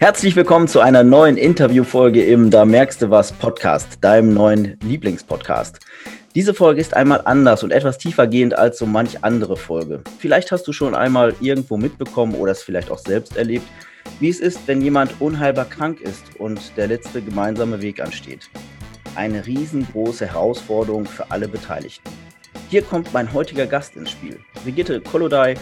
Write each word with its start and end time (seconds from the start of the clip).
Herzlich 0.00 0.36
willkommen 0.36 0.68
zu 0.68 0.78
einer 0.78 1.02
neuen 1.02 1.36
Interviewfolge 1.36 2.22
im 2.22 2.52
Da 2.52 2.64
merkst 2.64 3.02
du 3.02 3.10
was 3.10 3.32
Podcast, 3.32 3.98
deinem 4.00 4.32
neuen 4.32 4.78
Lieblingspodcast. 4.84 5.80
Diese 6.36 6.54
Folge 6.54 6.80
ist 6.80 6.94
einmal 6.94 7.22
anders 7.24 7.64
und 7.64 7.72
etwas 7.72 7.98
tiefergehend 7.98 8.56
als 8.56 8.78
so 8.78 8.86
manch 8.86 9.24
andere 9.24 9.56
Folge. 9.56 10.04
Vielleicht 10.20 10.52
hast 10.52 10.68
du 10.68 10.72
schon 10.72 10.94
einmal 10.94 11.34
irgendwo 11.40 11.76
mitbekommen 11.76 12.36
oder 12.36 12.52
es 12.52 12.62
vielleicht 12.62 12.92
auch 12.92 12.98
selbst 12.98 13.36
erlebt, 13.36 13.66
wie 14.20 14.28
es 14.28 14.38
ist, 14.38 14.60
wenn 14.66 14.80
jemand 14.82 15.20
unheilbar 15.20 15.64
krank 15.64 16.00
ist 16.00 16.22
und 16.38 16.60
der 16.76 16.86
letzte 16.86 17.20
gemeinsame 17.20 17.82
Weg 17.82 18.00
ansteht. 18.00 18.48
Eine 19.16 19.44
riesengroße 19.44 20.26
Herausforderung 20.26 21.06
für 21.06 21.28
alle 21.32 21.48
Beteiligten. 21.48 22.08
Hier 22.70 22.82
kommt 22.82 23.12
mein 23.12 23.32
heutiger 23.32 23.66
Gast 23.66 23.96
ins 23.96 24.12
Spiel. 24.12 24.38
Brigitte 24.62 25.00
Kolodai 25.00 25.56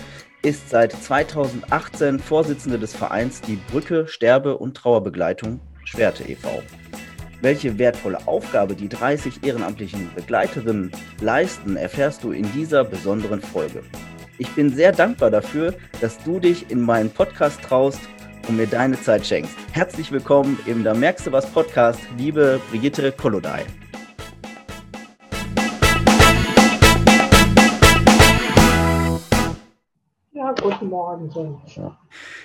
ist 0.47 0.71
seit 0.71 0.93
2018 0.93 2.21
Vorsitzende 2.21 2.79
des 2.79 2.95
Vereins 2.95 3.41
Die 3.41 3.57
Brücke 3.57 4.07
Sterbe- 4.07 4.57
und 4.57 4.77
Trauerbegleitung 4.77 5.59
Schwerte 5.85 6.23
e.V. 6.23 6.63
Welche 7.41 7.77
wertvolle 7.81 8.29
Aufgabe 8.29 8.77
die 8.77 8.89
30 8.89 9.43
ehrenamtlichen 9.43 10.09
Begleiterinnen 10.15 10.93
leisten, 11.21 11.77
erfährst 11.77 12.23
du 12.23 12.31
in 12.31 12.51
dieser 12.53 12.85
besonderen 12.85 13.43
Folge. 13.43 13.83
Ich 14.39 14.49
bin 14.51 14.73
sehr 14.73 14.93
dankbar 14.93 15.33
dafür, 15.33 15.75
dass 16.01 16.17
du 16.23 16.39
dich 16.39 16.71
in 16.71 16.81
meinen 16.81 17.11
Podcast 17.11 17.61
traust 17.63 18.01
und 18.47 18.57
mir 18.57 18.69
deine 18.69 19.01
Zeit 19.01 19.27
schenkst. 19.27 19.57
Herzlich 19.73 20.13
willkommen 20.13 20.61
im 20.67 20.85
Da 20.85 20.95
merkst 20.95 21.27
du 21.27 21.33
was 21.33 21.51
Podcast, 21.51 21.99
liebe 22.19 22.61
Brigitte 22.71 23.11
Kolodai. 23.11 23.65
Guten 30.71 30.89
Morgen. 30.89 31.63
Ja. 31.77 31.99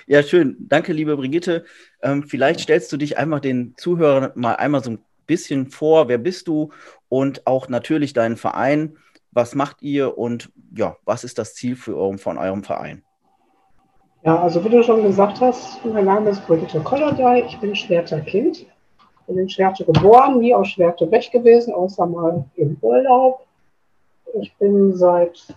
ja, 0.06 0.22
schön. 0.22 0.56
Danke, 0.60 0.92
liebe 0.92 1.16
Brigitte. 1.16 1.64
Ähm, 2.02 2.22
vielleicht 2.22 2.60
stellst 2.60 2.92
du 2.92 2.96
dich 2.96 3.18
einfach 3.18 3.40
den 3.40 3.74
Zuhörern 3.76 4.30
mal 4.36 4.54
einmal 4.54 4.82
so 4.82 4.92
ein 4.92 4.98
bisschen 5.26 5.70
vor. 5.70 6.08
Wer 6.08 6.18
bist 6.18 6.46
du? 6.48 6.70
Und 7.08 7.46
auch 7.46 7.68
natürlich 7.68 8.12
deinen 8.12 8.36
Verein. 8.36 8.96
Was 9.32 9.54
macht 9.54 9.82
ihr 9.82 10.18
und 10.18 10.52
ja, 10.76 10.96
was 11.04 11.24
ist 11.24 11.38
das 11.38 11.54
Ziel 11.54 11.74
für 11.74 11.96
eurem, 11.96 12.18
von 12.18 12.38
eurem 12.38 12.62
Verein? 12.62 13.02
Ja, 14.24 14.40
also 14.40 14.64
wie 14.64 14.68
du 14.68 14.82
schon 14.84 15.02
gesagt 15.02 15.40
hast, 15.40 15.84
mein 15.84 16.04
Name 16.04 16.30
ist 16.30 16.46
Brigitte 16.46 16.80
Kollerdey. 16.80 17.44
Ich 17.46 17.58
bin 17.58 17.74
Schwerter 17.74 18.20
Kind. 18.20 18.66
Bin 19.26 19.38
in 19.38 19.48
Schwerte 19.48 19.84
geboren, 19.84 20.38
nie 20.38 20.54
aus 20.54 20.68
Schwerte 20.68 21.10
weg 21.10 21.30
gewesen, 21.32 21.72
außer 21.72 22.06
mal 22.06 22.44
im 22.54 22.76
Urlaub. 22.82 23.46
Ich 24.40 24.54
bin 24.56 24.94
seit 24.94 25.54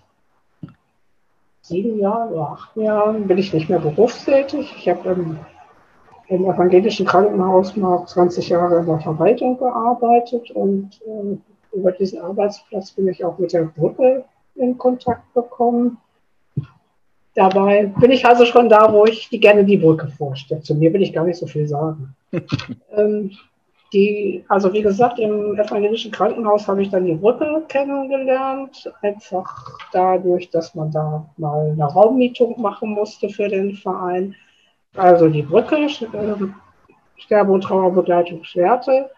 sieben 1.68 2.00
Jahren 2.00 2.32
oder 2.32 2.52
acht 2.52 2.76
Jahren 2.78 3.28
bin 3.28 3.38
ich 3.38 3.54
nicht 3.54 3.70
mehr 3.70 3.80
berufstätig. 3.80 4.74
Ich 4.78 4.88
habe 4.88 5.10
im, 5.10 5.40
im, 6.28 6.46
evangelischen 6.46 7.06
Krankenhaus 7.06 7.76
mal 7.76 8.06
20 8.06 8.50
Jahre 8.50 8.80
in 8.80 8.86
der 8.86 9.00
Verwaltung 9.00 9.58
gearbeitet 9.58 10.52
und 10.52 11.02
äh, 11.06 11.76
über 11.76 11.92
diesen 11.92 12.22
Arbeitsplatz 12.22 12.92
bin 12.92 13.08
ich 13.08 13.26
auch 13.26 13.38
mit 13.40 13.54
der 13.54 13.64
Brücke 13.64 14.26
in 14.56 14.78
Kontakt 14.78 15.34
gekommen. 15.34 15.98
Dabei 17.34 17.88
bin 18.00 18.12
ich 18.12 18.26
also 18.26 18.46
schon 18.46 18.70
da, 18.70 18.94
wo 18.94 19.06
ich 19.06 19.28
die 19.30 19.40
gerne 19.40 19.66
die 19.66 19.78
Brücke 19.78 20.08
vorstelle. 20.08 20.62
Zu 20.62 20.76
mir 20.76 20.94
will 20.94 21.02
ich 21.02 21.12
gar 21.12 21.26
nicht 21.26 21.38
so 21.38 21.48
viel 21.48 21.68
sagen. 21.68 22.16
ähm, 22.96 23.32
die, 23.96 24.44
also 24.50 24.74
wie 24.74 24.82
gesagt, 24.82 25.20
im 25.20 25.58
evangelischen 25.58 26.12
Krankenhaus 26.12 26.68
habe 26.68 26.82
ich 26.82 26.90
dann 26.90 27.06
die 27.06 27.16
Brücke 27.16 27.64
kennengelernt, 27.70 28.92
einfach 29.02 29.80
dadurch, 29.94 30.50
dass 30.50 30.76
man 30.76 30.92
da 30.92 31.30
mal 31.38 31.72
eine 31.72 31.86
Raummietung 31.86 32.62
machen 32.62 32.90
musste 32.90 33.30
für 33.30 33.48
den 33.48 33.74
Verein. 33.74 34.36
Also 34.98 35.30
die 35.30 35.44
Brücke, 35.44 35.78
äh, 35.78 36.36
Sterbe- 37.16 37.54
und 37.54 37.62
Trauerbegleitung 37.62 38.44
Schwerte, 38.44 39.12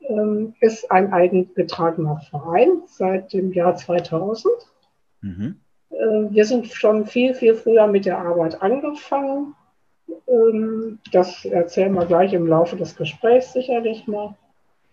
äh, 0.00 0.44
ist 0.60 0.90
ein 0.90 1.10
eingetragener 1.10 2.20
Verein 2.30 2.82
seit 2.86 3.32
dem 3.32 3.52
Jahr 3.54 3.74
2000. 3.74 4.52
Mhm. 5.22 5.56
Äh, 5.88 5.94
wir 6.28 6.44
sind 6.44 6.66
schon 6.66 7.06
viel, 7.06 7.32
viel 7.32 7.54
früher 7.54 7.86
mit 7.86 8.04
der 8.04 8.18
Arbeit 8.18 8.60
angefangen 8.60 9.54
ähm, 9.54 9.63
das 11.12 11.44
erzählen 11.44 11.94
wir 11.94 12.06
gleich 12.06 12.32
im 12.32 12.46
Laufe 12.46 12.76
des 12.76 12.96
Gesprächs 12.96 13.52
sicherlich 13.52 14.06
mal. 14.06 14.34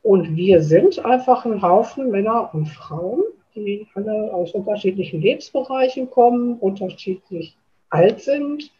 Und 0.03 0.35
wir 0.35 0.61
sind 0.61 1.03
einfach 1.05 1.45
ein 1.45 1.61
Haufen 1.61 2.09
Männer 2.09 2.53
und 2.53 2.67
Frauen, 2.67 3.21
die 3.55 3.87
alle 3.93 4.33
aus 4.33 4.51
unterschiedlichen 4.51 5.21
Lebensbereichen 5.21 6.09
kommen, 6.09 6.57
unterschiedlich 6.57 7.57
alt 7.89 8.21
sind, 8.21 8.71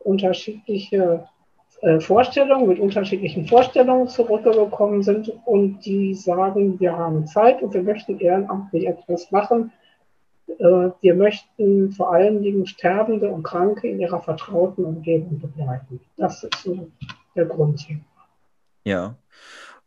unterschiedliche 0.00 1.28
äh, 1.80 2.00
Vorstellungen, 2.00 2.68
mit 2.68 2.78
unterschiedlichen 2.78 3.46
Vorstellungen 3.46 4.08
zurückgekommen 4.08 5.02
sind 5.02 5.32
und 5.44 5.84
die 5.84 6.14
sagen, 6.14 6.80
wir 6.80 6.96
haben 6.96 7.26
Zeit 7.26 7.62
und 7.62 7.74
wir 7.74 7.82
möchten 7.82 8.18
ehrenamtlich 8.18 8.86
etwas 8.86 9.30
machen, 9.30 9.72
wir 10.46 11.14
möchten 11.14 11.92
vor 11.92 12.12
allen 12.12 12.42
Dingen 12.42 12.66
Sterbende 12.66 13.28
und 13.28 13.42
Kranke 13.42 13.88
in 13.88 14.00
ihrer 14.00 14.20
vertrauten 14.20 14.84
Umgebung 14.84 15.40
begleiten. 15.40 16.00
Das 16.16 16.44
ist 16.44 16.62
so 16.62 16.90
der 17.34 17.46
Grund 17.46 17.80
hier. 17.80 18.00
Ja. 18.84 19.16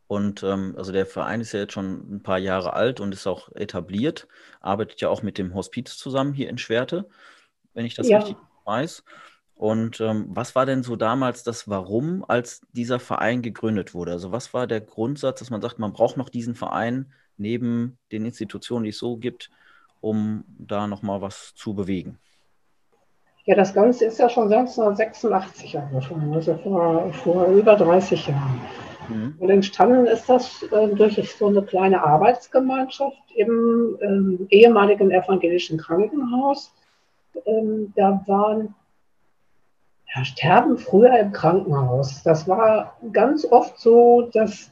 Und 0.07 0.41
ähm, 0.43 0.73
also 0.77 0.91
der 0.91 1.05
Verein 1.05 1.41
ist 1.41 1.51
ja 1.51 1.59
jetzt 1.59 1.73
schon 1.73 2.15
ein 2.15 2.23
paar 2.23 2.39
Jahre 2.39 2.73
alt 2.73 2.99
und 2.99 3.13
ist 3.13 3.27
auch 3.27 3.51
etabliert, 3.55 4.27
arbeitet 4.61 5.01
ja 5.01 5.09
auch 5.09 5.21
mit 5.21 5.37
dem 5.37 5.53
Hospiz 5.53 5.97
zusammen 5.97 6.33
hier 6.33 6.49
in 6.49 6.57
Schwerte, 6.57 7.09
wenn 7.73 7.85
ich 7.85 7.93
das 7.93 8.07
ja. 8.07 8.19
richtig 8.19 8.37
weiß. 8.65 9.03
Und 9.53 9.99
ähm, 10.01 10.27
was 10.29 10.55
war 10.55 10.65
denn 10.65 10.83
so 10.83 10.95
damals 10.95 11.43
das 11.43 11.67
Warum, 11.67 12.23
als 12.27 12.61
dieser 12.71 12.99
Verein 12.99 13.41
gegründet 13.41 13.93
wurde? 13.93 14.11
Also 14.11 14.31
was 14.31 14.53
war 14.53 14.67
der 14.67 14.81
Grundsatz, 14.81 15.39
dass 15.39 15.49
man 15.49 15.61
sagt, 15.61 15.79
man 15.79 15.93
braucht 15.93 16.15
noch 16.15 16.29
diesen 16.29 16.55
Verein 16.55 17.11
neben 17.37 17.97
den 18.11 18.25
Institutionen, 18.25 18.83
die 18.83 18.91
es 18.91 18.99
so 18.99 19.17
gibt, 19.17 19.49
um 20.01 20.43
da 20.47 20.87
nochmal 20.87 21.21
was 21.21 21.53
zu 21.55 21.73
bewegen? 21.73 22.19
Ja, 23.45 23.55
das 23.55 23.73
Ganze 23.73 24.05
ist 24.05 24.19
ja 24.19 24.29
schon 24.29 24.51
1986 24.51 25.77
angefangen, 25.77 26.33
also 26.33 26.57
vor, 26.57 27.13
vor 27.13 27.45
über 27.47 27.75
30 27.75 28.27
Jahren. 28.27 28.61
Mhm. 29.07 29.35
Und 29.39 29.49
entstanden 29.49 30.05
ist 30.05 30.27
das 30.27 30.63
äh, 30.63 30.87
durch 30.89 31.15
so 31.33 31.47
eine 31.47 31.61
kleine 31.63 32.03
Arbeitsgemeinschaft 32.03 33.17
im 33.35 33.97
ähm, 34.01 34.47
ehemaligen 34.49 35.11
evangelischen 35.11 35.77
Krankenhaus. 35.77 36.73
Ähm, 37.45 37.93
da 37.95 38.21
waren 38.27 38.75
ja, 40.13 40.25
Sterben 40.25 40.77
früher 40.77 41.17
im 41.17 41.31
Krankenhaus. 41.31 42.23
Das 42.23 42.47
war 42.47 42.97
ganz 43.13 43.45
oft 43.45 43.79
so, 43.79 44.29
dass 44.33 44.71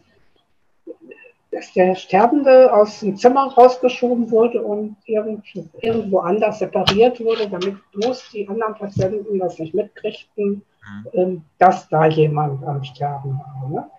dass 1.55 1.71
der 1.71 1.95
Sterbende 1.95 2.71
aus 2.73 2.99
dem 2.99 3.16
Zimmer 3.16 3.47
rausgeschoben 3.53 4.29
wurde 4.29 4.61
und 4.61 4.97
irgendwo 5.05 6.19
anders 6.19 6.59
separiert 6.59 7.23
wurde, 7.23 7.47
damit 7.49 7.77
bloß 7.93 8.31
die 8.33 8.45
anderen 8.49 8.75
Patienten 8.75 9.39
das 9.39 9.57
nicht 9.57 9.73
mitkriegten, 9.73 10.45
mhm. 10.45 10.61
Ähm, 11.13 11.41
dass 11.57 11.88
da 11.88 12.07
jemand 12.07 12.61
am 12.65 12.83
Sterben 12.83 13.39
war. 13.39 13.69
Ne? 13.69 13.89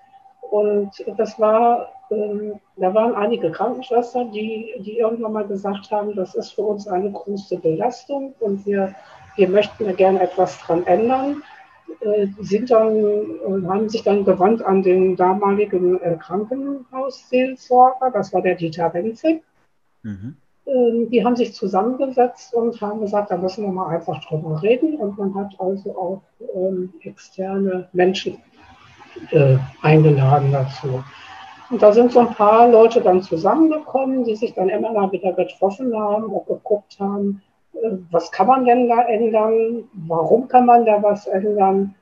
Und 0.51 0.91
das 1.17 1.41
war, 1.41 1.89
ähm, 2.11 2.61
da 2.77 2.93
waren 2.93 3.15
einige 3.15 3.51
Krankenschwestern, 3.51 4.31
die, 4.33 4.75
die 4.81 4.99
irgendwann 4.99 5.33
mal 5.33 5.47
gesagt 5.47 5.91
haben, 5.91 6.15
das 6.15 6.35
ist 6.35 6.53
für 6.53 6.63
uns 6.63 6.87
eine 6.87 7.11
große 7.11 7.57
Belastung 7.59 8.35
und 8.41 8.67
wir, 8.67 8.95
wir 9.37 9.49
möchten 9.49 9.87
da 9.87 9.93
gerne 9.93 10.21
etwas 10.21 10.59
dran 10.61 10.87
ändern. 10.87 11.43
Äh, 12.01 12.27
sind 12.41 12.71
dann, 12.71 12.97
äh, 12.97 13.67
haben 13.67 13.89
sich 13.89 14.03
dann 14.03 14.25
gewandt 14.25 14.63
an 14.65 14.83
den 14.83 15.17
damaligen 15.17 16.01
äh, 16.01 16.17
Krankenhausseelsorger, 16.21 18.11
das 18.11 18.33
war 18.33 18.43
der 18.43 18.57
Dieter 18.57 18.93
Wenzig. 18.93 19.43
Mhm. 20.03 20.37
Ähm, 20.67 21.09
die 21.11 21.25
haben 21.25 21.37
sich 21.37 21.55
zusammengesetzt 21.55 22.53
und 22.55 22.81
haben 22.81 23.01
gesagt, 23.01 23.31
da 23.31 23.37
müssen 23.37 23.65
wir 23.65 23.73
mal 23.73 23.95
einfach 23.95 24.25
drüber 24.25 24.61
reden. 24.63 24.97
Und 24.97 25.17
man 25.17 25.35
hat 25.35 25.55
also 25.59 25.97
auch 25.97 26.23
ähm, 26.55 26.93
externe 27.03 27.89
Menschen 27.93 28.39
äh, 29.31 29.57
eingeladen 29.83 30.51
dazu. 30.53 31.05
Und 31.71 31.83
da 31.83 31.93
sind 31.93 32.13
so 32.13 32.21
ein 32.21 32.35
paar 32.35 32.69
Leute 32.69 33.01
dann 33.01 33.23
zusammengekommen, 33.23 34.25
die 34.25 34.37
sich 34.37 34.55
dann 34.55 34.69
immer 34.69 34.93
mal 34.93 35.11
wieder 35.13 35.33
getroffen 35.33 35.97
haben 35.97 36.27
und 36.27 36.47
geguckt 36.47 36.97
haben, 37.01 37.43
was 38.11 38.31
kann 38.33 38.47
man 38.47 38.65
denn 38.65 38.89
da 38.89 39.03
ändern, 39.03 39.85
warum 39.93 40.49
kann 40.49 40.67
man 40.67 40.85
da 40.85 41.03
was 41.03 41.27
ändern, 41.27 41.95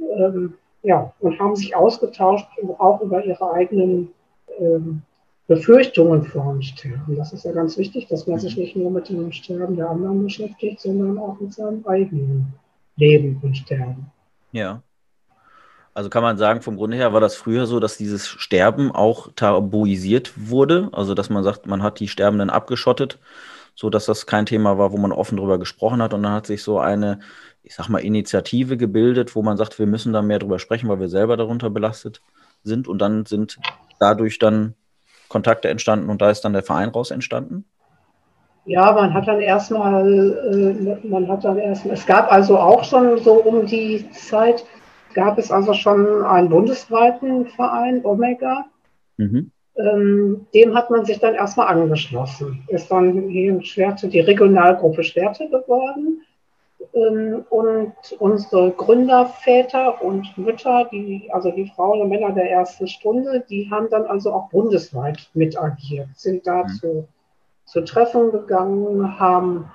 ähm, 0.00 0.54
ja, 0.82 1.12
und 1.20 1.38
haben 1.38 1.56
sich 1.56 1.74
ausgetauscht, 1.74 2.46
auch 2.78 3.00
über 3.00 3.24
ihre 3.24 3.52
eigenen 3.52 4.12
ähm, 4.58 5.02
Befürchtungen 5.46 6.24
vor 6.24 6.52
dem 6.52 6.62
Sterben. 6.62 7.16
Das 7.16 7.32
ist 7.32 7.44
ja 7.44 7.52
ganz 7.52 7.78
wichtig, 7.78 8.06
dass 8.08 8.26
man 8.26 8.38
sich 8.38 8.56
nicht 8.56 8.76
nur 8.76 8.90
mit 8.90 9.08
dem 9.08 9.32
Sterben 9.32 9.76
der 9.76 9.88
anderen 9.90 10.22
beschäftigt, 10.24 10.80
sondern 10.80 11.18
auch 11.18 11.40
mit 11.40 11.52
seinem 11.52 11.84
eigenen 11.86 12.54
Leben 12.96 13.40
und 13.42 13.56
Sterben. 13.56 14.10
Ja. 14.52 14.82
Also 15.94 16.10
kann 16.10 16.22
man 16.22 16.38
sagen, 16.38 16.60
vom 16.60 16.76
Grunde 16.76 16.96
her 16.96 17.12
war 17.12 17.20
das 17.20 17.34
früher 17.34 17.66
so, 17.66 17.80
dass 17.80 17.96
dieses 17.96 18.28
Sterben 18.28 18.92
auch 18.92 19.32
tabuisiert 19.34 20.32
wurde. 20.36 20.90
Also 20.92 21.14
dass 21.14 21.28
man 21.30 21.42
sagt, 21.42 21.66
man 21.66 21.82
hat 21.82 21.98
die 21.98 22.08
Sterbenden 22.08 22.50
abgeschottet 22.50 23.18
so 23.74 23.90
dass 23.90 24.06
das 24.06 24.26
kein 24.26 24.46
Thema 24.46 24.78
war, 24.78 24.92
wo 24.92 24.96
man 24.96 25.12
offen 25.12 25.36
drüber 25.36 25.58
gesprochen 25.58 26.02
hat. 26.02 26.14
Und 26.14 26.22
dann 26.22 26.32
hat 26.32 26.46
sich 26.46 26.62
so 26.62 26.78
eine 26.78 27.20
ich 27.68 27.74
sag 27.74 27.88
mal, 27.88 27.98
Initiative 27.98 28.78
gebildet, 28.78 29.36
wo 29.36 29.42
man 29.42 29.58
sagt, 29.58 29.78
wir 29.78 29.86
müssen 29.86 30.12
da 30.12 30.22
mehr 30.22 30.38
drüber 30.38 30.58
sprechen, 30.58 30.88
weil 30.88 31.00
wir 31.00 31.08
selber 31.08 31.36
darunter 31.36 31.68
belastet 31.68 32.22
sind 32.62 32.88
und 32.88 32.98
dann 32.98 33.26
sind 33.26 33.58
dadurch 34.00 34.38
dann 34.38 34.74
Kontakte 35.28 35.68
entstanden 35.68 36.08
und 36.08 36.22
da 36.22 36.30
ist 36.30 36.40
dann 36.40 36.54
der 36.54 36.62
Verein 36.62 36.88
raus 36.88 37.10
entstanden? 37.10 37.66
Ja, 38.64 38.92
man 38.92 39.12
hat 39.12 39.28
dann 39.28 39.40
erstmal, 39.40 40.98
äh, 41.02 41.06
man 41.06 41.28
hat 41.28 41.44
dann 41.44 41.58
erstmal, 41.58 41.94
es 41.94 42.06
gab 42.06 42.32
also 42.32 42.58
auch 42.58 42.84
schon 42.84 43.18
so 43.18 43.34
um 43.34 43.66
die 43.66 44.10
Zeit, 44.12 44.64
gab 45.14 45.38
es 45.38 45.50
also 45.50 45.74
schon 45.74 46.24
einen 46.24 46.48
bundesweiten 46.48 47.46
Verein, 47.48 48.04
Omega. 48.04 48.64
Mhm. 49.18 49.50
Ähm, 49.78 50.46
dem 50.52 50.74
hat 50.74 50.90
man 50.90 51.04
sich 51.04 51.20
dann 51.20 51.34
erstmal 51.34 51.68
angeschlossen. 51.68 52.64
Ist 52.68 52.90
dann 52.90 53.28
hier 53.28 53.52
in 53.52 53.62
Schwerte 53.62 54.08
die 54.08 54.20
Regionalgruppe 54.20 55.04
Schwerte 55.04 55.48
geworden. 55.48 56.22
Ähm, 56.94 57.44
und 57.50 57.92
unsere 58.18 58.72
Gründerväter 58.72 60.02
und 60.02 60.36
Mütter, 60.36 60.88
die, 60.90 61.28
also 61.32 61.50
die 61.50 61.70
Frauen 61.74 62.00
und 62.00 62.08
Männer 62.08 62.32
der 62.32 62.50
ersten 62.50 62.88
Stunde, 62.88 63.44
die 63.48 63.70
haben 63.70 63.88
dann 63.90 64.06
also 64.06 64.32
auch 64.32 64.48
bundesweit 64.48 65.30
mit 65.34 65.60
agiert, 65.60 66.08
sind 66.14 66.46
dazu 66.46 66.86
mhm. 66.86 67.04
zu 67.64 67.84
Treffen 67.84 68.32
gegangen, 68.32 69.18
haben, 69.18 69.70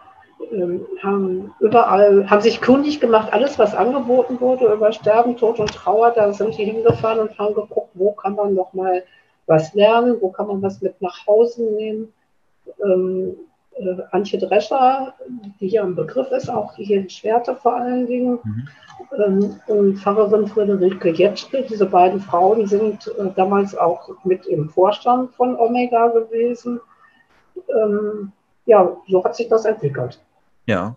ähm, 0.52 0.86
haben 1.02 1.54
überall, 1.60 2.30
haben 2.30 2.42
sich 2.42 2.62
kundig 2.62 3.00
gemacht, 3.00 3.32
alles, 3.32 3.60
was 3.60 3.76
angeboten 3.76 4.40
wurde 4.42 4.74
über 4.74 4.92
Sterben, 4.92 5.38
Tod 5.38 5.60
und 5.60 5.74
Trauer, 5.74 6.12
da 6.12 6.34
sind 6.34 6.58
die 6.58 6.66
hingefahren 6.66 7.20
und 7.20 7.38
haben 7.38 7.54
geguckt, 7.54 7.92
wo 7.94 8.12
kann 8.14 8.36
man 8.36 8.54
noch 8.54 8.74
mal 8.74 9.04
was 9.46 9.74
lernen, 9.74 10.18
wo 10.22 10.30
kann 10.30 10.48
man 10.48 10.62
was 10.62 10.82
mit 10.82 11.02
nach 11.02 11.26
Hause 11.28 11.64
nehmen. 11.64 12.14
Ähm, 12.84 13.36
äh, 13.76 14.02
Antje 14.12 14.40
Drescher, 14.40 15.14
die 15.60 15.68
hier 15.68 15.82
im 15.82 15.96
Begriff 15.96 16.32
ist, 16.32 16.50
auch 16.50 16.76
hier 16.76 17.02
in 17.02 17.10
Schwerte 17.10 17.56
vor 17.56 17.76
allen 17.76 18.06
Dingen, 18.06 18.40
mhm. 18.44 18.68
ähm, 19.18 19.60
und 19.68 19.98
Pfarrerin 19.98 20.48
Friederike 20.48 21.10
Jetschke. 21.10 21.64
Diese 21.64 21.86
beiden 21.86 22.20
Frauen 22.20 22.68
sind 22.68 23.08
äh, 23.08 23.30
damals 23.36 23.76
auch 23.76 24.10
mit 24.24 24.46
im 24.46 24.70
Vorstand 24.70 25.34
von 25.34 25.56
Omega 25.58 26.08
gewesen. 26.08 26.80
Ähm, 27.56 28.32
ja, 28.66 28.96
so 29.08 29.24
hat 29.24 29.36
sich 29.36 29.50
das 29.50 29.66
entwickelt. 29.66 30.20
Ja. 30.66 30.96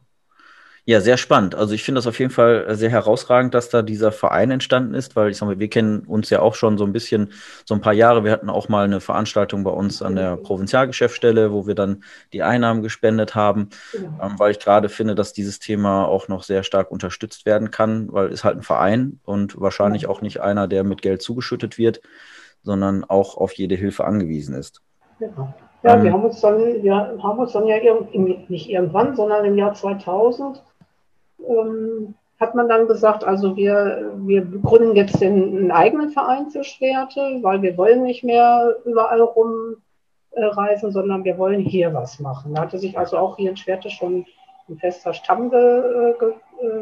Ja, 0.89 1.01
sehr 1.01 1.17
spannend. 1.17 1.57
Also 1.57 1.75
ich 1.75 1.83
finde 1.83 1.99
das 1.99 2.07
auf 2.07 2.21
jeden 2.21 2.31
Fall 2.31 2.65
sehr 2.77 2.91
herausragend, 2.91 3.55
dass 3.55 3.71
da 3.71 3.83
dieser 3.83 4.13
Verein 4.13 4.53
entstanden 4.53 4.95
ist, 4.95 5.17
weil 5.17 5.31
ich 5.31 5.37
sage 5.37 5.51
mal, 5.51 5.59
wir 5.59 5.69
kennen 5.69 6.05
uns 6.07 6.31
ja 6.31 6.39
auch 6.39 6.55
schon 6.55 6.79
so 6.79 6.85
ein 6.85 6.93
bisschen, 6.93 7.33
so 7.65 7.75
ein 7.75 7.81
paar 7.81 7.93
Jahre. 7.93 8.23
Wir 8.23 8.31
hatten 8.31 8.49
auch 8.49 8.69
mal 8.69 8.85
eine 8.85 9.01
Veranstaltung 9.01 9.65
bei 9.65 9.73
uns 9.73 10.01
an 10.01 10.15
der 10.15 10.37
Provinzialgeschäftsstelle, 10.37 11.51
wo 11.53 11.67
wir 11.67 11.75
dann 11.75 12.05
die 12.33 12.45
Einnahmen 12.45 12.83
gespendet 12.83 13.35
haben, 13.35 13.71
ähm, 13.95 14.39
weil 14.39 14.53
ich 14.53 14.61
gerade 14.61 14.89
finde, 14.89 15.17
dass 15.17 15.33
dieses 15.33 15.59
Thema 15.59 16.07
auch 16.07 16.29
noch 16.29 16.45
sehr 16.45 16.63
stark 16.63 16.93
unterstützt 16.93 17.47
werden 17.47 17.73
kann, 17.73 18.13
weil 18.13 18.29
es 18.29 18.45
halt 18.45 18.59
ein 18.59 18.63
Verein 18.63 19.19
und 19.25 19.61
wahrscheinlich 19.61 20.07
auch 20.07 20.21
nicht 20.21 20.41
einer, 20.41 20.69
der 20.69 20.85
mit 20.85 21.03
Geld 21.03 21.21
zugeschüttet 21.21 21.79
wird, 21.79 22.01
sondern 22.63 23.03
auch 23.03 23.37
auf 23.37 23.55
jede 23.55 23.75
Hilfe 23.75 24.05
angewiesen 24.05 24.55
ist. 24.55 24.83
Genau. 25.19 25.53
Ja, 25.83 26.01
wir 26.03 26.13
haben 26.13 26.25
uns 26.25 26.41
dann, 26.41 26.59
wir 26.83 26.95
haben 26.95 27.39
uns 27.39 27.53
dann 27.53 27.67
ja 27.67 27.77
nicht 28.49 28.71
irgendwann, 28.71 29.17
sondern 29.17 29.45
im 29.45 29.57
Jahr 29.57 29.75
2000 29.75 30.63
ähm, 31.49 32.15
hat 32.39 32.55
man 32.55 32.69
dann 32.69 32.87
gesagt, 32.87 33.25
also 33.25 33.57
wir, 33.57 34.13
wir 34.17 34.43
gründen 34.45 34.95
jetzt 34.95 35.21
den, 35.21 35.57
einen 35.57 35.71
eigenen 35.71 36.11
Verein 36.11 36.51
für 36.51 36.65
Schwerte, 36.65 37.39
weil 37.43 37.63
wir 37.63 37.77
wollen 37.77 38.03
nicht 38.03 38.25
mehr 38.25 38.77
überall 38.85 39.23
rumreisen, 39.23 40.89
äh, 40.89 40.93
sondern 40.93 41.25
wir 41.25 41.39
wollen 41.39 41.61
hier 41.61 41.95
was 41.95 42.21
machen. 42.21 42.55
Da 42.55 42.63
hatte 42.63 42.79
sich 42.79 42.99
also 42.99 43.17
auch 43.17 43.37
hier 43.37 43.51
in 43.51 43.57
Schwerte 43.57 43.89
schon 43.89 44.27
ein 44.69 44.79
fester 44.79 45.15
Stamm 45.15 45.51
ge, 45.51 45.59
äh, 46.11 46.15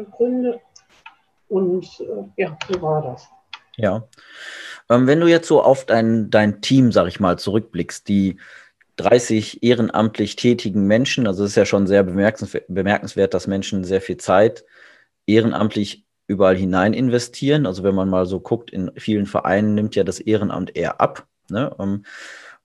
gegründet. 0.03 0.59
Und 1.47 1.85
äh, 2.01 2.41
ja, 2.41 2.57
so 2.67 2.81
war 2.81 3.01
das. 3.01 3.29
Ja. 3.77 4.03
Ähm, 4.89 5.07
wenn 5.07 5.19
du 5.19 5.27
jetzt 5.27 5.47
so 5.47 5.61
auf 5.61 5.85
dein, 5.85 6.29
dein 6.29 6.61
Team, 6.61 6.91
sag 6.91 7.07
ich 7.07 7.19
mal, 7.19 7.39
zurückblickst, 7.39 8.07
die 8.07 8.37
30 8.97 9.63
ehrenamtlich 9.63 10.35
tätigen 10.35 10.87
Menschen. 10.87 11.27
Also 11.27 11.43
es 11.43 11.51
ist 11.51 11.55
ja 11.57 11.65
schon 11.65 11.87
sehr 11.87 12.03
bemerkenswert, 12.03 13.33
dass 13.33 13.47
Menschen 13.47 13.83
sehr 13.83 14.01
viel 14.01 14.17
Zeit 14.17 14.65
ehrenamtlich 15.25 16.05
überall 16.27 16.55
hinein 16.55 16.93
investieren. 16.93 17.65
Also 17.65 17.83
wenn 17.83 17.95
man 17.95 18.09
mal 18.09 18.25
so 18.25 18.39
guckt, 18.39 18.71
in 18.71 18.91
vielen 18.95 19.25
Vereinen 19.25 19.75
nimmt 19.75 19.95
ja 19.95 20.03
das 20.03 20.19
Ehrenamt 20.19 20.75
eher 20.75 21.01
ab. 21.01 21.27
Ne? 21.49 21.75
Ähm, 21.79 22.05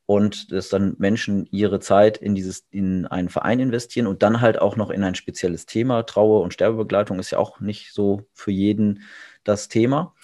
und 0.07 0.51
dass 0.51 0.69
dann 0.71 0.97
Menschen 0.99 1.47
ihre 1.53 1.79
Zeit 1.79 2.17
in 2.17 2.35
dieses, 2.35 2.67
in 2.71 3.07
einen 3.07 3.29
Verein 3.29 3.61
investieren 3.61 4.09
und 4.09 4.25
dann 4.25 4.41
halt 4.41 4.61
auch 4.61 4.75
noch 4.75 4.91
in 4.91 5.05
ein 5.05 5.15
spezielles 5.15 5.67
Thema. 5.67 6.03
Trauer 6.03 6.43
und 6.43 6.53
Sterbebegleitung 6.53 7.21
ist 7.21 7.31
ja 7.31 7.39
auch 7.39 7.61
nicht 7.61 7.93
so 7.93 8.27
für 8.33 8.51
jeden 8.51 9.03
das 9.45 9.69
Thema. 9.69 10.15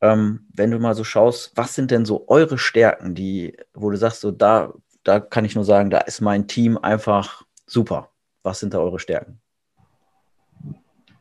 Ähm, 0.00 0.46
wenn 0.54 0.70
du 0.70 0.78
mal 0.78 0.94
so 0.94 1.04
schaust, 1.04 1.52
was 1.56 1.74
sind 1.74 1.90
denn 1.90 2.06
so 2.06 2.26
eure 2.28 2.56
Stärken, 2.56 3.14
die, 3.14 3.56
wo 3.74 3.90
du 3.90 3.98
sagst, 3.98 4.20
so 4.22 4.30
da 4.30 4.72
da 5.08 5.20
kann 5.20 5.46
ich 5.46 5.54
nur 5.54 5.64
sagen, 5.64 5.88
da 5.88 5.98
ist 5.98 6.20
mein 6.20 6.46
Team 6.46 6.76
einfach 6.76 7.42
super. 7.66 8.10
Was 8.42 8.60
sind 8.60 8.74
da 8.74 8.78
eure 8.78 8.98
Stärken? 8.98 9.40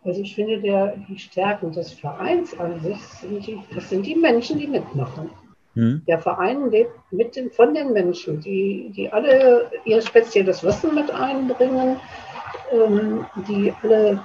Also 0.03 0.21
ich 0.21 0.35
finde, 0.35 0.59
der, 0.59 0.97
die 1.07 1.17
Stärken 1.17 1.71
des 1.71 1.93
Vereins 1.93 2.57
an 2.59 2.79
sich 2.81 2.99
sind 2.99 3.47
die, 3.47 3.59
das 3.73 3.89
sind 3.89 4.05
die 4.05 4.15
Menschen, 4.15 4.59
die 4.59 4.67
mitmachen. 4.67 5.29
Hm. 5.75 6.01
Der 6.05 6.19
Verein 6.19 6.69
lebt 6.69 6.91
mit 7.11 7.35
den, 7.37 7.49
von 7.49 7.73
den 7.73 7.93
Menschen, 7.93 8.41
die, 8.41 8.91
die 8.93 9.09
alle 9.11 9.71
ihr 9.85 10.01
spezielles 10.01 10.63
Wissen 10.63 10.93
mit 10.93 11.09
einbringen, 11.09 11.97
ähm, 12.73 13.25
die 13.47 13.73
alle, 13.83 14.19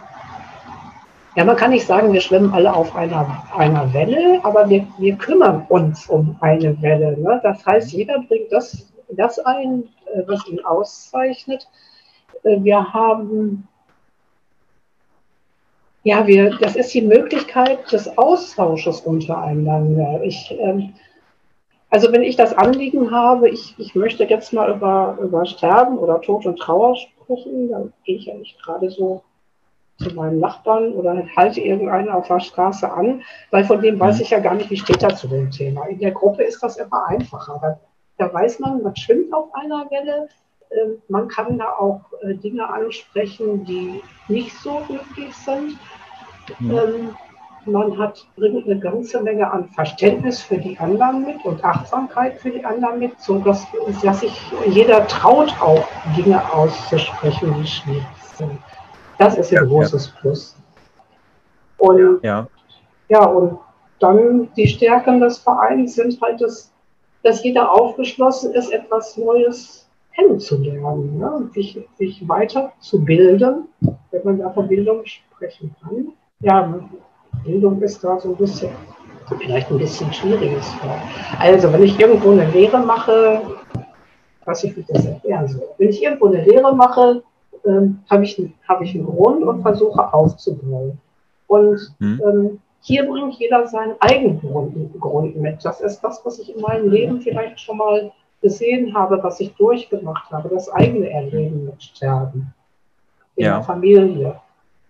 ja 1.37 1.45
man 1.45 1.57
kann 1.57 1.71
nicht 1.71 1.87
sagen, 1.87 2.13
wir 2.13 2.21
schwimmen 2.21 2.53
alle 2.53 2.73
auf 2.73 2.95
einer, 2.97 3.45
einer 3.57 3.93
Welle, 3.93 4.41
aber 4.43 4.69
wir, 4.69 4.87
wir 4.99 5.15
kümmern 5.17 5.67
uns 5.69 6.07
um 6.09 6.37
eine 6.41 6.81
Welle. 6.83 7.17
Ne? 7.17 7.41
Das 7.45 7.65
heißt, 7.65 7.93
jeder 7.93 8.21
bringt 8.23 8.51
das 8.51 8.92
das 9.17 9.39
ein, 9.39 9.89
äh, 10.13 10.23
was 10.27 10.47
ihn 10.47 10.65
auszeichnet. 10.65 11.69
Äh, 12.43 12.63
wir 12.63 12.93
haben, 12.93 13.69
ja, 16.03 16.27
wir, 16.27 16.59
das 16.59 16.77
ist 16.77 16.93
die 16.95 17.03
Möglichkeit 17.03 17.91
des 17.93 18.17
Austausches 18.19 19.01
untereinander. 19.01 20.21
Ich, 20.23 20.55
ähm, 20.59 20.95
also 21.91 22.11
wenn 22.13 22.23
ich 22.23 22.37
das 22.37 22.57
Anliegen 22.57 23.11
habe, 23.11 23.49
ich, 23.49 23.75
ich 23.79 23.95
möchte 23.95 24.25
jetzt 24.25 24.53
mal 24.53 24.75
über, 24.75 25.19
über 25.21 25.45
Sterben 25.45 25.99
oder 25.99 26.21
Tod 26.21 26.47
und 26.47 26.59
Trauer 26.59 26.97
sprechen, 26.97 27.69
dann 27.71 27.93
gehe 28.05 28.17
ich 28.17 28.27
ja 28.27 28.35
nicht 28.35 28.61
gerade 28.63 28.91
so 28.91 29.23
zu 29.99 30.15
meinem 30.15 30.41
Nachbarn 30.41 30.93
oder 30.93 31.27
halte 31.37 31.61
irgendeinen 31.61 32.09
auf 32.09 32.27
der 32.27 32.41
Straße 32.41 32.91
an, 32.91 33.23
weil 33.51 33.65
von 33.65 33.81
dem 33.81 34.01
weiß 34.01 34.17
mhm. 34.17 34.23
ich 34.23 34.31
ja 34.31 34.41
gar 34.41 34.55
nicht, 34.55 34.71
wie 34.71 34.77
steht 34.77 35.03
er 35.03 35.15
zu 35.15 35.29
dem 35.29 35.51
Thema. 35.51 35.87
In 35.87 35.99
der 35.99 36.13
Gruppe 36.13 36.43
ist 36.43 36.63
das 36.63 36.77
immer 36.77 37.07
einfacher. 37.07 37.79
Da 38.19 38.33
weiß 38.33 38.61
man, 38.61 38.83
man 38.83 38.95
schwimmt 38.97 39.33
auf 39.33 39.55
einer 39.55 39.91
Welle. 39.91 40.29
Ähm, 40.71 41.03
man 41.09 41.29
kann 41.29 41.59
da 41.59 41.67
auch 41.79 42.01
äh, 42.23 42.35
Dinge 42.35 42.69
ansprechen, 42.69 43.65
die 43.65 44.03
nicht 44.29 44.57
so 44.59 44.83
glücklich 44.87 45.35
sind. 45.35 45.79
Ähm, 46.61 47.15
man 47.65 47.97
hat, 47.99 48.27
bringt 48.37 48.67
eine 48.67 48.79
ganze 48.79 49.21
Menge 49.21 49.49
an 49.51 49.69
Verständnis 49.69 50.43
für 50.43 50.59
die 50.59 50.79
anderen 50.79 51.25
mit 51.25 51.45
und 51.45 51.65
Achtsamkeit 51.65 52.39
für 52.39 52.51
die 52.51 52.65
anderen 52.65 52.99
mit, 52.99 53.21
so 53.21 53.39
dass, 53.39 53.67
dass 54.03 54.21
sich 54.21 54.37
jeder 54.67 55.07
traut, 55.07 55.55
auch 55.61 55.87
Dinge 56.17 56.43
auszusprechen, 56.53 57.55
die 57.59 57.67
schwierig 57.67 58.05
sind. 58.37 58.59
Das 59.19 59.37
ist 59.37 59.55
ein 59.55 59.67
großes 59.69 60.07
ja. 60.07 60.21
Plus. 60.21 60.57
Und 61.79 62.21
ja. 62.23 62.47
ja, 63.09 63.25
und 63.25 63.59
dann 64.01 64.53
die 64.55 64.67
Stärken 64.67 65.21
des 65.21 65.39
Vereins 65.39 65.95
sind 65.95 66.21
halt 66.21 66.41
das 66.41 66.72
dass 67.23 67.43
jeder 67.45 67.71
aufgeschlossen 67.73 68.53
ist, 68.53 68.73
etwas 68.73 69.17
Neues 69.17 69.89
kennenzulernen 70.15 71.19
ne? 71.19 71.49
sich, 71.55 71.79
sich 71.99 72.29
weiterzubilden, 72.29 73.69
wenn 74.11 74.25
man 74.25 74.39
da 74.39 74.51
von 74.51 74.69
Bildung 74.69 75.05
sprechen 75.07 75.75
kann. 75.83 76.09
Ja, 76.41 76.81
Bildung 77.45 77.81
ist 77.81 78.03
da 78.05 78.19
so 78.19 78.31
ein 78.31 78.37
bisschen, 78.37 78.71
vielleicht 79.39 79.71
ein 79.71 79.79
bisschen 79.79 80.13
schwieriges 80.13 80.67
Wort. 80.83 81.01
Also, 81.39 81.73
wenn 81.73 81.83
ich 81.83 81.99
irgendwo 81.99 82.33
eine 82.33 82.51
Lehre 82.51 82.81
mache, 82.81 83.41
was 84.45 84.65
ich 84.65 84.75
das 84.89 85.07
erklären 85.07 85.49
soll. 85.49 85.63
Wenn 85.79 85.89
ich 85.89 86.03
irgendwo 86.03 86.27
eine 86.27 86.45
Lehre 86.45 86.75
mache, 86.75 87.23
ähm, 87.65 88.01
habe 88.11 88.25
ich, 88.25 88.43
hab 88.69 88.83
ich 88.83 88.95
einen 88.95 89.07
Grund 89.07 89.45
und 89.45 89.63
versuche 89.63 90.13
aufzubauen. 90.13 90.99
Und 91.47 91.79
hm. 91.99 92.21
ähm, 92.25 92.59
hier 92.83 93.09
bringt 93.09 93.35
jeder 93.35 93.67
seinen 93.67 93.95
eigenen 94.01 94.41
Grund 95.01 95.37
mit. 95.37 95.65
Das 95.65 95.81
ist 95.81 96.01
das, 96.01 96.21
was 96.25 96.39
ich 96.41 96.55
in 96.55 96.61
meinem 96.61 96.91
Leben 96.91 97.21
vielleicht 97.21 97.61
schon 97.61 97.79
mal 97.79 98.13
gesehen 98.41 98.93
habe, 98.93 99.23
was 99.23 99.39
ich 99.41 99.55
durchgemacht 99.55 100.31
habe, 100.33 100.49
das 100.49 100.69
eigene 100.69 101.09
Erleben 101.09 101.67
mit 101.67 101.83
Sterben 101.83 102.53
in 103.37 103.45
ja. 103.45 103.57
der 103.57 103.63
Familie. 103.63 104.41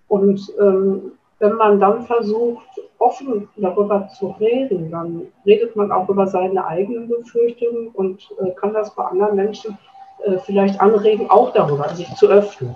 Und 0.08 0.40
ähm, 0.58 1.12
wenn 1.38 1.52
man 1.54 1.78
dann 1.78 2.06
versucht, 2.06 2.66
offen 2.98 3.48
darüber 3.56 4.08
zu 4.08 4.28
reden, 4.40 4.90
dann 4.90 5.22
redet 5.44 5.76
man 5.76 5.92
auch 5.92 6.08
über 6.08 6.26
seine 6.26 6.64
eigenen 6.64 7.08
Befürchtungen 7.08 7.88
und 7.88 8.26
äh, 8.40 8.50
kann 8.52 8.72
das 8.72 8.94
bei 8.94 9.04
anderen 9.04 9.36
Menschen 9.36 9.76
äh, 10.24 10.38
vielleicht 10.38 10.80
anregen, 10.80 11.28
auch 11.28 11.52
darüber 11.52 11.88
sich 11.90 12.08
zu 12.14 12.28
öffnen. 12.28 12.74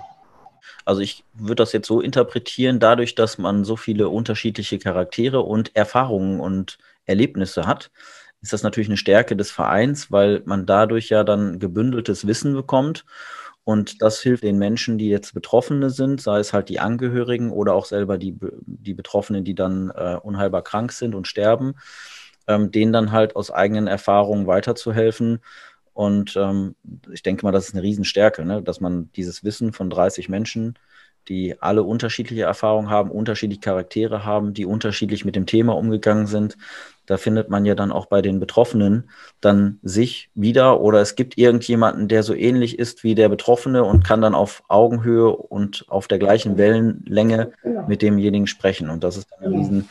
Also 0.85 1.01
ich 1.01 1.23
würde 1.33 1.55
das 1.55 1.73
jetzt 1.73 1.87
so 1.87 2.01
interpretieren, 2.01 2.79
dadurch, 2.79 3.15
dass 3.15 3.37
man 3.37 3.63
so 3.63 3.75
viele 3.75 4.09
unterschiedliche 4.09 4.79
Charaktere 4.79 5.41
und 5.41 5.75
Erfahrungen 5.75 6.39
und 6.39 6.77
Erlebnisse 7.05 7.65
hat, 7.65 7.91
ist 8.41 8.53
das 8.53 8.63
natürlich 8.63 8.89
eine 8.89 8.97
Stärke 8.97 9.35
des 9.35 9.51
Vereins, 9.51 10.11
weil 10.11 10.41
man 10.45 10.65
dadurch 10.65 11.09
ja 11.09 11.23
dann 11.23 11.59
gebündeltes 11.59 12.27
Wissen 12.27 12.53
bekommt. 12.53 13.05
Und 13.63 14.01
das 14.01 14.21
hilft 14.21 14.43
den 14.43 14.57
Menschen, 14.57 14.97
die 14.97 15.09
jetzt 15.09 15.33
Betroffene 15.33 15.89
sind, 15.89 16.21
sei 16.21 16.39
es 16.39 16.53
halt 16.53 16.69
die 16.69 16.79
Angehörigen 16.79 17.51
oder 17.51 17.73
auch 17.73 17.83
selber 17.83 18.17
die, 18.17 18.37
die 18.65 18.93
Betroffenen, 18.93 19.43
die 19.43 19.55
dann 19.55 19.91
äh, 19.93 20.17
unheilbar 20.23 20.61
krank 20.61 20.93
sind 20.93 21.13
und 21.15 21.27
sterben, 21.27 21.73
ähm, 22.47 22.71
denen 22.71 22.93
dann 22.93 23.11
halt 23.11 23.35
aus 23.35 23.51
eigenen 23.51 23.87
Erfahrungen 23.87 24.47
weiterzuhelfen. 24.47 25.39
Und 25.97 26.35
ähm, 26.37 26.75
ich 27.11 27.23
denke 27.23 27.43
mal, 27.43 27.51
das 27.51 27.69
ist 27.69 27.73
eine 27.73 27.81
Riesenstärke, 27.81 28.45
ne? 28.45 28.61
dass 28.61 28.79
man 28.79 29.11
dieses 29.13 29.43
Wissen 29.43 29.73
von 29.73 29.89
30 29.89 30.29
Menschen 30.29 30.77
die 31.29 31.61
alle 31.61 31.83
unterschiedliche 31.83 32.43
Erfahrungen 32.43 32.89
haben, 32.89 33.11
unterschiedliche 33.11 33.59
Charaktere 33.59 34.23
haben, 34.25 34.53
die 34.53 34.65
unterschiedlich 34.65 35.25
mit 35.25 35.35
dem 35.35 35.45
Thema 35.45 35.75
umgegangen 35.75 36.27
sind. 36.27 36.57
Da 37.05 37.17
findet 37.17 37.49
man 37.49 37.65
ja 37.65 37.75
dann 37.75 37.91
auch 37.91 38.05
bei 38.05 38.21
den 38.21 38.39
Betroffenen 38.39 39.09
dann 39.39 39.79
sich 39.81 40.29
wieder 40.35 40.81
oder 40.81 41.01
es 41.01 41.15
gibt 41.15 41.37
irgendjemanden, 41.37 42.07
der 42.07 42.23
so 42.23 42.33
ähnlich 42.33 42.79
ist 42.79 43.03
wie 43.03 43.15
der 43.15 43.29
Betroffene 43.29 43.83
und 43.83 44.05
kann 44.05 44.21
dann 44.21 44.35
auf 44.35 44.63
Augenhöhe 44.67 45.29
und 45.29 45.85
auf 45.87 46.07
der 46.07 46.19
gleichen 46.19 46.57
Wellenlänge 46.57 47.51
mit 47.87 48.01
demjenigen 48.01 48.47
sprechen. 48.47 48.89
Und 48.89 49.03
das 49.03 49.17
ist 49.17 49.27
ein 49.39 49.53
riesen 49.53 49.89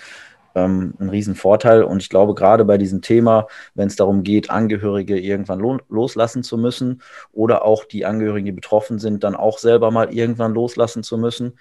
ähm, 0.57 0.95
ein 0.99 1.11
Riesenvorteil. 1.11 1.85
Und 1.85 2.03
ich 2.03 2.09
glaube, 2.09 2.35
gerade 2.35 2.65
bei 2.65 2.79
diesem 2.79 3.03
Thema, 3.03 3.47
wenn 3.75 3.89
es 3.89 3.97
darum 3.97 4.25
geht, 4.25 4.51
Angehörige 4.51 5.21
irgendwann 5.21 5.61
lo 5.61 5.79
loslassen 5.89 6.43
zu 6.43 6.57
müssen 6.57 7.03
oder 7.33 7.65
auch 7.65 7.85
die 7.85 8.07
Angehörigen, 8.07 8.47
die 8.47 8.53
betroffen 8.53 8.99
sind, 8.99 9.23
dann 9.23 9.37
auch 9.37 9.59
selber 9.59 9.91
mal 9.91 10.13
irgendwann 10.13 10.55
loslassen 10.55 11.03
zu 11.03 11.19
müssen, 11.19 11.59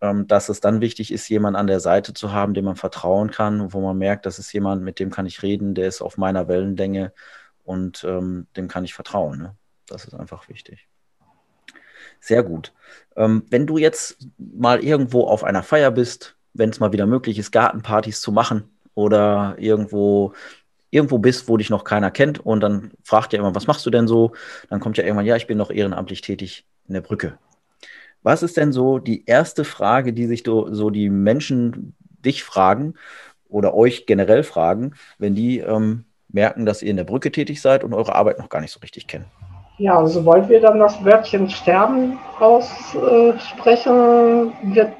ähm, 0.00 0.28
dass 0.28 0.48
es 0.48 0.60
dann 0.60 0.80
wichtig 0.80 1.12
ist, 1.12 1.28
jemanden 1.28 1.56
an 1.58 1.66
der 1.66 1.80
Seite 1.80 2.14
zu 2.14 2.32
haben, 2.32 2.54
dem 2.54 2.64
man 2.64 2.76
vertrauen 2.76 3.30
kann, 3.30 3.72
wo 3.72 3.80
man 3.80 3.98
merkt, 3.98 4.26
das 4.26 4.38
ist 4.38 4.52
jemand, 4.52 4.82
mit 4.82 5.00
dem 5.00 5.10
kann 5.10 5.26
ich 5.26 5.42
reden, 5.42 5.74
der 5.74 5.88
ist 5.88 6.00
auf 6.00 6.16
meiner 6.16 6.46
Wellenlänge 6.48 7.12
und 7.64 8.04
ähm, 8.04 8.46
dem 8.56 8.68
kann 8.68 8.84
ich 8.84 8.94
vertrauen. 8.94 9.38
Ne? 9.38 9.56
Das 9.86 10.04
ist 10.04 10.14
einfach 10.14 10.48
wichtig. 10.48 10.86
Sehr 12.20 12.42
gut. 12.42 12.72
Ähm, 13.16 13.44
wenn 13.50 13.66
du 13.66 13.78
jetzt 13.78 14.28
mal 14.38 14.84
irgendwo 14.84 15.26
auf 15.26 15.42
einer 15.42 15.62
Feier 15.62 15.90
bist, 15.90 16.36
wenn 16.54 16.70
es 16.70 16.80
mal 16.80 16.92
wieder 16.92 17.06
möglich 17.06 17.38
ist, 17.38 17.52
Gartenpartys 17.52 18.20
zu 18.20 18.32
machen 18.32 18.64
oder 18.94 19.54
irgendwo 19.58 20.32
irgendwo 20.90 21.18
bist, 21.18 21.48
wo 21.48 21.56
dich 21.56 21.70
noch 21.70 21.84
keiner 21.84 22.10
kennt 22.10 22.44
und 22.44 22.60
dann 22.60 22.90
fragt 23.04 23.32
ja 23.32 23.38
immer, 23.38 23.54
was 23.54 23.68
machst 23.68 23.86
du 23.86 23.90
denn 23.90 24.08
so? 24.08 24.32
Dann 24.68 24.80
kommt 24.80 24.96
ja 24.98 25.04
irgendwann, 25.04 25.26
ja, 25.26 25.36
ich 25.36 25.46
bin 25.46 25.56
noch 25.56 25.70
ehrenamtlich 25.70 26.20
tätig 26.20 26.66
in 26.88 26.94
der 26.94 27.00
Brücke. 27.00 27.38
Was 28.22 28.42
ist 28.42 28.56
denn 28.56 28.72
so 28.72 28.98
die 28.98 29.24
erste 29.24 29.64
Frage, 29.64 30.12
die 30.12 30.26
sich 30.26 30.42
so 30.44 30.90
die 30.90 31.08
Menschen 31.08 31.94
dich 32.24 32.42
fragen 32.42 32.94
oder 33.48 33.74
euch 33.74 34.04
generell 34.06 34.42
fragen, 34.42 34.94
wenn 35.18 35.34
die 35.34 35.60
ähm, 35.60 36.04
merken, 36.28 36.66
dass 36.66 36.82
ihr 36.82 36.90
in 36.90 36.96
der 36.96 37.04
Brücke 37.04 37.32
tätig 37.32 37.62
seid 37.62 37.84
und 37.84 37.94
eure 37.94 38.14
Arbeit 38.14 38.38
noch 38.38 38.48
gar 38.48 38.60
nicht 38.60 38.72
so 38.72 38.80
richtig 38.80 39.06
kennen? 39.06 39.26
Ja, 39.78 39.96
also 39.98 40.20
sobald 40.20 40.48
wir 40.50 40.60
dann 40.60 40.78
das 40.78 41.02
Wörtchen 41.04 41.48
Sterben 41.48 42.18
aussprechen, 42.38 43.32
wird 44.74 44.92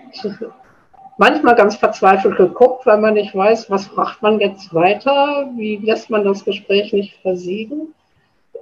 manchmal 1.21 1.55
ganz 1.55 1.77
verzweifelt 1.77 2.39
geguckt, 2.39 2.87
weil 2.87 2.97
man 2.97 3.13
nicht 3.13 3.35
weiß, 3.35 3.71
was 3.71 3.95
macht 3.95 4.23
man 4.23 4.41
jetzt 4.41 4.73
weiter, 4.73 5.51
wie 5.55 5.77
lässt 5.77 6.09
man 6.09 6.25
das 6.25 6.47
Gespräch 6.47 6.95
nicht 6.95 7.21
versiegen. 7.21 7.95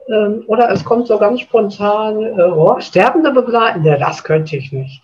Ähm, 0.09 0.43
oder 0.49 0.69
es 0.69 0.85
kommt 0.85 1.07
so 1.07 1.19
ganz 1.19 1.41
spontan, 1.41 2.21
äh, 2.21 2.43
oh, 2.43 2.81
Sterbende 2.81 3.31
begleiten, 3.31 3.85
ja, 3.85 3.97
das 3.97 4.25
könnte 4.25 4.57
ich 4.57 4.73
nicht. 4.73 5.01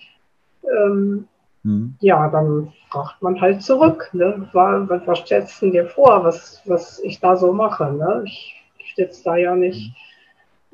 Ähm, 0.64 1.28
mhm. 1.62 1.94
Ja, 2.00 2.28
dann 2.28 2.72
fragt 2.90 3.22
man 3.22 3.40
halt 3.40 3.62
zurück, 3.62 4.10
ne? 4.12 4.48
was, 4.52 5.06
was 5.06 5.18
stellst 5.20 5.62
du 5.62 5.70
dir 5.70 5.86
vor, 5.86 6.24
was, 6.24 6.60
was 6.64 6.98
ich 7.04 7.20
da 7.20 7.36
so 7.36 7.52
mache? 7.52 7.84
Ne? 7.84 8.24
Ich, 8.26 8.56
ich 8.78 8.96
sitze 8.96 9.22
da 9.22 9.36
ja 9.36 9.54
nicht. 9.54 9.90
Mhm 9.90 9.94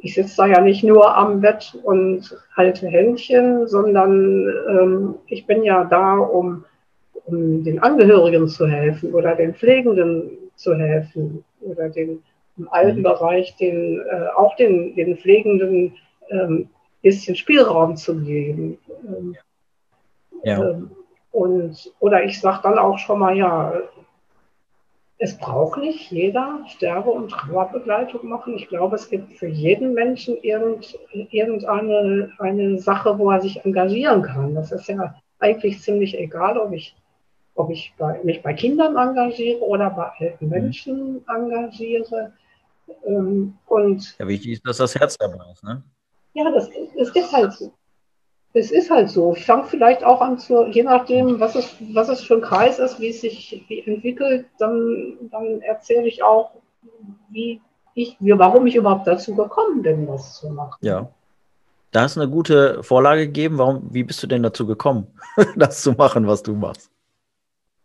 ich 0.02 0.14
sitze 0.14 0.36
da 0.38 0.46
ja 0.46 0.60
nicht 0.60 0.82
nur 0.82 1.14
am 1.14 1.42
Bett 1.42 1.76
und 1.82 2.34
halte 2.56 2.88
Händchen, 2.88 3.66
sondern 3.68 4.48
ähm, 4.68 5.14
ich 5.26 5.46
bin 5.46 5.62
ja 5.62 5.84
da, 5.84 6.14
um 6.14 6.64
um 7.30 7.64
den 7.64 7.78
Angehörigen 7.80 8.48
zu 8.48 8.66
helfen 8.66 9.12
oder 9.14 9.34
den 9.34 9.54
Pflegenden 9.54 10.30
zu 10.56 10.74
helfen 10.74 11.44
oder 11.60 11.88
den 11.88 12.22
im 12.58 12.68
alten 12.70 12.98
mhm. 12.98 13.04
Bereich 13.04 13.56
den, 13.56 14.00
äh, 14.00 14.26
auch 14.36 14.54
den, 14.56 14.94
den 14.94 15.16
Pflegenden 15.16 15.94
ähm, 16.30 16.68
bisschen 17.02 17.36
Spielraum 17.36 17.96
zu 17.96 18.20
geben. 18.20 18.78
Ähm, 19.06 19.36
ja. 20.44 20.70
Ähm, 20.70 20.90
und, 21.32 21.92
oder 22.00 22.24
ich 22.24 22.40
sage 22.40 22.60
dann 22.62 22.78
auch 22.78 22.98
schon 22.98 23.20
mal, 23.20 23.36
ja, 23.36 23.72
es 25.18 25.36
braucht 25.36 25.78
nicht 25.78 26.10
jeder 26.10 26.60
Sterbe- 26.66 27.10
und 27.10 27.30
Trauerbegleitung 27.30 28.26
machen. 28.26 28.56
Ich 28.56 28.68
glaube, 28.68 28.96
es 28.96 29.08
gibt 29.08 29.34
für 29.34 29.48
jeden 29.48 29.92
Menschen 29.92 30.36
irgend, 30.42 30.98
irgendeine 31.12 32.32
eine 32.38 32.78
Sache, 32.78 33.18
wo 33.18 33.30
er 33.30 33.40
sich 33.40 33.64
engagieren 33.64 34.22
kann. 34.22 34.54
Das 34.54 34.72
ist 34.72 34.88
ja 34.88 35.14
eigentlich 35.38 35.80
ziemlich 35.82 36.18
egal, 36.18 36.56
ob 36.58 36.72
ich 36.72 36.96
ob 37.60 37.70
ich 37.70 37.92
bei, 37.98 38.20
mich 38.24 38.42
bei 38.42 38.54
Kindern 38.54 38.96
engagiere 38.96 39.60
oder 39.60 39.90
bei 39.90 40.10
alten 40.18 40.46
mhm. 40.46 40.50
Menschen 40.50 41.12
mhm. 41.12 41.24
engagiere. 41.28 42.32
Ähm, 43.06 43.54
und 43.66 44.16
ja, 44.18 44.26
wichtig 44.26 44.52
ist, 44.52 44.66
dass 44.66 44.78
das 44.78 44.94
Herz 44.94 45.16
dabei 45.18 45.44
ist, 45.52 45.62
ne? 45.62 45.82
Ja, 46.34 46.50
das, 46.50 46.70
das 46.96 47.10
ist 47.10 47.32
halt 47.32 47.52
so. 47.52 47.72
Es 48.52 48.70
ist 48.72 48.90
halt 48.90 49.10
so. 49.10 49.34
Ich 49.36 49.46
fange 49.46 49.64
vielleicht 49.64 50.02
auch 50.02 50.20
an 50.20 50.38
zu, 50.38 50.66
je 50.66 50.82
nachdem, 50.82 51.38
was 51.38 51.54
es, 51.54 51.76
was 51.92 52.08
es 52.08 52.22
für 52.22 52.34
ein 52.34 52.40
Kreis 52.40 52.80
ist, 52.80 52.98
wie 52.98 53.10
es 53.10 53.20
sich 53.20 53.64
wie 53.68 53.80
entwickelt, 53.80 54.46
dann, 54.58 55.18
dann 55.30 55.60
erzähle 55.60 56.08
ich 56.08 56.22
auch, 56.24 56.50
wie 57.28 57.60
ich, 57.94 58.16
wie, 58.18 58.36
warum 58.36 58.66
ich 58.66 58.74
überhaupt 58.74 59.06
dazu 59.06 59.34
gekommen 59.34 59.82
bin, 59.82 60.06
das 60.06 60.40
zu 60.40 60.50
machen. 60.50 60.78
Ja. 60.80 61.08
Da 61.92 62.02
hast 62.02 62.16
du 62.16 62.20
eine 62.20 62.30
gute 62.30 62.82
Vorlage 62.82 63.26
gegeben. 63.26 63.58
Warum, 63.58 63.92
wie 63.92 64.04
bist 64.04 64.22
du 64.22 64.26
denn 64.26 64.42
dazu 64.42 64.66
gekommen, 64.66 65.06
das 65.56 65.82
zu 65.82 65.92
machen, 65.92 66.26
was 66.26 66.42
du 66.42 66.54
machst? 66.54 66.90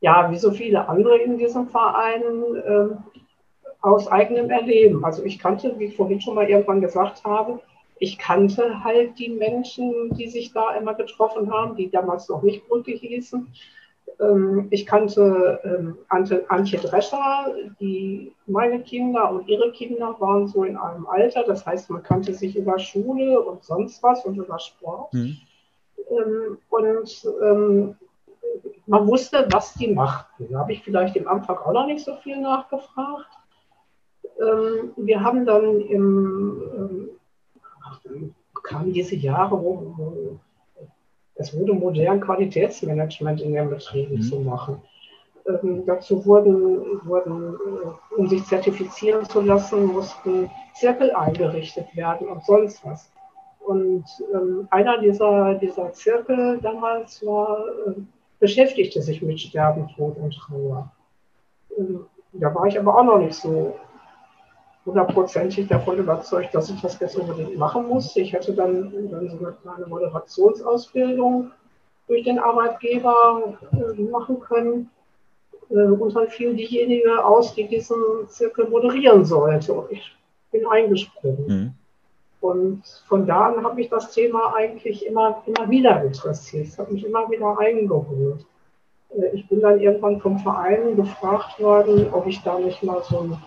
Ja, 0.06 0.30
wie 0.30 0.38
so 0.38 0.52
viele 0.52 0.88
andere 0.88 1.18
in 1.18 1.40
diesem 1.40 1.68
Verein, 1.68 2.22
äh, 2.64 2.90
aus 3.82 4.08
eigenem 4.08 4.52
Erleben. 4.52 5.04
Also 5.04 5.24
ich 5.24 5.40
kannte, 5.40 5.74
wie 5.80 5.86
ich 5.86 5.96
vorhin 5.96 6.22
schon 6.22 6.36
mal 6.36 6.48
irgendwann 6.48 6.80
gesagt 6.80 7.24
habe, 7.24 7.60
ich 7.98 8.20
kannte 8.20 8.84
halt 8.84 9.18
die 9.18 9.30
Menschen, 9.30 10.14
die 10.14 10.28
sich 10.28 10.54
da 10.54 10.76
immer 10.76 10.94
getroffen 10.94 11.52
haben, 11.52 11.76
die 11.76 11.90
damals 11.90 12.30
noch 12.30 12.44
nicht 12.44 12.68
Brücke 12.68 12.92
hießen. 12.92 13.48
Ähm, 14.20 14.68
ich 14.70 14.86
kannte 14.86 15.60
ähm, 15.64 15.98
Antje 16.10 16.78
Drescher, 16.78 17.56
die 17.80 18.32
meine 18.46 18.82
Kinder 18.82 19.32
und 19.32 19.48
ihre 19.48 19.72
Kinder 19.72 20.16
waren 20.20 20.48
so 20.48 20.66
in 20.66 20.78
einem 20.78 21.08
Alter. 21.08 21.46
Das 21.46 21.66
heißt, 21.66 21.90
man 21.90 22.04
kannte 22.04 22.32
sich 22.36 22.56
über 22.56 22.78
Schule 22.78 23.42
und 23.42 23.64
sonst 23.64 24.04
was 24.04 24.24
und 24.24 24.38
über 24.38 24.60
Sport. 24.60 25.12
Mhm. 25.16 25.38
Ähm, 26.12 26.58
und 26.70 27.26
man 28.88 29.08
wusste, 29.08 29.48
was 29.51 29.74
die 29.74 29.94
machten. 29.94 30.48
Da 30.51 30.60
habe 30.60 30.74
ich 30.74 30.84
vielleicht 30.84 31.15
im 31.15 31.27
Anfang 31.27 31.58
auch 31.58 31.74
noch 31.74 31.88
nicht 31.88 32.04
so 32.04 32.15
viel 32.18 32.39
nachgefragt. 32.39 33.30
Ähm, 34.39 34.92
wir 34.98 35.22
haben 35.22 35.46
dann 35.46 35.82
im, 35.82 37.10
ähm, 38.04 38.36
kamen 38.63 38.94
diese 38.94 39.15
Jahre, 39.15 39.60
wo, 39.62 40.39
es 41.36 41.58
wurde 41.58 41.74
modern 41.74 42.22
Qualitätsmanagement 42.22 43.42
in 43.42 43.54
den 43.54 43.70
Betrieben 43.70 44.15
mhm. 44.15 44.22
zu 44.22 44.39
machen. 44.39 44.82
Ähm, 45.48 45.86
dazu 45.86 46.25
wurden, 46.25 47.06
wurden, 47.06 47.54
äh, 47.54 48.15
um 48.18 48.27
sich 48.27 48.44
zertifizieren 48.46 49.25
zu 49.25 49.42
lassen, 49.42 49.86
mussten 49.86 50.50
Zirkel 50.74 51.12
eingerichtet 51.12 51.96
werden 51.96 52.27
und 52.27 52.44
sonst 52.46 52.84
was. 52.86 53.12
Und 53.60 54.06
ähm, 54.34 54.68
einer 54.72 55.00
dieser, 55.00 55.56
dieser 55.56 55.92
Zirkel 55.92 56.60
damals 56.62 57.25
war 57.25 57.65
äh, 57.88 57.94
beschäftigte 58.46 59.02
sich 59.02 59.24
mit 59.24 59.40
Sterben, 59.40 59.88
Tod 59.96 60.18
und 60.18 60.32
Trauer. 60.32 60.92
Ähm, 61.78 62.06
da 62.34 62.54
war 62.54 62.68
ich 62.68 62.78
aber 62.78 62.96
auch 62.96 63.04
noch 63.04 63.18
nicht 63.18 63.34
so 63.34 63.75
hundertprozentig 64.86 65.68
davon 65.68 65.98
überzeugt, 65.98 66.54
dass 66.54 66.70
ich 66.70 66.80
das 66.80 67.00
jetzt 67.00 67.16
unbedingt 67.16 67.58
machen 67.58 67.88
muss. 67.88 68.16
Ich 68.16 68.34
hätte 68.34 68.54
dann, 68.54 69.10
dann 69.10 69.30
so 69.30 69.38
eine 69.75 69.88
Moderationsausbildung 69.88 71.52
durch 72.08 72.24
den 72.24 72.38
Arbeitgeber 72.38 73.58
äh, 73.72 74.02
machen 74.04 74.40
können. 74.40 74.92
Äh, 75.72 75.88
und 76.02 76.16
dann 76.16 76.28
fiel 76.28 76.54
diejenige 76.54 77.25
aus, 77.25 77.56
die 77.56 77.68
diesen 77.68 77.98
Zirkel 78.28 78.70
moderieren 78.70 79.25
sollte. 79.25 79.74
Und 79.74 79.92
ich 79.92 80.16
bin 80.52 80.68
eingesprungen. 80.68 81.48
Mhm. 81.48 81.74
Und 82.46 82.84
von 83.08 83.25
da 83.25 83.48
an 83.48 83.64
habe 83.64 83.82
ich 83.82 83.90
das 83.90 84.12
Thema 84.12 84.54
eigentlich 84.56 85.06
immer, 85.06 85.42
immer 85.46 85.70
wieder 85.70 86.04
interessiert. 86.04 86.68
Es 86.68 86.78
hat 86.78 86.92
mich 86.92 87.06
immer 87.06 87.30
wieder 87.30 87.58
eingeholt. 87.58 88.46
Äh, 89.10 89.28
ich 89.34 89.48
bin 89.48 89.62
dann 89.62 89.80
irgendwann 89.80 90.22
vom 90.22 90.40
Verein 90.40 90.96
gefragt 90.96 91.60
worden, 91.60 92.08
ob 92.12 92.28
ich 92.28 92.42
da 92.44 92.60
nicht 92.60 92.84
mal 92.84 93.02
so 93.04 93.20
einen, 93.20 93.38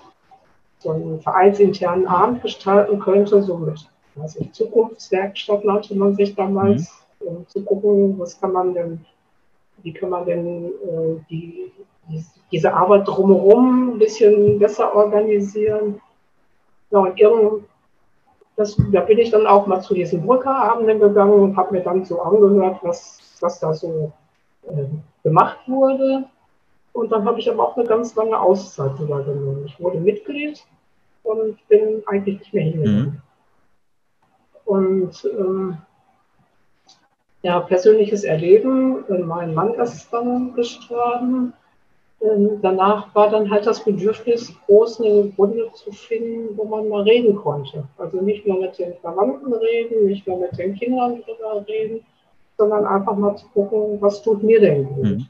so 0.79 0.91
einen 0.91 1.21
vereinsinternen 1.21 2.07
Abend 2.07 2.43
gestalten 2.43 2.99
könnte, 2.99 3.43
so 3.43 3.57
mit 3.57 3.89
weiß 4.17 4.37
ich, 4.37 4.53
Zukunftswerkstatt 4.53 5.65
nannte 5.65 5.95
man 5.95 6.15
sich 6.15 6.35
damals. 6.35 6.93
um 7.21 7.47
zu 7.49 7.65
gucken, 7.65 8.19
was 8.19 8.41
kann 8.41 8.53
man 8.53 8.75
denn, 8.75 9.05
wie 9.83 9.93
kann 9.93 10.11
man 10.11 10.25
denn 10.25 10.67
äh, 10.67 11.21
die, 11.29 11.73
diese 12.53 12.73
Arbeit 12.73 13.07
drumherum 13.07 13.95
ein 13.95 13.99
bisschen 13.99 14.59
besser 14.59 14.95
organisieren. 14.95 16.01
Ja, 16.91 17.01
und 17.01 17.19
irgend, 17.19 17.65
das, 18.59 18.77
da 18.91 19.03
bin 19.03 19.19
ich 19.19 19.31
dann 19.31 19.47
auch 19.47 19.69
mal 19.69 19.81
zu 19.81 19.95
diesen 19.95 20.27
Brückerabenden 20.27 20.99
gegangen 20.99 21.41
und 21.41 21.57
habe 21.57 21.77
mir 21.77 21.83
dann 21.83 22.05
so 22.05 22.21
angehört, 22.21 22.81
was, 22.83 23.21
was 23.41 23.61
da 23.61 23.73
so 23.73 24.13
äh, 24.65 24.85
gemacht 25.23 25.59
wurde. 25.69 26.25
Und 26.93 27.13
dann 27.13 27.25
habe 27.25 27.39
ich 27.39 27.49
aber 27.49 27.63
auch 27.63 27.77
eine 27.77 27.87
ganz 27.87 28.17
lange 28.17 28.39
Auszeit 28.39 29.01
wieder 29.01 29.23
genommen. 29.23 29.63
Ich 29.65 29.79
wurde 29.79 30.01
Mitglied 30.01 30.61
und 31.23 31.57
bin 31.69 32.03
eigentlich 32.07 32.41
nicht 32.41 32.53
mehr 32.53 32.65
hingegangen. 32.65 33.05
Mhm. 33.05 33.23
Und 34.65 35.25
ähm, 35.39 35.79
ja, 37.43 37.61
persönliches 37.61 38.25
Erleben, 38.25 39.05
äh, 39.09 39.19
mein 39.19 39.55
Mann 39.55 39.75
ist 39.75 40.13
dann 40.13 40.55
gestorben. 40.55 41.53
Ähm, 42.21 42.59
danach 42.63 43.15
war 43.15 43.31
dann 43.31 43.49
halt 43.51 43.67
das 43.67 43.85
Bedürfnis 43.85 44.53
groß, 44.67 45.01
eine 45.01 45.33
Runde 45.39 45.71
zu 45.75 45.93
finden, 45.93 46.57
wo 46.57 46.65
man 46.65 46.89
mal 46.89 47.03
reden 47.03 47.37
konnte. 47.37 47.85
Also 47.97 48.21
nicht 48.21 48.47
nur 48.47 48.61
mit 48.61 48.77
den 48.79 48.95
Verwandten 49.01 49.53
reden, 49.53 50.07
nicht 50.07 50.27
nur 50.27 50.41
mit 50.41 50.59
den 50.59 50.75
Kindern 50.75 51.23
drüber 51.23 51.65
reden, 51.69 52.05
sondern 52.57 52.85
einfach 52.87 53.17
mal 53.17 53.37
zu 53.37 53.47
gucken, 53.49 54.01
was 54.01 54.21
tut 54.23 54.43
mir 54.43 54.61
denn 54.61 54.87
gut. 54.87 55.05
Mhm. 55.05 55.27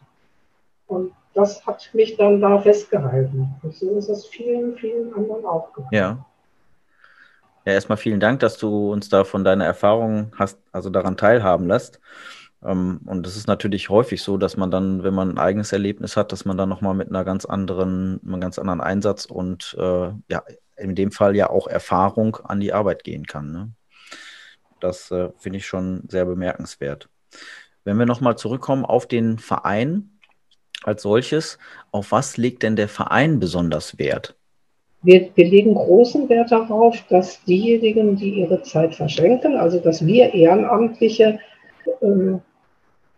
Und 0.87 1.13
das 1.35 1.65
hat 1.67 1.91
mich 1.93 2.17
dann 2.17 2.41
da 2.41 2.59
festgehalten. 2.59 3.55
Und 3.63 3.75
so 3.75 3.91
ist 3.97 4.09
es 4.09 4.27
vielen, 4.27 4.75
vielen 4.77 5.13
anderen 5.15 5.45
auch 5.45 5.73
gegangen. 5.75 5.95
Ja. 5.95 6.25
Ja, 7.67 7.75
erstmal 7.75 7.99
vielen 7.99 8.19
Dank, 8.19 8.41
dass 8.41 8.57
du 8.57 8.93
uns 8.93 9.11
da 9.11 9.25
von 9.25 9.45
deiner 9.45 9.67
Erfahrung 9.67 10.33
hast, 10.39 10.59
also 10.73 10.89
daran 10.89 11.19
teilhaben 11.19 11.67
lässt. 11.69 12.01
Ähm, 12.65 13.01
und 13.07 13.27
es 13.27 13.37
ist 13.37 13.47
natürlich 13.47 13.89
häufig 13.89 14.23
so, 14.23 14.37
dass 14.37 14.57
man 14.57 14.71
dann, 14.71 15.03
wenn 15.03 15.15
man 15.15 15.31
ein 15.31 15.39
eigenes 15.39 15.73
Erlebnis 15.73 16.17
hat, 16.17 16.33
dass 16.33 16.45
man 16.45 16.57
dann 16.57 16.69
nochmal 16.69 16.95
mit 16.95 17.09
einer 17.09 17.25
ganz 17.25 17.45
anderen, 17.45 18.21
einem 18.25 18.41
ganz 18.41 18.59
anderen 18.59 18.81
Einsatz 18.81 19.25
und 19.25 19.77
äh, 19.79 20.11
ja, 20.29 20.43
in 20.77 20.95
dem 20.95 21.13
Fall 21.13 21.37
ja 21.37 21.51
auch 21.51 21.67
Erfahrung 21.67 22.37
an 22.37 22.61
die 22.61 22.73
Arbeit 22.73 23.05
gehen 23.05 23.27
kann. 23.27 23.53
Ne? 23.53 23.71
Das 24.81 25.11
äh, 25.11 25.31
finde 25.37 25.59
ich 25.59 25.67
schon 25.67 26.05
sehr 26.09 26.25
bemerkenswert. 26.25 27.09
Wenn 27.85 27.99
wir 27.99 28.07
nochmal 28.07 28.37
zurückkommen 28.37 28.85
auf 28.85 29.07
den 29.07 29.39
Verein 29.39 30.11
als 30.85 31.03
solches, 31.03 31.59
auf 31.91 32.13
was 32.13 32.37
legt 32.37 32.63
denn 32.63 32.77
der 32.77 32.89
Verein 32.89 33.41
besonders 33.41 33.99
Wert? 33.99 34.37
Wir, 35.03 35.31
wir 35.35 35.47
legen 35.47 35.75
großen 35.75 36.29
Wert 36.29 36.51
darauf, 36.51 36.97
dass 37.09 37.43
diejenigen, 37.45 38.17
die 38.17 38.41
ihre 38.41 38.63
Zeit 38.63 38.95
verschenken, 38.97 39.57
also 39.57 39.79
dass 39.79 40.05
wir 40.05 40.35
Ehrenamtliche 40.35 41.39
ähm, 42.03 42.41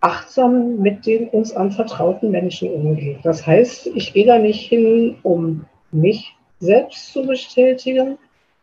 achtsam 0.00 0.79
mit 0.79 1.07
den 1.07 1.29
uns 1.29 1.55
anvertrauten 1.55 2.31
Menschen 2.31 2.73
umgehen. 2.73 3.21
Das 3.23 3.47
heißt, 3.47 3.88
ich 3.88 4.12
gehe 4.12 4.26
da 4.26 4.38
nicht 4.38 4.69
hin, 4.69 5.19
um 5.23 5.67
mich 5.93 6.35
selbst 6.59 7.12
zu 7.12 7.26
bestätigen, 7.26 8.19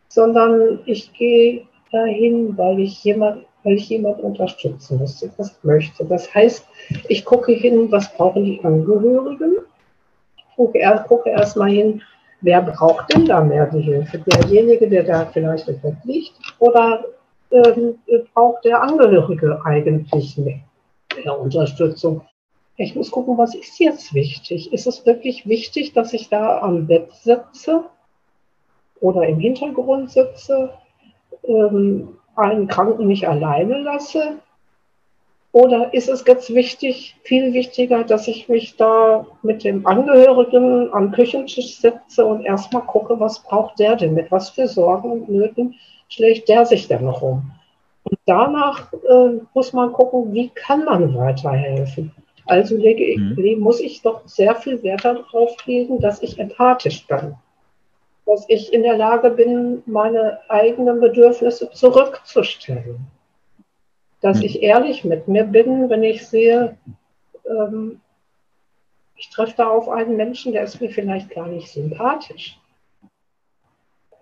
sondern 0.08 0.80
ich 0.86 1.12
gehe 1.12 1.66
dahin, 1.92 2.56
weil 2.56 2.80
ich 2.80 3.02
jemand, 3.04 3.44
weil 3.62 3.74
ich 3.74 3.88
jemand 3.88 4.20
unterstützen 4.20 4.98
möchte, 4.98 5.30
das 5.36 5.58
möchte. 5.62 6.04
Das 6.04 6.32
heißt, 6.34 6.66
ich 7.08 7.24
gucke 7.24 7.52
hin, 7.52 7.90
was 7.90 8.12
brauchen 8.14 8.44
die 8.44 8.60
Angehörigen. 8.62 9.58
Ich 10.36 10.56
gucke, 10.56 11.04
gucke 11.06 11.30
erst 11.30 11.56
mal 11.56 11.70
hin, 11.70 12.02
wer 12.40 12.62
braucht 12.62 13.12
denn 13.12 13.26
da 13.26 13.42
mehr 13.42 13.66
die 13.66 13.80
Hilfe? 13.80 14.18
Derjenige, 14.18 14.88
der 14.88 15.04
da 15.04 15.26
vielleicht 15.26 15.68
im 15.68 15.80
Bett 15.80 15.96
liegt, 16.04 16.32
oder 16.58 17.04
ähm, 17.50 17.98
braucht 18.34 18.64
der 18.64 18.82
Angehörige 18.82 19.60
eigentlich 19.64 20.36
mehr, 20.36 21.40
Unterstützung? 21.40 22.22
Ich 22.76 22.94
muss 22.94 23.10
gucken, 23.10 23.36
was 23.38 23.54
ist 23.54 23.78
jetzt 23.80 24.14
wichtig? 24.14 24.72
Ist 24.72 24.86
es 24.86 25.04
wirklich 25.04 25.48
wichtig, 25.48 25.92
dass 25.92 26.12
ich 26.12 26.28
da 26.28 26.58
am 26.60 26.86
Bett 26.86 27.12
sitze 27.12 27.84
oder 29.00 29.26
im 29.26 29.40
Hintergrund 29.40 30.10
sitze, 30.10 30.70
ähm, 31.44 32.16
einen 32.36 32.68
Kranken 32.68 33.08
nicht 33.08 33.26
alleine 33.26 33.78
lasse? 33.78 34.38
Oder 35.50 35.92
ist 35.94 36.08
es 36.08 36.24
jetzt 36.26 36.54
wichtig, 36.54 37.16
viel 37.24 37.52
wichtiger, 37.52 38.04
dass 38.04 38.28
ich 38.28 38.48
mich 38.48 38.76
da 38.76 39.26
mit 39.42 39.64
dem 39.64 39.86
Angehörigen 39.86 40.92
am 40.92 41.10
Küchentisch 41.10 41.80
setze 41.80 42.24
und 42.24 42.44
erstmal 42.44 42.82
gucke, 42.82 43.18
was 43.18 43.42
braucht 43.42 43.78
der 43.78 43.96
denn, 43.96 44.14
mit 44.14 44.30
was 44.30 44.50
für 44.50 44.68
Sorgen 44.68 45.10
und 45.10 45.28
Nöten 45.28 45.74
schlägt 46.08 46.48
der 46.48 46.66
sich 46.66 46.88
denn 46.88 47.04
noch 47.04 47.22
um? 47.22 47.52
Und 48.04 48.18
danach 48.26 48.92
äh, 48.92 49.40
muss 49.54 49.72
man 49.72 49.92
gucken, 49.92 50.32
wie 50.32 50.48
kann 50.50 50.84
man 50.84 51.14
weiterhelfen. 51.14 52.12
Also 52.46 52.76
lege, 52.76 53.20
mhm. 53.20 53.60
muss 53.60 53.80
ich 53.80 54.00
doch 54.00 54.26
sehr 54.26 54.54
viel 54.54 54.82
Wert 54.82 55.04
darauf 55.04 55.54
legen, 55.66 56.00
dass 56.00 56.22
ich 56.22 56.38
empathisch 56.38 57.06
bin. 57.06 57.34
Dass 58.24 58.48
ich 58.48 58.72
in 58.72 58.82
der 58.82 58.96
Lage 58.96 59.30
bin, 59.30 59.82
meine 59.84 60.38
eigenen 60.48 61.00
Bedürfnisse 61.00 61.70
zurückzustellen 61.70 63.06
dass 64.20 64.38
hm. 64.38 64.44
ich 64.44 64.62
ehrlich 64.62 65.04
mit 65.04 65.28
mir 65.28 65.44
bin, 65.44 65.88
wenn 65.90 66.02
ich 66.02 66.26
sehe, 66.26 66.76
ähm, 67.48 68.00
ich 69.16 69.30
treffe 69.30 69.54
da 69.56 69.68
auf 69.68 69.88
einen 69.88 70.16
Menschen, 70.16 70.52
der 70.52 70.62
ist 70.62 70.80
mir 70.80 70.90
vielleicht 70.90 71.30
gar 71.30 71.48
nicht 71.48 71.68
sympathisch. 71.68 72.58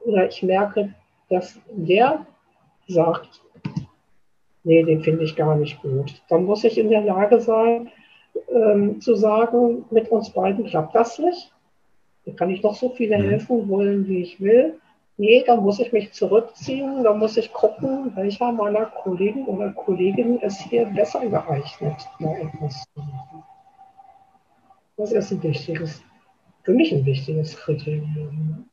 Oder 0.05 0.29
ich 0.29 0.43
merke, 0.43 0.95
dass 1.29 1.59
der 1.71 2.27
sagt, 2.89 3.43
nee, 4.65 4.83
den 4.83 5.03
finde 5.03 5.25
ich 5.25 5.37
gar 5.37 5.57
nicht 5.57 5.81
gut. 5.83 6.23
Dann 6.29 6.45
muss 6.45 6.65
ich 6.65 6.79
in 6.79 6.91
der 6.91 7.03
Lage 7.03 7.41
sein, 7.41 7.91
ähm, 8.53 9.01
zu 9.01 9.15
sagen, 9.15 9.85
mit 9.91 10.09
uns 10.11 10.31
beiden 10.31 10.67
klappt 10.67 10.95
das 10.95 11.19
nicht. 11.19 11.53
Da 12.25 12.33
kann 12.33 12.51
ich 12.51 12.63
noch 12.63 12.75
so 12.75 12.91
viele 12.91 13.17
hm. 13.17 13.25
helfen 13.25 13.69
wollen, 13.69 14.07
wie 14.09 14.23
ich 14.23 14.41
will. 14.41 14.79
Nee, 15.19 15.43
da 15.47 15.57
muss 15.57 15.79
ich 15.79 15.93
mich 15.93 16.13
zurückziehen, 16.13 17.03
da 17.03 17.15
muss 17.15 17.39
ich 17.39 17.51
gucken, 17.53 18.13
welcher 18.17 18.53
meiner 18.53 18.85
Kollegen 18.87 19.47
oder 19.47 19.71
Kolleginnen 19.73 20.41
ist 20.41 20.61
hier 20.61 20.85
besser 20.87 21.21
geeignet, 21.21 21.97
da 22.21 22.33
etwas 22.37 22.85
zu 22.93 23.01
machen. 23.01 23.43
Das 24.99 25.13
ist 25.13 25.31
ein 25.31 25.43
wichtiges, 25.43 26.03
für 26.65 26.73
mich 26.73 26.93
ein 26.93 27.07
wichtiges 27.07 27.57
Kriterium. 27.57 28.69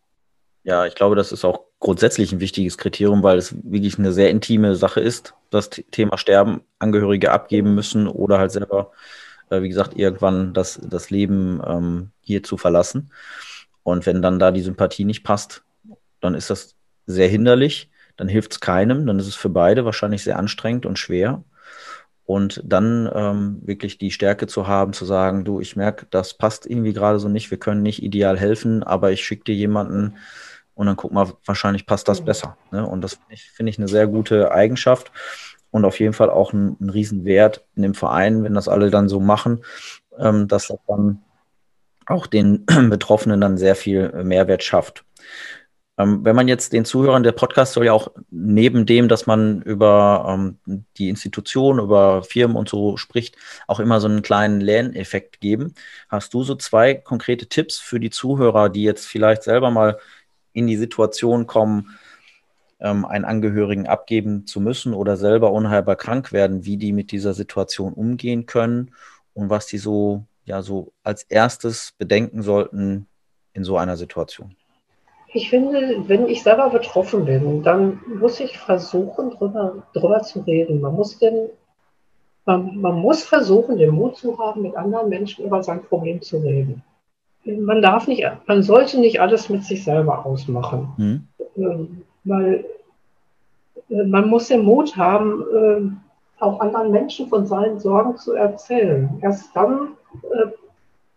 Ja, 0.64 0.86
ich 0.86 0.96
glaube, 0.96 1.16
das 1.16 1.32
ist 1.32 1.46
auch 1.46 1.62
grundsätzlich 1.84 2.32
ein 2.32 2.40
wichtiges 2.40 2.78
Kriterium, 2.78 3.24
weil 3.24 3.38
es 3.38 3.54
wirklich 3.62 4.00
eine 4.00 4.14
sehr 4.14 4.30
intime 4.30 4.74
Sache 4.76 5.02
ist, 5.02 5.36
das 5.50 5.70
Thema 5.70 6.18
Sterben, 6.18 6.62
Angehörige 6.80 7.32
abgeben 7.32 7.76
müssen 7.76 8.08
oder 8.08 8.40
halt 8.40 8.52
selber, 8.52 8.92
äh, 9.50 9.62
wie 9.62 9.68
gesagt, 9.68 9.98
irgendwann 9.98 10.54
das, 10.54 10.80
das 10.82 11.10
Leben 11.10 11.62
ähm, 11.68 12.12
hier 12.22 12.42
zu 12.42 12.56
verlassen. 12.56 13.12
Und 13.84 14.06
wenn 14.06 14.22
dann 14.22 14.40
da 14.40 14.52
die 14.52 14.62
Sympathie 14.62 15.04
nicht 15.04 15.26
passt, 15.26 15.66
dann 16.22 16.36
ist 16.36 16.50
das 16.50 16.76
sehr 17.06 17.28
hinderlich, 17.28 17.92
dann 18.16 18.30
hilft 18.30 18.54
es 18.54 18.60
keinem, 18.62 19.06
dann 19.06 19.20
ist 19.20 19.28
es 19.28 19.36
für 19.36 19.50
beide 19.50 19.84
wahrscheinlich 19.84 20.24
sehr 20.24 20.40
anstrengend 20.40 20.86
und 20.86 20.98
schwer. 20.98 21.44
Und 22.24 22.62
dann 22.64 23.12
ähm, 23.14 23.60
wirklich 23.62 23.98
die 23.98 24.12
Stärke 24.12 24.48
zu 24.48 24.68
haben, 24.68 24.94
zu 24.94 25.04
sagen, 25.04 25.44
du, 25.44 25.60
ich 25.60 25.76
merke, 25.76 26.08
das 26.12 26.34
passt 26.36 26.66
irgendwie 26.66 26.94
gerade 26.94 27.20
so 27.20 27.28
nicht, 27.28 27.52
wir 27.52 27.60
können 27.60 27.82
nicht 27.82 28.02
ideal 28.02 28.40
helfen, 28.40 28.84
aber 28.84 29.12
ich 29.12 29.26
schicke 29.26 29.44
dir 29.44 29.56
jemanden 29.56 30.16
und 30.76 30.88
dann 30.88 30.96
guck 30.96 31.12
mal, 31.12 31.32
wahrscheinlich 31.46 31.86
passt 31.86 32.08
das 32.08 32.22
besser. 32.24 32.58
Ne? 32.72 32.86
Und 32.86 33.02
das 33.02 33.14
finde 33.16 33.34
ich, 33.34 33.52
find 33.52 33.70
ich 33.70 33.78
eine 33.78 33.88
sehr 33.88 34.08
gute 34.08 34.52
Eigenschaft 34.52 35.12
und 35.72 35.86
auf 35.86 36.00
jeden 36.00 36.14
Fall 36.14 36.30
auch 36.30 36.54
ein, 36.54 36.78
ein 36.80 36.90
Riesenwert 36.90 37.66
in 37.76 37.84
dem 37.84 37.94
Verein, 37.94 38.44
wenn 38.44 38.54
das 38.54 38.68
alle 38.68 38.90
dann 38.90 39.10
so 39.10 39.20
machen, 39.20 39.64
ähm, 40.18 40.48
dass 40.48 40.68
das 40.68 40.80
dann 40.88 41.24
auch 42.06 42.28
den 42.28 42.66
Betroffenen 42.90 43.42
dann 43.42 43.58
sehr 43.58 43.76
viel 43.76 44.12
Mehrwert 44.24 44.64
schafft. 44.64 45.06
Ähm, 45.98 46.26
wenn 46.26 46.36
man 46.36 46.48
jetzt 46.48 46.74
den 46.74 46.86
Zuhörern, 46.86 47.22
der 47.22 47.34
Podcast 47.34 47.74
soll 47.74 47.86
ja 47.86 47.94
auch 47.94 48.12
neben 48.32 48.86
dem, 48.88 49.08
dass 49.08 49.28
man 49.28 49.62
über 49.62 50.26
ähm, 50.28 50.86
die 50.98 51.10
Institution, 51.10 51.80
über 51.80 52.24
Firmen 52.24 52.58
und 52.58 52.68
so 52.68 52.98
spricht, 52.98 53.36
auch 53.68 53.80
immer 53.80 54.00
so 54.00 54.08
einen 54.08 54.24
kleinen 54.24 54.60
Lerneffekt 54.60 55.40
geben. 55.40 55.76
Hast 56.10 56.34
du 56.34 56.44
so 56.44 56.56
zwei 56.56 56.96
konkrete 56.96 57.48
Tipps 57.48 57.78
für 57.78 58.00
die 58.00 58.10
Zuhörer, 58.10 58.70
die 58.70 58.84
jetzt 58.84 59.06
vielleicht 59.06 59.44
selber 59.44 59.70
mal 59.70 60.00
in 60.54 60.68
die 60.68 60.78
Situation 60.78 61.48
kommen, 61.48 61.98
ähm, 62.80 63.06
einen 63.06 63.26
Angehörigen 63.26 63.88
abgeben 63.88 64.46
zu 64.46 64.60
müssen 64.60 64.94
oder 64.94 65.18
selber 65.18 65.52
unheilbar 65.52 65.96
krank 65.96 66.32
werden, 66.32 66.66
wie 66.66 66.78
die 66.78 66.94
mit 66.94 67.12
dieser 67.12 67.34
Situation 67.34 67.94
umgehen 67.94 68.46
können 68.46 68.92
und 69.34 69.50
was 69.50 69.68
die 69.68 69.78
so, 69.78 70.26
ja, 70.46 70.62
so 70.62 70.92
als 71.04 71.24
erstes 71.24 71.94
bedenken 71.98 72.42
sollten 72.42 73.08
in 73.54 73.64
so 73.64 73.78
einer 73.78 73.98
Situation? 73.98 74.56
Ich 75.36 75.50
finde, 75.50 76.04
wenn 76.08 76.28
ich 76.28 76.44
selber 76.44 76.70
betroffen 76.70 77.26
bin, 77.26 77.64
dann 77.64 78.00
muss 78.20 78.40
ich 78.40 78.60
versuchen, 78.60 79.32
drüber, 79.32 79.88
drüber 79.94 80.22
zu 80.22 80.42
reden. 80.42 80.80
Man 80.82 80.94
muss, 80.94 81.18
den, 81.18 81.50
man, 82.46 82.80
man 82.80 83.00
muss 83.00 83.24
versuchen, 83.24 83.78
den 83.78 83.92
Mut 83.92 84.18
zu 84.18 84.38
haben, 84.38 84.62
mit 84.62 84.76
anderen 84.76 85.10
Menschen 85.10 85.46
über 85.46 85.64
sein 85.64 85.82
Problem 85.84 86.22
zu 86.22 86.38
reden. 86.38 86.84
Man 87.46 87.82
darf 87.82 88.08
nicht, 88.08 88.26
man 88.48 88.64
sollte 88.64 89.00
nicht 89.00 89.20
alles 89.20 89.50
mit 89.50 89.64
sich 89.64 89.84
selber 89.84 90.26
ausmachen. 90.26 91.28
Mhm. 91.56 92.02
Weil 92.24 92.66
äh, 93.90 94.04
man 94.04 94.30
muss 94.30 94.48
den 94.48 94.64
Mut 94.64 94.96
haben, 94.96 95.44
äh, 95.54 96.42
auch 96.42 96.60
anderen 96.60 96.92
Menschen 96.92 97.28
von 97.28 97.46
seinen 97.46 97.80
Sorgen 97.80 98.18
zu 98.18 98.34
erzählen. 98.34 99.10
Erst 99.22 99.56
dann 99.56 99.90
äh, 100.24 100.48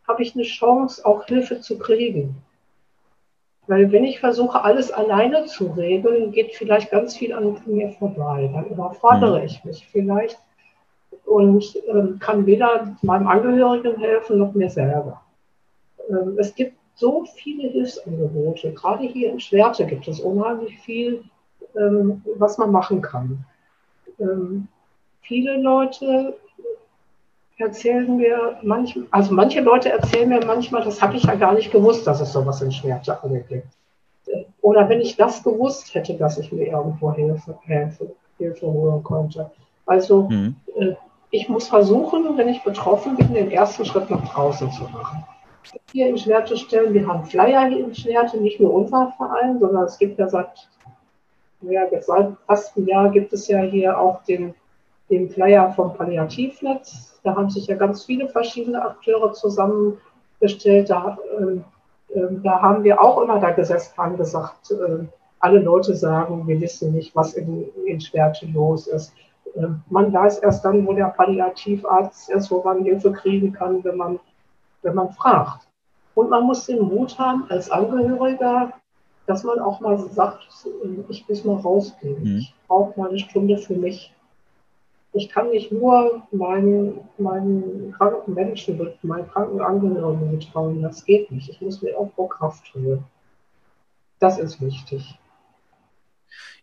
habe 0.07 0.23
ich 0.23 0.35
eine 0.35 0.45
Chance, 0.45 1.05
auch 1.05 1.25
Hilfe 1.27 1.61
zu 1.61 1.79
kriegen. 1.79 2.37
Weil 3.67 3.91
wenn 3.91 4.05
ich 4.05 4.21
versuche, 4.21 4.63
alles 4.63 4.93
alleine 4.93 5.47
zu 5.47 5.67
regeln, 5.73 6.31
geht 6.31 6.55
vielleicht 6.55 6.91
ganz 6.91 7.17
viel 7.17 7.33
an 7.33 7.57
mir 7.67 7.91
vorbei. 7.91 8.49
Dann 8.53 8.67
überfordere 8.67 9.41
mhm. 9.41 9.45
ich 9.45 9.65
mich 9.65 9.89
vielleicht 9.91 10.39
und 11.25 11.77
äh, 11.89 12.19
kann 12.21 12.47
weder 12.47 12.97
meinem 13.03 13.27
Angehörigen 13.27 13.99
helfen 13.99 14.39
noch 14.39 14.55
mir 14.55 14.71
selber. 14.71 15.21
Ähm, 16.09 16.37
es 16.39 16.55
gibt 16.55 16.77
so 16.95 17.25
viele 17.35 17.69
Hilfsangebote. 17.69 18.73
Gerade 18.73 19.05
hier 19.05 19.31
in 19.31 19.41
Schwerte 19.41 19.87
gibt 19.87 20.09
es 20.09 20.21
unheimlich 20.21 20.79
viel, 20.81 21.25
ähm, 21.77 22.23
was 22.37 22.59
man 22.59 22.73
machen 22.73 23.03
kann. 23.03 23.45
Ähm, 24.19 24.69
viele 25.21 25.61
Leute 25.61 26.37
erzählen 27.59 28.17
mir 28.17 28.59
manchmal, 28.63 29.07
also 29.11 29.33
manche 29.33 29.61
Leute 29.61 29.91
erzählen 29.91 30.29
mir 30.29 30.45
manchmal, 30.45 30.85
das 30.85 31.01
habe 31.01 31.17
ich 31.17 31.25
ja 31.25 31.35
gar 31.35 31.55
nicht 31.55 31.71
gewusst, 31.71 32.07
dass 32.07 32.21
es 32.21 32.33
sowas 32.33 32.61
in 32.63 32.73
Schwerte 32.73 33.23
alle 33.23 33.41
gibt. 33.41 33.69
Oder 34.61 34.89
wenn 34.89 35.01
ich 35.01 35.17
das 35.17 35.43
gewusst 35.43 35.95
hätte, 35.95 36.15
dass 36.15 36.39
ich 36.39 36.51
mir 36.51 36.67
irgendwo 36.67 37.13
Hilfe, 37.13 37.59
Hilfe, 37.63 38.11
Hilfe 38.39 38.67
holen 38.67 39.03
konnte. 39.03 39.51
Also 39.87 40.29
mhm. 40.29 40.57
äh, 40.77 40.95
ich 41.31 41.49
muss 41.49 41.69
versuchen, 41.69 42.37
wenn 42.37 42.49
ich 42.49 42.63
betroffen 42.63 43.17
bin, 43.17 43.35
den 43.35 43.51
ersten 43.51 43.85
Schritt 43.85 44.11
nach 44.11 44.33
draußen 44.33 44.71
zu 44.73 44.83
machen. 44.85 45.25
Hier 45.93 46.09
in 46.09 46.19
Schwerte 46.19 46.57
stellen, 46.57 46.95
wir 46.95 47.07
haben 47.07 47.25
Flyer 47.25 47.67
hier 47.67 47.85
in 47.85 47.95
Schwerte, 47.95 48.39
nicht 48.39 48.61
nur 48.61 48.73
unser 48.73 49.13
Verein, 49.17 49.59
sondern 49.59 49.85
es 49.85 49.99
gibt 49.99 50.19
ja 50.19 50.29
seit, 50.29 50.69
ja, 51.63 51.83
seit 52.01 52.33
fast 52.47 52.77
einem 52.77 52.89
Jahr 52.89 53.11
gibt 53.11 53.33
es 53.33 53.49
ja 53.49 53.61
hier 53.61 53.99
auch 53.99 54.23
den, 54.25 54.55
den 55.11 55.29
Flyer 55.31 55.73
vom 55.73 55.95
Palliativnetz. 55.95 57.19
Da 57.23 57.35
haben 57.35 57.51
sich 57.51 57.67
ja 57.67 57.77
ganz 57.77 58.05
viele 58.05 58.29
verschiedene 58.29 58.83
Akteure 58.83 59.33
zusammengestellt. 59.33 60.91
Da, 60.91 61.19
äh, 61.39 62.19
äh, 62.19 62.29
da 62.43 62.61
haben 62.61 62.85
wir 62.85 63.01
auch 63.01 63.23
immer 63.23 63.41
da 63.41 63.51
gesessen, 63.51 63.97
haben 63.97 64.17
gesagt, 64.17 64.71
äh, 64.71 65.05
alle 65.41 65.61
Leute 65.61 65.95
sagen, 65.95 66.47
wir 66.47 66.61
wissen 66.61 66.93
nicht, 66.93 67.15
was 67.15 67.35
in, 67.35 67.67
in 67.85 68.01
Schwerte 68.01 68.47
los 68.47 68.87
ist. 68.87 69.13
Ähm, 69.57 69.83
man 69.91 70.13
weiß 70.13 70.39
erst 70.39 70.65
dann, 70.65 70.87
wo 70.87 70.93
der 70.93 71.07
Palliativarzt 71.07 72.31
ist, 72.31 72.51
wo 72.51 72.63
man 72.63 72.85
Hilfe 72.85 73.13
kriegen 73.13 73.53
kann, 73.53 73.83
wenn 73.85 73.97
man, 73.97 74.19
wenn 74.83 74.95
man 74.95 75.13
fragt. 75.13 75.67
Und 76.15 76.31
man 76.31 76.45
muss 76.45 76.67
den 76.67 76.83
Mut 76.83 77.19
haben, 77.19 77.45
als 77.51 77.71
Angehöriger, 77.71 78.73
dass 79.27 79.43
man 79.43 79.59
auch 79.59 79.81
mal 79.81 79.99
sagt, 79.99 80.49
ich 81.09 81.29
muss 81.29 81.45
mal 81.45 81.57
rausgehen. 81.57 82.23
Mhm. 82.23 82.39
Ich 82.39 82.55
brauche 82.67 82.99
mal 82.99 83.11
eine 83.11 83.19
Stunde 83.19 83.59
für 83.59 83.75
mich. 83.75 84.13
Ich 85.13 85.29
kann 85.29 85.51
nicht 85.51 85.73
nur 85.73 86.23
meinen, 86.31 87.01
meinen 87.19 87.93
kranken 87.93 88.35
Menschen, 88.35 88.95
meinen 89.03 89.29
kranken 89.31 89.61
Angehörigen 89.61 90.39
betrauen. 90.39 90.83
Das 90.83 91.05
geht 91.05 91.31
nicht. 91.31 91.49
Ich 91.49 91.61
muss 91.61 91.83
mir 91.83 91.97
auch 91.99 92.29
Kraft 92.29 92.75
holen. 92.75 93.05
Das 94.19 94.39
ist 94.39 94.61
wichtig. 94.61 95.19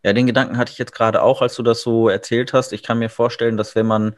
Ja, 0.04 0.14
den 0.14 0.28
Gedanken 0.28 0.58
hatte 0.58 0.72
ich 0.72 0.78
jetzt 0.78 0.94
gerade 0.94 1.22
auch, 1.22 1.42
als 1.42 1.56
du 1.56 1.64
das 1.64 1.82
so 1.82 2.10
erzählt 2.10 2.54
hast. 2.54 2.74
Ich 2.74 2.84
kann 2.84 3.00
mir 3.00 3.10
vorstellen, 3.10 3.58
dass 3.58 3.76
wenn 3.76 3.88
man 3.88 4.16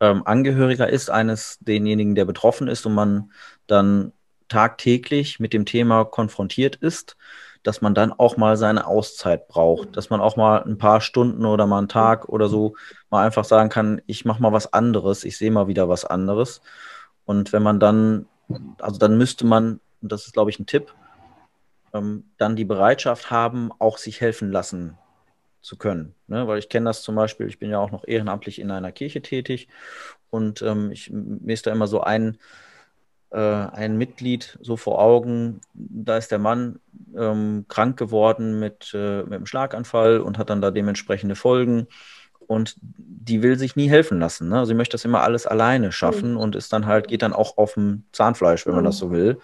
ähm, 0.00 0.22
Angehöriger 0.26 0.88
ist, 0.88 1.10
eines 1.10 1.58
denjenigen, 1.60 2.14
der 2.14 2.24
betroffen 2.24 2.68
ist 2.68 2.86
und 2.86 2.94
man 2.94 3.32
dann 3.66 4.12
tagtäglich 4.48 5.40
mit 5.40 5.52
dem 5.52 5.64
Thema 5.64 6.04
konfrontiert 6.04 6.76
ist, 6.76 7.16
dass 7.62 7.80
man 7.80 7.94
dann 7.94 8.12
auch 8.12 8.36
mal 8.36 8.56
seine 8.56 8.86
Auszeit 8.86 9.48
braucht, 9.48 9.96
dass 9.96 10.10
man 10.10 10.20
auch 10.20 10.36
mal 10.36 10.62
ein 10.62 10.76
paar 10.78 11.00
Stunden 11.00 11.46
oder 11.46 11.66
mal 11.66 11.78
einen 11.78 11.88
Tag 11.88 12.28
oder 12.28 12.48
so 12.48 12.76
mal 13.10 13.24
einfach 13.24 13.44
sagen 13.44 13.70
kann, 13.70 14.02
ich 14.06 14.24
mache 14.24 14.42
mal 14.42 14.52
was 14.52 14.72
anderes, 14.72 15.24
ich 15.24 15.38
sehe 15.38 15.50
mal 15.50 15.66
wieder 15.66 15.88
was 15.88 16.04
anderes. 16.04 16.60
Und 17.24 17.52
wenn 17.52 17.62
man 17.62 17.80
dann, 17.80 18.26
also 18.78 18.98
dann 18.98 19.16
müsste 19.16 19.46
man, 19.46 19.80
und 20.02 20.12
das 20.12 20.26
ist 20.26 20.34
glaube 20.34 20.50
ich 20.50 20.58
ein 20.58 20.66
Tipp, 20.66 20.94
ähm, 21.94 22.24
dann 22.36 22.54
die 22.54 22.66
Bereitschaft 22.66 23.30
haben, 23.30 23.70
auch 23.78 23.96
sich 23.96 24.20
helfen 24.20 24.52
lassen 24.52 24.98
zu 25.64 25.76
können. 25.76 26.14
Ne? 26.26 26.46
Weil 26.46 26.58
ich 26.58 26.68
kenne 26.68 26.86
das 26.86 27.02
zum 27.02 27.14
Beispiel, 27.14 27.48
ich 27.48 27.58
bin 27.58 27.70
ja 27.70 27.78
auch 27.78 27.90
noch 27.90 28.06
ehrenamtlich 28.06 28.60
in 28.60 28.70
einer 28.70 28.92
Kirche 28.92 29.22
tätig 29.22 29.68
und 30.30 30.62
ähm, 30.62 30.92
ich, 30.92 31.10
mir 31.10 31.54
ist 31.54 31.66
da 31.66 31.72
immer 31.72 31.86
so 31.86 32.02
ein, 32.02 32.38
äh, 33.30 33.38
ein 33.38 33.96
Mitglied 33.96 34.58
so 34.60 34.76
vor 34.76 35.00
Augen, 35.00 35.62
da 35.72 36.18
ist 36.18 36.30
der 36.30 36.38
Mann 36.38 36.80
ähm, 37.16 37.64
krank 37.68 37.96
geworden 37.96 38.60
mit, 38.60 38.92
äh, 38.94 39.22
mit 39.22 39.32
einem 39.32 39.46
Schlaganfall 39.46 40.20
und 40.20 40.38
hat 40.38 40.50
dann 40.50 40.60
da 40.60 40.70
dementsprechende 40.70 41.34
Folgen 41.34 41.88
und 42.46 42.76
die 42.82 43.42
will 43.42 43.58
sich 43.58 43.74
nie 43.74 43.88
helfen 43.88 44.20
lassen. 44.20 44.50
Ne? 44.50 44.58
Also 44.58 44.68
sie 44.68 44.74
möchte 44.74 44.94
das 44.94 45.06
immer 45.06 45.22
alles 45.22 45.46
alleine 45.46 45.92
schaffen 45.92 46.32
mhm. 46.32 46.36
und 46.36 46.56
ist 46.56 46.74
dann 46.74 46.84
halt, 46.84 47.08
geht 47.08 47.22
dann 47.22 47.32
auch 47.32 47.56
auf 47.56 47.74
dem 47.74 48.04
Zahnfleisch, 48.12 48.66
wenn 48.66 48.74
man 48.74 48.84
das 48.84 48.98
so 48.98 49.10
will. 49.10 49.38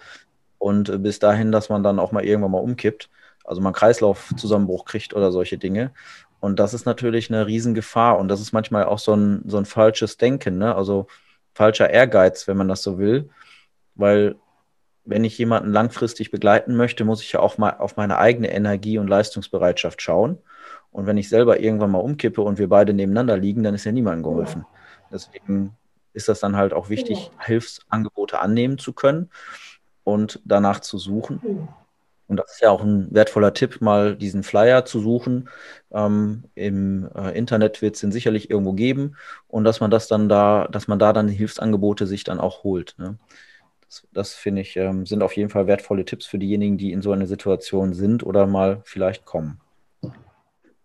Und 0.59 0.89
äh, 0.89 0.99
bis 0.99 1.17
dahin, 1.17 1.51
dass 1.51 1.69
man 1.69 1.81
dann 1.81 1.97
auch 1.97 2.11
mal 2.11 2.23
irgendwann 2.23 2.51
mal 2.51 2.59
umkippt 2.59 3.09
also 3.45 3.61
man 3.61 3.73
Kreislaufzusammenbruch 3.73 4.85
kriegt 4.85 5.13
oder 5.13 5.31
solche 5.31 5.57
Dinge. 5.57 5.91
Und 6.39 6.59
das 6.59 6.73
ist 6.73 6.85
natürlich 6.85 7.29
eine 7.29 7.45
Riesengefahr. 7.45 8.17
Und 8.17 8.27
das 8.27 8.41
ist 8.41 8.51
manchmal 8.51 8.85
auch 8.85 8.99
so 8.99 9.13
ein, 9.15 9.43
so 9.45 9.57
ein 9.57 9.65
falsches 9.65 10.17
Denken, 10.17 10.57
ne? 10.57 10.75
also 10.75 11.07
falscher 11.53 11.89
Ehrgeiz, 11.89 12.47
wenn 12.47 12.57
man 12.57 12.67
das 12.67 12.81
so 12.81 12.97
will. 12.97 13.29
Weil 13.95 14.35
wenn 15.03 15.23
ich 15.23 15.37
jemanden 15.37 15.71
langfristig 15.71 16.31
begleiten 16.31 16.75
möchte, 16.75 17.05
muss 17.05 17.21
ich 17.21 17.31
ja 17.33 17.39
auch 17.39 17.57
mal 17.57 17.71
auf 17.77 17.97
meine 17.97 18.17
eigene 18.17 18.51
Energie 18.51 18.97
und 18.97 19.07
Leistungsbereitschaft 19.07 20.01
schauen. 20.01 20.39
Und 20.91 21.05
wenn 21.05 21.17
ich 21.17 21.29
selber 21.29 21.59
irgendwann 21.59 21.91
mal 21.91 21.99
umkippe 21.99 22.41
und 22.41 22.57
wir 22.57 22.69
beide 22.69 22.93
nebeneinander 22.93 23.37
liegen, 23.37 23.63
dann 23.63 23.75
ist 23.75 23.85
ja 23.85 23.91
niemandem 23.91 24.23
geholfen. 24.23 24.65
Deswegen 25.11 25.75
ist 26.13 26.27
das 26.27 26.39
dann 26.39 26.57
halt 26.57 26.73
auch 26.73 26.89
wichtig, 26.89 27.31
Hilfsangebote 27.39 28.39
annehmen 28.39 28.77
zu 28.77 28.93
können 28.93 29.29
und 30.03 30.41
danach 30.43 30.81
zu 30.81 30.97
suchen. 30.97 31.67
Und 32.31 32.37
das 32.37 32.53
ist 32.53 32.61
ja 32.61 32.69
auch 32.69 32.81
ein 32.81 33.13
wertvoller 33.13 33.53
Tipp, 33.53 33.81
mal 33.81 34.15
diesen 34.15 34.43
Flyer 34.43 34.85
zu 34.85 35.01
suchen. 35.01 35.49
Ähm, 35.91 36.45
Im 36.55 37.09
äh, 37.13 37.37
Internet 37.37 37.81
wird 37.81 37.95
es 37.95 37.99
den 37.99 38.13
sicherlich 38.13 38.49
irgendwo 38.49 38.71
geben 38.71 39.17
und 39.49 39.65
dass 39.65 39.81
man 39.81 39.91
das 39.91 40.07
dann 40.07 40.29
da, 40.29 40.69
dass 40.71 40.87
man 40.87 40.97
da 40.97 41.11
dann 41.11 41.27
Hilfsangebote 41.27 42.07
sich 42.07 42.23
dann 42.23 42.39
auch 42.39 42.63
holt. 42.63 42.95
Ne? 42.97 43.17
Das, 43.81 44.07
das 44.13 44.33
finde 44.33 44.61
ich, 44.61 44.77
ähm, 44.77 45.05
sind 45.05 45.23
auf 45.23 45.35
jeden 45.35 45.49
Fall 45.49 45.67
wertvolle 45.67 46.05
Tipps 46.05 46.25
für 46.25 46.39
diejenigen, 46.39 46.77
die 46.77 46.93
in 46.93 47.01
so 47.01 47.11
einer 47.11 47.27
Situation 47.27 47.93
sind 47.93 48.25
oder 48.25 48.47
mal 48.47 48.79
vielleicht 48.85 49.25
kommen. 49.25 49.59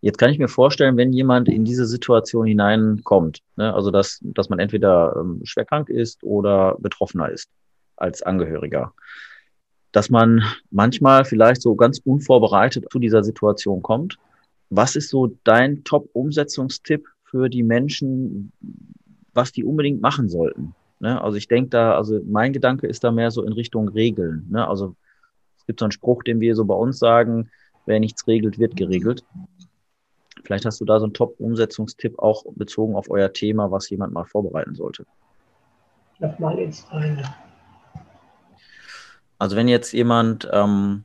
Jetzt 0.00 0.18
kann 0.18 0.30
ich 0.30 0.40
mir 0.40 0.48
vorstellen, 0.48 0.96
wenn 0.96 1.12
jemand 1.12 1.48
in 1.48 1.64
diese 1.64 1.86
Situation 1.86 2.48
hineinkommt, 2.48 3.44
ne, 3.54 3.72
also 3.72 3.92
dass, 3.92 4.18
dass 4.20 4.48
man 4.48 4.58
entweder 4.58 5.14
ähm, 5.16 5.42
schwerkrank 5.44 5.90
ist 5.90 6.24
oder 6.24 6.74
betroffener 6.80 7.28
ist 7.28 7.50
als 7.94 8.24
Angehöriger 8.24 8.92
dass 9.96 10.10
man 10.10 10.42
manchmal 10.70 11.24
vielleicht 11.24 11.62
so 11.62 11.74
ganz 11.74 12.02
unvorbereitet 12.04 12.84
zu 12.92 12.98
dieser 12.98 13.24
Situation 13.24 13.80
kommt. 13.80 14.18
Was 14.68 14.94
ist 14.94 15.08
so 15.08 15.38
dein 15.42 15.84
Top-Umsetzungstipp 15.84 17.06
für 17.24 17.48
die 17.48 17.62
Menschen, 17.62 18.52
was 19.32 19.52
die 19.52 19.64
unbedingt 19.64 20.02
machen 20.02 20.28
sollten? 20.28 20.74
Ne? 21.00 21.18
Also 21.22 21.38
ich 21.38 21.48
denke 21.48 21.70
da, 21.70 21.96
also 21.96 22.20
mein 22.26 22.52
Gedanke 22.52 22.86
ist 22.86 23.04
da 23.04 23.10
mehr 23.10 23.30
so 23.30 23.42
in 23.42 23.54
Richtung 23.54 23.88
Regeln. 23.88 24.46
Ne? 24.50 24.68
Also 24.68 24.94
es 25.56 25.64
gibt 25.64 25.80
so 25.80 25.86
einen 25.86 25.92
Spruch, 25.92 26.22
den 26.24 26.40
wir 26.40 26.54
so 26.56 26.66
bei 26.66 26.74
uns 26.74 26.98
sagen, 26.98 27.48
wer 27.86 27.98
nichts 27.98 28.26
regelt, 28.26 28.58
wird 28.58 28.76
geregelt. 28.76 29.24
Vielleicht 30.44 30.66
hast 30.66 30.78
du 30.78 30.84
da 30.84 30.98
so 30.98 31.06
einen 31.06 31.14
Top-Umsetzungstipp 31.14 32.18
auch 32.18 32.44
bezogen 32.54 32.96
auf 32.96 33.08
euer 33.08 33.32
Thema, 33.32 33.70
was 33.70 33.88
jemand 33.88 34.12
mal 34.12 34.26
vorbereiten 34.26 34.74
sollte. 34.74 35.06
Nochmal 36.18 36.58
ins 36.58 36.86
eine. 36.90 37.22
Also 39.38 39.56
wenn 39.56 39.68
jetzt 39.68 39.92
jemand, 39.92 40.48
ähm, 40.52 41.04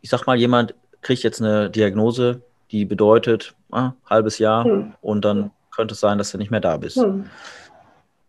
ich 0.00 0.10
sag 0.10 0.26
mal, 0.26 0.36
jemand 0.36 0.74
kriegt 1.02 1.22
jetzt 1.22 1.40
eine 1.40 1.70
Diagnose, 1.70 2.42
die 2.70 2.84
bedeutet 2.84 3.54
ah, 3.70 3.92
halbes 4.08 4.38
Jahr 4.38 4.64
hm. 4.64 4.94
und 5.00 5.24
dann 5.24 5.50
könnte 5.74 5.94
es 5.94 6.00
sein, 6.00 6.18
dass 6.18 6.32
du 6.32 6.38
nicht 6.38 6.50
mehr 6.50 6.60
da 6.60 6.76
bist. 6.76 6.96
Hm. 6.96 7.26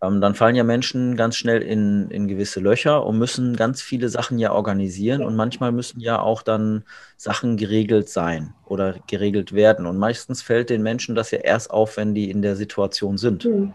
Ähm, 0.02 0.20
dann 0.20 0.34
fallen 0.34 0.56
ja 0.56 0.64
Menschen 0.64 1.16
ganz 1.16 1.36
schnell 1.36 1.62
in, 1.62 2.10
in 2.10 2.28
gewisse 2.28 2.60
Löcher 2.60 3.06
und 3.06 3.20
müssen 3.20 3.56
ganz 3.56 3.82
viele 3.82 4.10
Sachen 4.10 4.40
ja 4.40 4.52
organisieren 4.52 5.24
und 5.24 5.36
manchmal 5.36 5.72
müssen 5.72 6.00
ja 6.00 6.20
auch 6.20 6.42
dann 6.42 6.84
Sachen 7.18 7.56
geregelt 7.56 8.10
sein 8.10 8.56
oder 8.66 8.96
geregelt 9.08 9.54
werden. 9.54 9.86
Und 9.86 9.98
meistens 9.98 10.42
fällt 10.42 10.72
den 10.72 10.82
Menschen 10.82 11.14
das 11.14 11.30
ja 11.30 11.40
erst 11.40 11.70
auf, 11.70 11.98
wenn 11.98 12.16
die 12.16 12.32
in 12.32 12.42
der 12.42 12.56
Situation 12.56 13.18
sind. 13.18 13.44
Hm. 13.44 13.74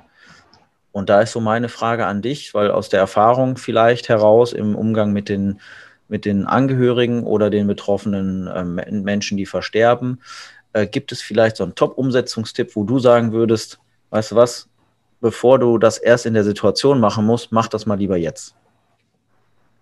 Und 0.96 1.10
da 1.10 1.20
ist 1.20 1.32
so 1.32 1.40
meine 1.40 1.68
Frage 1.68 2.06
an 2.06 2.22
dich, 2.22 2.54
weil 2.54 2.70
aus 2.70 2.88
der 2.88 3.00
Erfahrung 3.00 3.58
vielleicht 3.58 4.08
heraus 4.08 4.54
im 4.54 4.74
Umgang 4.74 5.12
mit 5.12 5.28
den, 5.28 5.60
mit 6.08 6.24
den 6.24 6.46
Angehörigen 6.46 7.24
oder 7.24 7.50
den 7.50 7.66
betroffenen 7.66 8.46
äh, 8.46 8.64
Menschen, 8.64 9.36
die 9.36 9.44
versterben, 9.44 10.22
äh, 10.72 10.86
gibt 10.86 11.12
es 11.12 11.20
vielleicht 11.20 11.58
so 11.58 11.64
einen 11.64 11.74
Top-Umsetzungstipp, 11.74 12.74
wo 12.76 12.84
du 12.84 12.98
sagen 12.98 13.32
würdest, 13.32 13.78
weißt 14.08 14.30
du 14.30 14.36
was, 14.36 14.70
bevor 15.20 15.58
du 15.58 15.76
das 15.76 15.98
erst 15.98 16.24
in 16.24 16.32
der 16.32 16.44
Situation 16.44 16.98
machen 16.98 17.26
musst, 17.26 17.52
mach 17.52 17.68
das 17.68 17.84
mal 17.84 17.98
lieber 17.98 18.16
jetzt. 18.16 18.54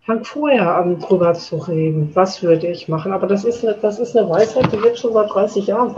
Fang 0.07 0.25
vorher 0.25 0.75
an, 0.75 0.99
drüber 0.99 1.33
zu 1.35 1.59
reden. 1.59 2.11
Was 2.15 2.43
würde 2.43 2.67
ich 2.67 2.89
machen? 2.89 3.13
Aber 3.13 3.29
das 3.29 3.45
ist 3.45 3.65
eine, 3.65 3.77
das 3.81 4.01
ist 4.01 4.17
eine 4.17 4.29
Weisheit, 4.29 4.73
die 4.73 4.83
wird 4.83 4.99
schon 4.99 5.13
seit 5.13 5.31
30 5.31 5.69
Jahren 5.69 5.95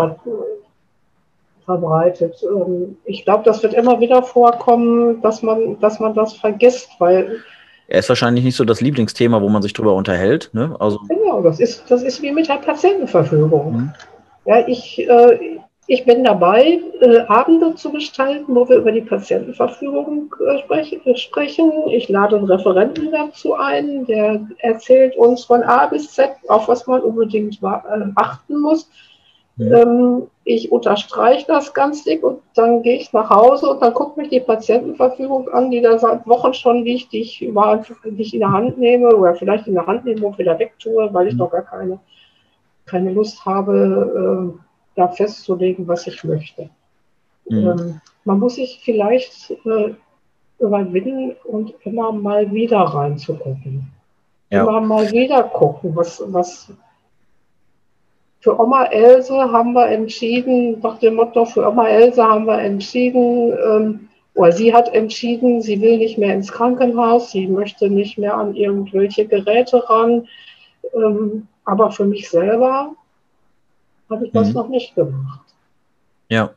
verbreitet. 1.67 2.43
Ähm, 2.43 2.97
ich 3.05 3.25
glaube, 3.25 3.45
das 3.45 3.63
wird 3.63 3.75
immer 3.75 4.01
wieder 4.01 4.23
vorkommen, 4.23 5.21
dass 5.21 5.43
man, 5.43 5.79
dass 5.81 6.01
man 6.01 6.15
das 6.15 6.33
vergisst, 6.33 6.89
weil 6.99 7.41
er 7.89 8.01
ist 8.01 8.09
wahrscheinlich 8.09 8.45
nicht 8.45 8.57
so 8.57 8.65
das 8.65 8.81
Lieblingsthema, 8.81 9.41
wo 9.41 9.49
man 9.49 9.63
sich 9.63 9.73
drüber 9.73 9.95
unterhält. 9.95 10.51
Ne? 10.53 10.75
Also 10.81 10.99
genau, 11.09 11.41
das 11.43 11.61
ist, 11.61 11.89
das 11.89 12.03
ist 12.03 12.21
wie 12.23 12.33
mit 12.33 12.49
der 12.49 12.57
Patientenverfügung. 12.57 13.73
Mhm. 13.73 13.93
Ja, 14.45 14.67
ich, 14.67 15.09
äh, 15.09 15.59
ich 15.87 16.05
bin 16.05 16.25
dabei, 16.25 16.81
äh, 17.01 17.19
Abende 17.29 17.77
zu 17.77 17.93
gestalten, 17.93 18.57
wo 18.57 18.69
wir 18.69 18.79
über 18.79 18.91
die 18.91 19.03
Patientenverfügung 19.03 20.35
äh, 20.45 20.59
sprech, 20.59 20.99
sprechen. 21.15 21.73
Ich 21.91 22.09
lade 22.09 22.37
einen 22.37 22.47
Referenten 22.47 23.13
dazu 23.13 23.55
ein, 23.55 24.05
der 24.07 24.41
erzählt 24.59 25.17
uns 25.17 25.45
von 25.45 25.63
A 25.63 25.87
bis 25.87 26.13
Z, 26.13 26.31
auf 26.49 26.67
was 26.67 26.89
man 26.89 27.03
unbedingt 27.03 27.63
äh, 27.63 27.67
achten 28.17 28.61
muss. 28.61 28.91
Ja. 29.57 29.83
Ähm, 29.83 30.27
ich 30.45 30.71
unterstreiche 30.71 31.47
das 31.47 31.73
ganz 31.73 32.05
dick 32.05 32.23
und 32.23 32.41
dann 32.55 32.83
gehe 32.83 32.97
ich 32.97 33.13
nach 33.13 33.31
Hause 33.31 33.71
und 33.71 33.83
dann 33.83 33.95
guckt 33.95 34.17
mich 34.17 34.29
die 34.29 34.41
Patientenverfügung 34.41 35.49
an, 35.49 35.71
die 35.71 35.81
da 35.81 35.99
seit 35.99 36.27
Wochen 36.27 36.53
schon 36.53 36.85
liegt, 36.85 37.13
die 37.13 37.23
ich, 37.23 37.43
über, 37.43 37.83
die 38.05 38.23
ich 38.23 38.35
in 38.35 38.41
der 38.41 38.53
Hand 38.53 38.79
nehme 38.79 39.15
oder 39.15 39.35
vielleicht 39.35 39.67
in 39.67 39.75
der 39.75 39.87
Hand 39.87 40.05
nehme 40.05 40.27
und 40.27 40.39
wieder 40.39 40.59
wegtue, 40.59 41.09
weil 41.13 41.29
ich 41.29 41.33
mhm. 41.33 41.41
noch 41.41 41.51
gar 41.51 41.63
keine, 41.63 41.99
keine 42.85 43.13
Lust 43.13 43.45
habe, 43.47 44.53
äh, 44.55 44.61
da 44.95 45.09
festzulegen, 45.09 45.89
was 45.89 46.07
ich 46.07 46.23
möchte. 46.23 46.69
Mhm. 47.49 47.59
Ähm, 47.59 48.01
man 48.25 48.39
muss 48.39 48.57
sich 48.57 48.81
vielleicht 48.85 49.51
äh, 49.51 49.95
überwinden 50.59 51.35
und 51.45 51.75
immer 51.85 52.13
mal 52.13 52.53
wieder 52.53 52.81
reinzugucken. 52.81 53.91
Ja. 54.51 54.63
Immer 54.63 54.81
mal 54.81 55.11
wieder 55.11 55.43
gucken, 55.45 55.97
was, 55.97 56.23
was, 56.27 56.73
für 58.47 58.61
Oma 58.61 58.85
Else 58.85 59.35
haben 59.35 59.73
wir 59.73 59.89
entschieden, 59.89 60.79
nach 60.81 61.01
dem 61.01 61.17
Motto, 61.17 61.47
für 61.47 61.67
Oma 61.69 61.89
Else 61.89 62.23
haben 62.23 62.45
wir 62.47 62.61
entschieden, 62.61 63.53
ähm, 63.53 64.09
oder 64.35 64.53
sie 64.53 64.73
hat 64.73 64.95
entschieden, 64.95 65.61
sie 65.63 65.81
will 65.81 65.99
nicht 65.99 66.17
mehr 66.17 66.33
ins 66.33 66.53
Krankenhaus, 66.53 67.33
sie 67.33 67.49
möchte 67.49 67.91
nicht 67.91 68.19
mehr 68.19 68.37
an 68.37 68.55
irgendwelche 68.55 69.27
Geräte 69.27 69.83
ran. 69.91 70.29
Ähm, 70.95 71.49
aber 71.65 71.91
für 71.91 72.05
mich 72.05 72.31
selber 72.31 72.95
habe 74.09 74.27
ich 74.27 74.33
das 74.33 74.47
mhm. 74.51 74.55
noch 74.55 74.69
nicht 74.69 74.95
gemacht. 74.95 75.45
Ja. 76.29 76.55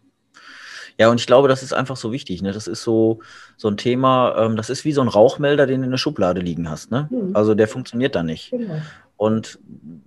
Ja, 0.99 1.09
und 1.09 1.19
ich 1.19 1.25
glaube, 1.25 1.47
das 1.47 1.63
ist 1.63 1.73
einfach 1.73 1.95
so 1.95 2.11
wichtig. 2.11 2.43
Ne? 2.43 2.51
Das 2.51 2.67
ist 2.67 2.83
so, 2.83 3.17
so 3.57 3.67
ein 3.67 3.77
Thema, 3.77 4.35
ähm, 4.37 4.57
das 4.57 4.69
ist 4.69 4.85
wie 4.85 4.91
so 4.91 5.01
ein 5.01 5.07
Rauchmelder, 5.07 5.65
den 5.65 5.79
du 5.81 5.85
in 5.85 5.91
der 5.91 5.97
Schublade 5.97 6.41
liegen 6.41 6.69
hast. 6.69 6.91
Ne? 6.91 7.07
Mhm. 7.09 7.35
Also 7.35 7.55
der 7.55 7.67
funktioniert 7.67 8.13
da 8.13 8.21
nicht. 8.21 8.51
Genau. 8.51 8.79
Und 9.19 9.59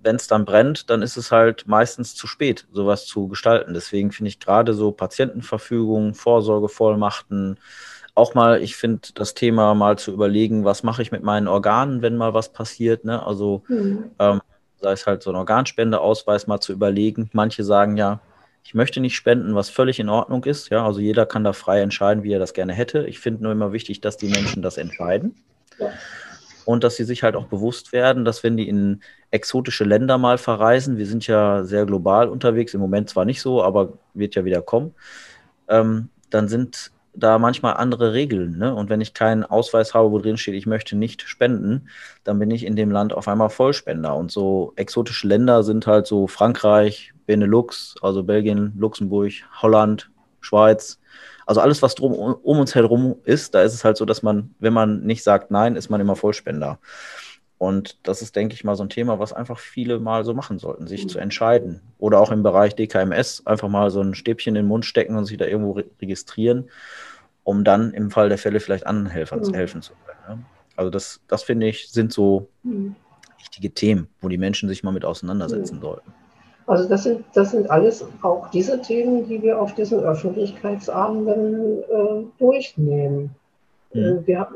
wenn 0.03 0.17
es 0.17 0.27
dann 0.27 0.47
brennt, 0.47 0.89
dann 0.89 1.03
ist 1.03 1.19
es 1.19 1.31
halt 1.31 1.69
meistens 1.69 2.15
zu 2.15 2.27
spät, 2.27 2.67
sowas 2.73 3.05
zu 3.05 3.29
gestalten. 3.29 3.75
Deswegen 3.75 4.11
finde 4.11 4.31
ich 4.31 4.41
gerade 4.41 4.73
so 4.73 4.91
Patientenverfügung, 4.91 6.15
Vorsorgevollmachten, 6.15 7.59
auch 8.15 8.33
mal, 8.33 8.63
ich 8.63 8.75
finde 8.75 9.09
das 9.15 9.35
Thema 9.35 9.75
mal 9.75 9.99
zu 9.99 10.13
überlegen, 10.13 10.65
was 10.65 10.83
mache 10.83 11.03
ich 11.03 11.13
mit 11.13 11.23
meinen 11.23 11.47
Organen, 11.47 12.01
wenn 12.01 12.17
mal 12.17 12.33
was 12.33 12.55
passiert. 12.55 13.05
Ne? 13.05 13.23
Also 13.27 13.65
mhm. 13.69 14.13
ähm, 14.19 14.41
sei 14.81 14.93
es 14.93 15.07
halt 15.07 15.23
so 15.23 15.29
ein 15.29 15.37
Organspendeausweis 15.37 16.47
mal 16.47 16.61
zu 16.61 16.73
überlegen. 16.73 17.29
Manche 17.35 17.65
sagen 17.65 17.99
ja, 17.99 18.21
ich 18.65 18.73
möchte 18.73 19.01
nicht 19.01 19.15
spenden, 19.15 19.55
was 19.55 19.69
völlig 19.69 20.01
in 20.01 20.09
Ordnung 20.09 20.43
ist. 20.45 20.71
Ja, 20.71 20.87
also 20.87 21.01
jeder 21.01 21.27
kann 21.27 21.45
da 21.45 21.53
frei 21.53 21.83
entscheiden, 21.83 22.23
wie 22.23 22.33
er 22.33 22.39
das 22.39 22.55
gerne 22.55 22.73
hätte. 22.73 23.07
Ich 23.07 23.21
finde 23.21 23.43
nur 23.43 23.53
immer 23.53 23.75
wichtig, 23.75 24.01
dass 24.01 24.17
die 24.17 24.29
Menschen 24.29 24.63
das 24.63 24.79
entscheiden. 24.79 25.35
Ja 25.79 25.91
und 26.65 26.85
dass 26.85 26.97
sie 26.97 27.05
sich 27.05 27.23
halt 27.23 27.37
auch 27.37 27.47
bewusst 27.47 27.93
werden, 27.93 28.25
dass 28.25 28.43
wenn 28.43 28.57
die 28.57 28.69
in 28.69 29.01
exotische 29.31 29.85
Länder 29.85 30.19
mal 30.19 30.39
verreisen, 30.39 30.99
wir 30.99 31.07
sind 31.07 31.27
ja 31.27 31.65
sehr 31.65 31.87
global 31.87 32.29
unterwegs, 32.29 32.75
im 32.75 32.81
Moment 32.81 33.11
zwar 33.11 33.25
nicht 33.25 33.41
so, 33.41 33.63
aber 33.63 33.95
wird 34.15 34.35
ja 34.35 34.45
wieder 34.45 34.63
kommen, 34.63 34.95
ähm, 35.69 36.09
dann 36.31 36.49
sind 36.49 36.93
da 37.15 37.39
manchmal 37.39 37.75
andere 37.75 38.13
Regeln. 38.13 38.57
Ne? 38.57 38.75
Und 38.75 38.89
wenn 38.89 39.01
ich 39.01 39.15
keinen 39.15 39.45
Ausweis 39.45 39.95
habe, 39.95 40.11
wo 40.11 40.19
drin 40.19 40.39
steht, 40.39 40.55
ich 40.55 40.67
möchte 40.67 40.97
nicht 40.97 41.23
spenden, 41.23 41.89
dann 42.25 42.39
bin 42.39 42.51
ich 42.51 42.65
in 42.65 42.77
dem 42.77 42.91
Land 42.91 43.13
auf 43.13 43.29
einmal 43.29 43.51
Vollspender. 43.51 44.17
Und 44.17 44.31
so 44.31 44.73
exotische 44.77 45.29
Länder 45.29 45.63
sind 45.63 45.87
halt 45.87 46.07
so 46.07 46.27
Frankreich, 46.27 47.13
Benelux, 47.27 47.97
also 48.01 48.23
Belgien, 48.23 48.73
Luxemburg, 48.79 49.33
Holland, 49.61 50.11
Schweiz, 50.41 50.99
also 51.47 51.61
alles, 51.61 51.83
was 51.83 51.95
drum 51.95 52.13
um 52.13 52.59
uns 52.59 52.75
herum 52.75 53.17
ist, 53.25 53.55
da 53.55 53.63
ist 53.63 53.75
es 53.75 53.85
halt 53.85 53.97
so, 53.97 54.05
dass 54.05 54.23
man, 54.23 54.55
wenn 54.59 54.73
man 54.73 55.03
nicht 55.03 55.23
sagt 55.23 55.51
Nein, 55.51 55.77
ist 55.77 55.91
man 55.91 56.01
immer 56.01 56.17
Vollspender. 56.17 56.79
Und 57.63 57.99
das 58.03 58.23
ist, 58.23 58.35
denke 58.35 58.55
ich 58.55 58.65
mal, 58.65 58.75
so 58.75 58.83
ein 58.83 58.89
Thema, 58.89 59.21
was 59.21 59.33
einfach 59.33 59.61
viele 59.61 60.01
mal 60.01 60.25
so 60.25 60.35
machen 60.35 60.59
sollten, 60.59 60.89
sich 60.89 61.05
mhm. 61.05 61.09
zu 61.09 61.19
entscheiden. 61.21 61.81
Oder 61.99 62.19
auch 62.19 62.33
im 62.33 62.43
Bereich 62.43 62.75
DKMS 62.75 63.47
einfach 63.47 63.69
mal 63.69 63.91
so 63.91 64.01
ein 64.01 64.17
Stäbchen 64.17 64.57
in 64.57 64.65
den 64.65 64.67
Mund 64.67 64.85
stecken 64.85 65.15
und 65.15 65.27
sich 65.27 65.39
da 65.39 65.45
irgendwo 65.45 65.73
re 65.73 65.85
registrieren, 66.01 66.71
um 67.45 67.63
dann 67.63 67.95
im 67.95 68.11
Fall 68.11 68.29
der 68.29 68.39
Fälle 68.39 68.59
vielleicht 68.59 68.85
anderen 68.85 69.07
Helfern 69.07 69.41
mhm. 69.41 69.55
helfen 69.55 69.81
zu 69.81 69.93
können. 70.05 70.41
Ne? 70.41 70.45
Also 70.75 70.91
das, 70.91 71.21
das 71.29 71.45
finde 71.45 71.69
ich, 71.69 71.89
sind 71.91 72.13
so 72.13 72.49
mhm. 72.65 72.97
wichtige 73.39 73.71
Themen, 73.71 74.09
wo 74.21 74.29
die 74.29 74.39
Menschen 74.39 74.69
sich 74.69 74.83
mal 74.83 74.91
mit 74.91 75.05
auseinandersetzen 75.05 75.77
mhm. 75.77 75.83
sollten. 75.83 76.15
Also 76.67 76.89
das 76.89 77.05
sind, 77.05 77.25
das 77.35 77.51
sind 77.51 77.71
alles 77.71 78.05
auch 78.23 78.49
diese 78.51 78.81
Themen, 78.81 79.27
die 79.29 79.43
wir 79.43 79.61
auf 79.61 79.75
diesen 79.75 80.01
Öffentlichkeitsabenden 80.01 81.83
äh, 81.83 82.25
durchnehmen. 82.39 83.35
Mhm. 83.93 84.01
Äh, 84.01 84.27
wir, 84.27 84.49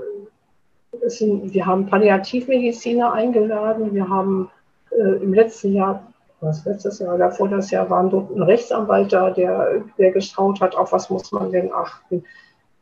sind, 1.06 1.52
wir 1.52 1.66
haben 1.66 1.86
Palliativmediziner 1.86 3.12
eingeladen, 3.12 3.94
wir 3.94 4.08
haben 4.08 4.50
äh, 4.90 5.22
im 5.22 5.34
letzten 5.34 5.74
Jahr, 5.74 6.12
was 6.40 6.64
letztes 6.64 6.98
Jahr 6.98 7.14
oder 7.14 7.30
vor 7.30 7.48
das 7.48 7.70
Jahr, 7.70 7.90
waren 7.90 8.10
dort 8.10 8.30
ein 8.30 8.42
Rechtsanwalt 8.42 9.12
da, 9.12 9.30
der, 9.30 9.82
der 9.98 10.12
geschaut 10.12 10.60
hat, 10.60 10.76
auf 10.76 10.92
was 10.92 11.10
muss 11.10 11.32
man 11.32 11.50
denn 11.50 11.72
achten. 11.72 12.24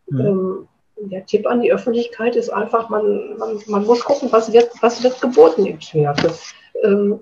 Mhm. 0.08 0.20
Ähm, 0.20 0.68
der 0.96 1.26
Tipp 1.26 1.46
an 1.46 1.60
die 1.60 1.72
Öffentlichkeit 1.72 2.36
ist 2.36 2.50
einfach, 2.50 2.88
man, 2.88 3.36
man, 3.38 3.58
man 3.66 3.84
muss 3.84 4.04
gucken, 4.04 4.30
was 4.30 4.52
wird, 4.52 4.70
was 4.80 5.02
wird 5.02 5.20
geboten 5.20 5.66
im 5.66 5.80
Schwert. 5.80 6.24
Ähm, 6.84 7.20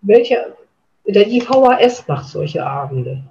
welche, 0.00 0.54
der 1.14 1.26
IVHS 1.26 2.06
macht 2.06 2.28
solche 2.28 2.64
Abende. 2.64 3.22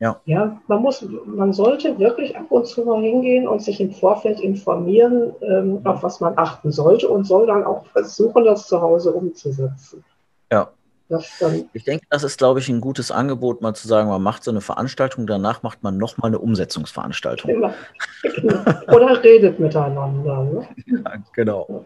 Ja. 0.00 0.18
ja, 0.24 0.58
man 0.66 0.80
muss, 0.80 1.06
man 1.26 1.52
sollte 1.52 1.98
wirklich 1.98 2.34
ab 2.34 2.46
und 2.48 2.66
zu 2.66 2.86
mal 2.86 3.02
hingehen 3.02 3.46
und 3.46 3.62
sich 3.62 3.82
im 3.82 3.92
Vorfeld 3.92 4.40
informieren, 4.40 5.34
ähm, 5.42 5.82
auf 5.84 6.02
was 6.02 6.20
man 6.20 6.38
achten 6.38 6.72
sollte 6.72 7.06
und 7.06 7.24
soll 7.24 7.46
dann 7.46 7.64
auch 7.64 7.84
versuchen, 7.88 8.46
das 8.46 8.66
zu 8.66 8.80
Hause 8.80 9.12
umzusetzen. 9.12 10.02
Ja. 10.50 10.70
ich 11.74 11.84
denke, 11.84 12.06
das 12.08 12.24
ist, 12.24 12.38
glaube 12.38 12.60
ich, 12.60 12.70
ein 12.70 12.80
gutes 12.80 13.10
Angebot, 13.10 13.60
mal 13.60 13.74
zu 13.74 13.88
sagen, 13.88 14.08
man 14.08 14.22
macht 14.22 14.42
so 14.42 14.50
eine 14.50 14.62
Veranstaltung, 14.62 15.26
danach 15.26 15.62
macht 15.62 15.82
man 15.82 15.98
nochmal 15.98 16.30
eine 16.30 16.38
Umsetzungsveranstaltung. 16.38 17.50
Genau. 17.50 17.74
Oder 18.88 19.22
redet 19.22 19.60
miteinander. 19.60 20.44
Ne? 20.44 20.68
Ja, 20.86 21.12
genau. 21.34 21.84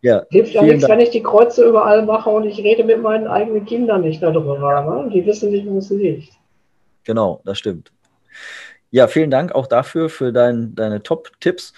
Ja, 0.00 0.24
Hilft 0.30 0.52
ja 0.52 0.62
nichts, 0.62 0.82
Dank. 0.82 0.92
wenn 0.92 1.00
ich 1.00 1.10
die 1.10 1.22
Kreuze 1.22 1.64
überall 1.64 2.04
mache 2.04 2.30
und 2.30 2.44
ich 2.44 2.58
rede 2.58 2.84
mit 2.84 3.02
meinen 3.02 3.26
eigenen 3.26 3.64
Kindern 3.64 4.02
nicht 4.02 4.22
darüber. 4.22 4.58
Ne? 4.58 5.10
Die 5.12 5.26
wissen 5.26 5.50
nicht, 5.50 5.66
wo 5.66 5.78
es 5.78 5.90
liegt. 5.90 6.32
Genau, 7.04 7.40
das 7.44 7.58
stimmt. 7.58 7.90
Ja, 8.90 9.08
vielen 9.08 9.30
Dank 9.30 9.54
auch 9.54 9.66
dafür, 9.66 10.08
für 10.08 10.32
dein, 10.32 10.74
deine 10.74 11.02
Top-Tipps. 11.02 11.72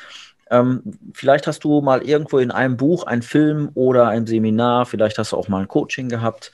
Ähm, 0.50 0.83
vielleicht 1.14 1.46
hast 1.46 1.64
du 1.64 1.80
mal 1.80 2.02
irgendwo 2.02 2.38
in 2.38 2.50
einem 2.50 2.76
Buch, 2.76 3.04
ein 3.04 3.22
Film 3.22 3.70
oder 3.74 4.09
ein 4.09 4.26
Seminar, 4.26 4.85
vielleicht 4.87 5.18
hast 5.18 5.33
du 5.33 5.37
auch 5.37 5.48
mal 5.48 5.62
ein 5.62 5.68
Coaching 5.68 6.09
gehabt 6.09 6.52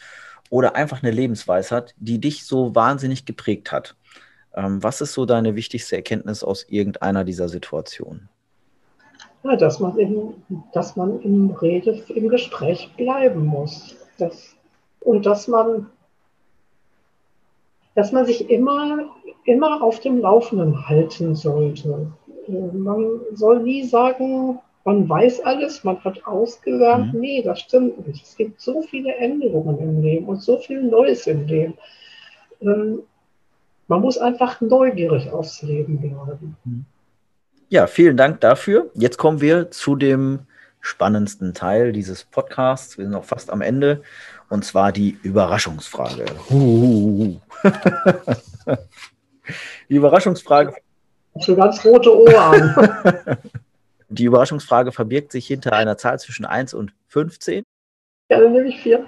oder 0.51 0.77
einfach 0.77 1.03
eine 1.03 1.11
Lebensweisheit, 1.11 1.95
die 1.99 2.21
dich 2.21 2.45
so 2.45 2.75
wahnsinnig 2.75 3.25
geprägt 3.25 3.73
hat. 3.73 3.97
Ähm, 4.55 4.83
was 4.83 5.01
ist 5.01 5.15
so 5.15 5.27
deine 5.27 5.57
wichtigste 5.57 5.97
Erkenntnis 5.97 6.45
aus 6.45 6.65
irgendeiner 6.69 7.25
dieser 7.25 7.49
Situationen? 7.49 8.29
Ja, 9.49 9.57
dass 9.57 9.81
man 9.81 9.99
im, 9.99 10.35
dass 10.73 10.97
man 10.97 11.21
im 11.23 11.51
Rede, 11.51 12.03
im 12.09 12.29
Gespräch 12.29 12.91
bleiben 12.97 13.47
muss. 13.47 13.97
Das, 14.19 14.57
und 15.01 15.27
dass 15.27 15.49
man, 15.49 15.87
dass 17.95 18.13
man 18.13 18.27
sich 18.27 18.51
immer, 18.51 19.11
immer 19.45 19.83
auf 19.83 20.01
dem 20.01 20.19
Laufenden 20.19 20.89
halten 20.89 21.35
sollte. 21.35 22.13
Man 22.49 23.21
soll 23.35 23.63
nie 23.63 23.85
sagen, 23.85 24.59
man 24.85 25.09
weiß 25.09 25.41
alles, 25.41 25.83
man 25.83 26.03
hat 26.05 26.27
ausgelernt. 26.27 27.13
Mhm. 27.13 27.21
Nee, 27.21 27.43
das 27.43 27.61
stimmt 27.61 28.07
nicht. 28.07 28.25
Es 28.25 28.37
gibt 28.37 28.61
so 28.61 28.83
viele 28.83 29.15
Änderungen 29.17 29.79
im 29.81 30.01
Leben 30.01 30.27
und 30.27 30.43
so 30.43 30.59
viel 30.59 30.83
Neues 30.83 31.27
im 31.27 31.47
Leben. 31.47 31.75
Ähm, 32.61 33.01
man 33.89 34.01
muss 34.01 34.19
einfach 34.19 34.61
neugierig 34.61 35.31
aufs 35.31 35.63
Leben 35.63 35.99
bleiben. 35.99 36.57
Mhm. 36.65 36.85
Ja, 37.69 37.89
vielen 37.89 38.17
Dank 38.17 38.41
dafür. 38.41 38.91
Jetzt 38.95 39.19
kommen 39.19 39.41
wir 39.41 39.73
zu 39.73 39.97
dem 39.97 40.47
spannendsten 40.81 41.53
Teil 41.53 41.91
dieses 41.93 42.23
Podcasts. 42.23 42.97
Wir 42.97 43.07
sind 43.07 43.13
noch 43.13 43.25
fast 43.25 43.51
am 43.51 43.61
Ende. 43.61 44.03
Und 44.49 44.65
zwar 44.65 44.93
die 44.93 45.19
Überraschungsfrage. 45.25 46.27
die 49.89 49.95
Überraschungsfrage. 49.97 50.77
Schon 51.41 51.57
ganz 51.57 51.85
rote 51.85 52.17
Ohren. 52.17 52.75
die 54.09 54.25
Überraschungsfrage 54.25 54.93
verbirgt 54.93 55.33
sich 55.33 55.49
hinter 55.49 55.73
einer 55.73 55.99
Zahl 55.99 56.21
zwischen 56.21 56.45
1 56.45 56.73
und 56.73 56.93
15. 57.09 57.65
Ja, 58.31 58.41
dann 58.41 58.53
nehme 58.53 58.69
ich 58.69 58.81
4. 58.81 59.05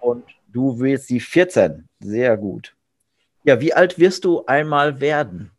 Und 0.00 0.24
du 0.48 0.78
wählst 0.78 1.08
die 1.08 1.20
14. 1.20 1.88
Sehr 2.00 2.36
gut. 2.36 2.74
Ja, 3.44 3.62
wie 3.62 3.72
alt 3.72 3.98
wirst 3.98 4.26
du 4.26 4.44
einmal 4.44 5.00
werden? 5.00 5.50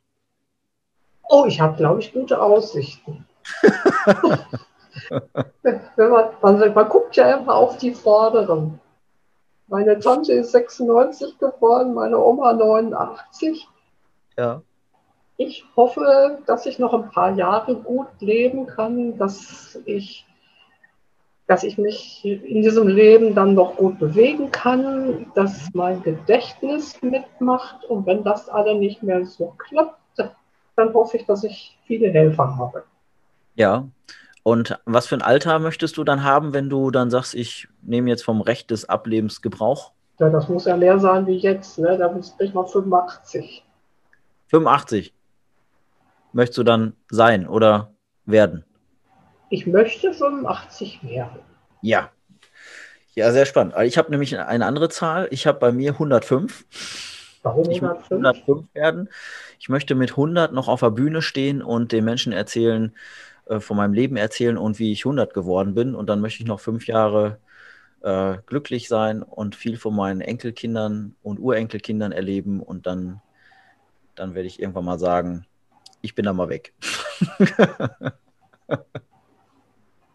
Oh, 1.30 1.46
ich 1.48 1.60
habe, 1.60 1.78
glaube 1.78 2.00
ich, 2.02 2.14
gute 2.14 2.42
Aussichten. 2.42 3.26
Wenn 5.62 6.10
man, 6.10 6.26
man, 6.42 6.74
man 6.74 6.90
guckt 6.90 7.16
ja 7.16 7.38
immer 7.38 7.56
auf 7.56 7.78
die 7.78 7.94
Vorderen. 7.94 8.80
Meine 9.68 9.98
Tante 10.00 10.34
ist 10.34 10.52
96 10.52 11.38
geworden, 11.40 11.94
meine 11.94 12.20
Oma 12.20 12.54
89. 12.54 13.68
Ja. 14.38 14.62
Ich 15.38 15.66
hoffe, 15.76 16.40
dass 16.46 16.66
ich 16.66 16.78
noch 16.78 16.94
ein 16.94 17.10
paar 17.10 17.32
Jahre 17.32 17.76
gut 17.76 18.08
leben 18.20 18.68
kann, 18.68 19.18
dass 19.18 19.80
ich, 19.86 20.28
dass 21.48 21.64
ich 21.64 21.78
mich 21.78 22.24
in 22.24 22.62
diesem 22.62 22.88
Leben 22.88 23.34
dann 23.34 23.56
noch 23.56 23.78
gut 23.78 23.98
bewegen 23.98 24.52
kann, 24.52 25.32
dass 25.34 25.70
mein 25.74 26.04
Gedächtnis 26.04 27.02
mitmacht 27.02 27.84
und 27.86 28.06
wenn 28.06 28.24
das 28.24 28.50
alle 28.50 28.76
nicht 28.76 29.02
mehr 29.02 29.26
so 29.26 29.56
klappt, 29.58 30.03
dann 30.76 30.94
hoffe 30.94 31.18
ich, 31.18 31.26
dass 31.26 31.44
ich 31.44 31.78
viele 31.86 32.10
Helfer 32.10 32.58
habe. 32.58 32.84
Ja, 33.56 33.88
und 34.44 34.78
was 34.86 35.08
für 35.08 35.16
ein 35.16 35.22
Alter 35.22 35.60
möchtest 35.60 35.98
du 35.98 36.04
dann 36.04 36.24
haben, 36.24 36.54
wenn 36.54 36.70
du 36.70 36.92
dann 36.92 37.10
sagst, 37.10 37.34
ich 37.34 37.68
nehme 37.82 38.10
jetzt 38.10 38.24
vom 38.24 38.42
Recht 38.42 38.72
des 38.72 38.90
Ablebens 38.90 39.42
Gebrauch? 39.42 39.92
Ja, 40.20 40.30
das 40.30 40.50
muss 40.50 40.66
ja 40.66 40.76
mehr 40.76 41.00
sein 41.00 41.26
wie 41.28 41.38
jetzt, 41.38 41.80
ne? 41.80 41.98
Da 41.98 42.10
bist 42.10 42.36
ich 42.40 42.54
mal 42.54 42.66
85. 42.66 43.64
85 44.48 45.14
möchtest 46.34 46.58
du 46.58 46.64
dann 46.64 46.94
sein 47.10 47.48
oder 47.48 47.92
werden? 48.26 48.66
Ich 49.50 49.66
möchte 49.68 50.14
85 50.14 51.04
werden. 51.04 51.40
Ja. 51.82 52.10
Ja, 53.16 53.32
sehr 53.32 53.46
spannend. 53.46 53.76
Ich 53.84 53.98
habe 53.98 54.10
nämlich 54.10 54.38
eine 54.38 54.66
andere 54.66 54.90
Zahl. 54.90 55.28
Ich 55.30 55.46
habe 55.46 55.60
bei 55.60 55.72
mir 55.72 55.92
105. 55.92 56.66
Warum 57.44 57.68
105? 57.68 58.12
105 58.12 58.64
werden. 58.74 59.10
Ich 59.60 59.70
möchte 59.70 59.96
mit 59.96 60.12
100 60.12 60.54
noch 60.54 60.70
auf 60.70 60.80
der 60.80 60.92
Bühne 60.92 61.22
stehen 61.22 61.62
und 61.62 61.92
den 61.92 62.06
Menschen 62.06 62.32
erzählen, 62.32 62.94
äh, 63.46 63.60
von 63.60 63.78
meinem 63.78 63.94
Leben 63.94 64.16
erzählen 64.16 64.58
und 64.58 64.80
wie 64.80 64.94
ich 64.94 65.06
100 65.06 65.34
geworden 65.34 65.76
bin. 65.76 65.94
Und 65.94 66.08
dann 66.08 66.22
möchte 66.22 66.42
ich 66.42 66.48
noch 66.48 66.62
fünf 66.62 66.88
Jahre 66.88 67.38
äh, 68.02 68.36
glücklich 68.46 68.88
sein 68.88 69.22
und 69.22 69.56
viel 69.56 69.78
von 69.78 69.96
meinen 69.96 70.22
Enkelkindern 70.22 71.16
und 71.22 71.40
Urenkelkindern 71.40 72.14
erleben. 72.14 72.62
Und 72.62 72.88
dann, 72.88 73.22
dann 74.16 74.36
werde 74.36 74.48
ich 74.48 74.62
irgendwann 74.62 74.86
mal 74.86 75.00
sagen, 75.00 75.46
ich 76.02 76.16
bin 76.16 76.26
da 76.26 76.32
mal 76.32 76.48
weg. 76.48 76.74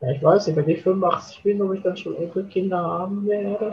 ja, 0.00 0.10
ich 0.10 0.22
weiß 0.22 0.46
nicht, 0.46 0.56
wenn 0.56 0.68
ich 0.68 0.82
85 0.82 1.42
bin, 1.42 1.60
ob 1.60 1.74
ich 1.74 1.82
dann 1.82 1.96
schon 1.96 2.16
Enkelkinder 2.16 2.78
haben 2.78 3.26
werde. 3.26 3.72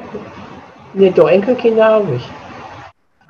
Nee, 0.93 1.11
doch 1.11 1.29
Enkelkinder 1.29 1.85
habe 1.85 2.15
ich. 2.15 2.29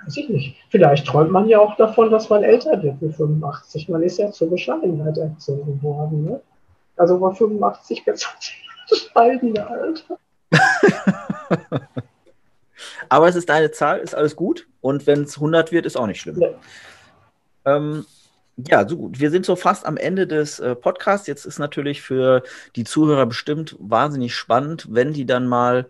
Weiß 0.06 0.18
ich 0.18 0.30
nicht. 0.30 0.56
Vielleicht 0.70 1.08
träumt 1.08 1.32
man 1.32 1.48
ja 1.48 1.60
auch 1.60 1.76
davon, 1.78 2.12
dass 2.12 2.30
man 2.30 2.44
älter 2.44 2.82
wird 2.84 3.02
wie 3.02 3.12
85. 3.12 3.90
Man 3.90 4.04
ist 4.04 4.20
ja 4.20 4.32
zur 4.32 4.50
Bescheidenheit 4.50 5.18
erzogen 5.18 5.82
worden. 5.82 6.26
Ne? 6.26 6.42
Also 6.96 7.20
war 7.20 7.34
85 7.34 8.06
ganz 8.06 8.28
bescheidene 8.90 9.68
Alter. 9.68 10.18
Aber 13.10 13.28
es 13.28 13.36
ist 13.36 13.50
deine 13.50 13.72
Zahl, 13.72 14.00
ist 14.00 14.16
alles 14.16 14.36
gut. 14.36 14.68
Und 14.82 15.08
wenn 15.08 15.24
es 15.24 15.36
100 15.38 15.72
wird, 15.72 15.86
ist 15.86 15.98
auch 15.98 16.08
nicht 16.08 16.22
schlimm. 16.22 16.40
Ja. 16.40 16.50
Ähm, 17.66 18.06
ja, 18.58 18.88
so 18.88 18.98
gut. 18.98 19.20
Wir 19.20 19.32
sind 19.32 19.46
so 19.46 19.56
fast 19.56 19.86
am 19.86 19.98
Ende 19.98 20.28
des 20.28 20.60
äh, 20.60 20.76
Podcasts. 20.76 21.28
Jetzt 21.28 21.46
ist 21.46 21.60
natürlich 21.60 22.02
für 22.02 22.44
die 22.76 22.84
Zuhörer 22.84 23.26
bestimmt 23.26 23.76
wahnsinnig 23.80 24.36
spannend, 24.36 24.88
wenn 24.90 25.14
die 25.14 25.26
dann 25.26 25.48
mal 25.48 25.90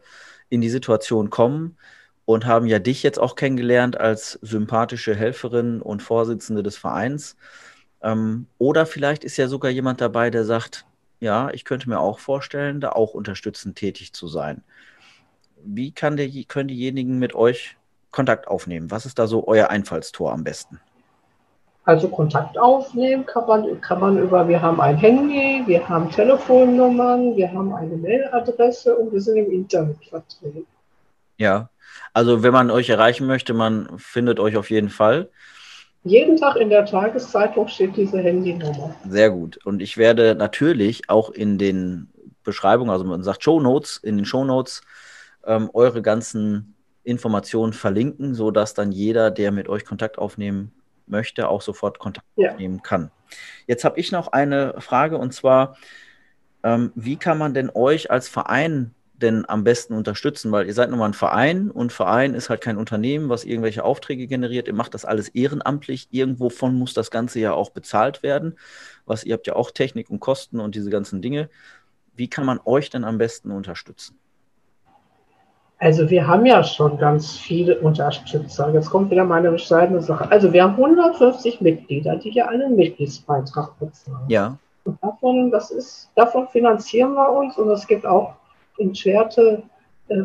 in 0.49 0.61
die 0.61 0.69
Situation 0.69 1.29
kommen, 1.29 1.77
und 2.25 2.45
haben 2.45 2.65
ja 2.65 2.79
dich 2.79 3.03
jetzt 3.03 3.19
auch 3.19 3.35
kennengelernt 3.35 3.99
als 3.99 4.39
sympathische 4.41 5.15
Helferin 5.15 5.81
und 5.81 6.01
Vorsitzende 6.01 6.63
des 6.63 6.75
Vereins. 6.75 7.37
Ähm, 8.01 8.47
oder 8.57 8.85
vielleicht 8.85 9.23
ist 9.23 9.37
ja 9.37 9.47
sogar 9.47 9.71
jemand 9.71 10.01
dabei, 10.01 10.29
der 10.29 10.43
sagt, 10.43 10.85
ja, 11.19 11.49
ich 11.51 11.65
könnte 11.65 11.89
mir 11.89 11.99
auch 11.99 12.19
vorstellen, 12.19 12.81
da 12.81 12.89
auch 12.89 13.13
unterstützend 13.13 13.77
tätig 13.77 14.13
zu 14.13 14.27
sein. 14.27 14.63
Wie 15.63 15.91
kann 15.91 16.17
der, 16.17 16.29
können 16.47 16.67
diejenigen 16.67 17.17
mit 17.19 17.33
euch 17.33 17.77
Kontakt 18.11 18.47
aufnehmen? 18.47 18.91
Was 18.91 19.05
ist 19.05 19.17
da 19.19 19.27
so 19.27 19.47
euer 19.47 19.69
Einfallstor 19.69 20.31
am 20.31 20.43
besten? 20.43 20.79
Also 21.85 22.07
Kontakt 22.07 22.57
aufnehmen 22.57 23.25
kann 23.27 23.45
man, 23.45 23.81
kann 23.81 23.99
man 23.99 24.17
über, 24.17 24.47
wir 24.47 24.59
haben 24.59 24.81
ein 24.81 24.97
Handy, 24.97 25.61
wir 25.67 25.87
haben 25.87 26.09
Telefonnummern, 26.09 27.35
wir 27.35 27.51
haben 27.51 27.73
eine 27.73 27.95
Mailadresse 27.95 28.95
und 28.95 29.13
wir 29.13 29.21
sind 29.21 29.37
im 29.37 29.51
Internet 29.51 30.03
vertreten. 30.09 30.65
Ja, 31.37 31.69
also 32.13 32.43
wenn 32.43 32.53
man 32.53 32.71
euch 32.71 32.89
erreichen 32.89 33.27
möchte, 33.27 33.53
man 33.53 33.87
findet 33.97 34.39
euch 34.39 34.57
auf 34.57 34.69
jeden 34.69 34.89
Fall. 34.89 35.29
Jeden 36.03 36.37
Tag 36.37 36.55
in 36.57 36.69
der 36.69 36.85
Tageszeitung 36.85 37.67
steht 37.67 37.97
diese 37.97 38.19
Handynummer. 38.19 38.95
Sehr 39.07 39.31
gut. 39.31 39.57
Und 39.65 39.81
ich 39.81 39.97
werde 39.97 40.35
natürlich 40.35 41.09
auch 41.09 41.31
in 41.31 41.57
den 41.57 42.09
Beschreibungen, 42.43 42.91
also 42.91 43.03
man 43.05 43.23
sagt 43.23 43.43
Show 43.43 43.59
Notes, 43.59 43.97
in 43.97 44.17
den 44.17 44.25
Show 44.25 44.45
Notes 44.45 44.81
ähm, 45.45 45.69
eure 45.73 46.01
ganzen 46.01 46.75
Informationen 47.03 47.73
verlinken, 47.73 48.35
sodass 48.35 48.73
dann 48.73 48.91
jeder, 48.91 49.31
der 49.31 49.51
mit 49.51 49.67
euch 49.67 49.83
Kontakt 49.83 50.17
aufnehmen 50.17 50.71
möchte, 51.07 51.49
auch 51.49 51.61
sofort 51.61 51.99
Kontakt 51.99 52.27
ja. 52.35 52.51
aufnehmen 52.51 52.81
kann. 52.81 53.11
Jetzt 53.67 53.83
habe 53.83 53.99
ich 53.99 54.11
noch 54.11 54.27
eine 54.27 54.75
Frage 54.79 55.17
und 55.17 55.33
zwar, 55.33 55.75
ähm, 56.63 56.91
wie 56.95 57.17
kann 57.17 57.37
man 57.37 57.53
denn 57.53 57.71
euch 57.73 58.11
als 58.11 58.27
Verein 58.27 58.93
denn 59.21 59.45
am 59.47 59.63
besten 59.63 59.93
unterstützen? 59.93 60.51
Weil 60.51 60.67
ihr 60.67 60.73
seid 60.73 60.89
nun 60.89 60.99
mal 60.99 61.07
ein 61.07 61.13
Verein 61.13 61.71
und 61.71 61.93
Verein 61.93 62.33
ist 62.33 62.49
halt 62.49 62.61
kein 62.61 62.77
Unternehmen, 62.77 63.29
was 63.29 63.45
irgendwelche 63.45 63.83
Aufträge 63.83 64.27
generiert. 64.27 64.67
Ihr 64.67 64.73
macht 64.73 64.93
das 64.93 65.05
alles 65.05 65.29
ehrenamtlich. 65.29 66.07
Irgendwovon 66.11 66.75
muss 66.75 66.93
das 66.93 67.11
Ganze 67.11 67.39
ja 67.39 67.53
auch 67.53 67.69
bezahlt 67.71 68.23
werden. 68.23 68.57
Was 69.05 69.23
ihr 69.23 69.33
habt 69.33 69.47
ja 69.47 69.55
auch 69.55 69.71
Technik 69.71 70.09
und 70.09 70.19
Kosten 70.19 70.59
und 70.59 70.75
diese 70.75 70.89
ganzen 70.89 71.21
Dinge. 71.21 71.49
Wie 72.15 72.29
kann 72.29 72.45
man 72.45 72.59
euch 72.65 72.89
denn 72.89 73.03
am 73.03 73.17
besten 73.17 73.51
unterstützen? 73.51 74.17
Also 75.77 76.09
wir 76.09 76.25
haben 76.25 76.45
ja 76.45 76.63
schon 76.63 76.97
ganz 76.97 77.37
viele 77.37 77.79
Unterstützer. 77.79 78.73
Jetzt 78.73 78.89
kommt 78.89 79.11
wieder 79.11 79.25
meine 79.25 79.51
bescheidene 79.51 80.01
Sache. 80.01 80.31
Also 80.31 80.53
wir 80.53 80.63
haben 80.63 80.75
150 80.75 81.59
Mitglieder, 81.59 82.15
die 82.15 82.31
ja 82.31 82.47
einen 82.47 82.75
Mitgliedsbeitrag 82.75 83.77
bezahlen. 83.77 84.29
Ja. 84.29 84.57
Und 84.85 84.97
davon, 85.03 85.51
das 85.51 85.71
ist, 85.71 86.09
davon 86.15 86.47
finanzieren 86.47 87.13
wir 87.13 87.29
uns 87.29 87.57
und 87.57 87.69
es 87.71 87.85
gibt 87.87 88.05
auch 88.05 88.35
in 88.77 88.93
Schwerte 88.95 89.63
äh, 90.09 90.23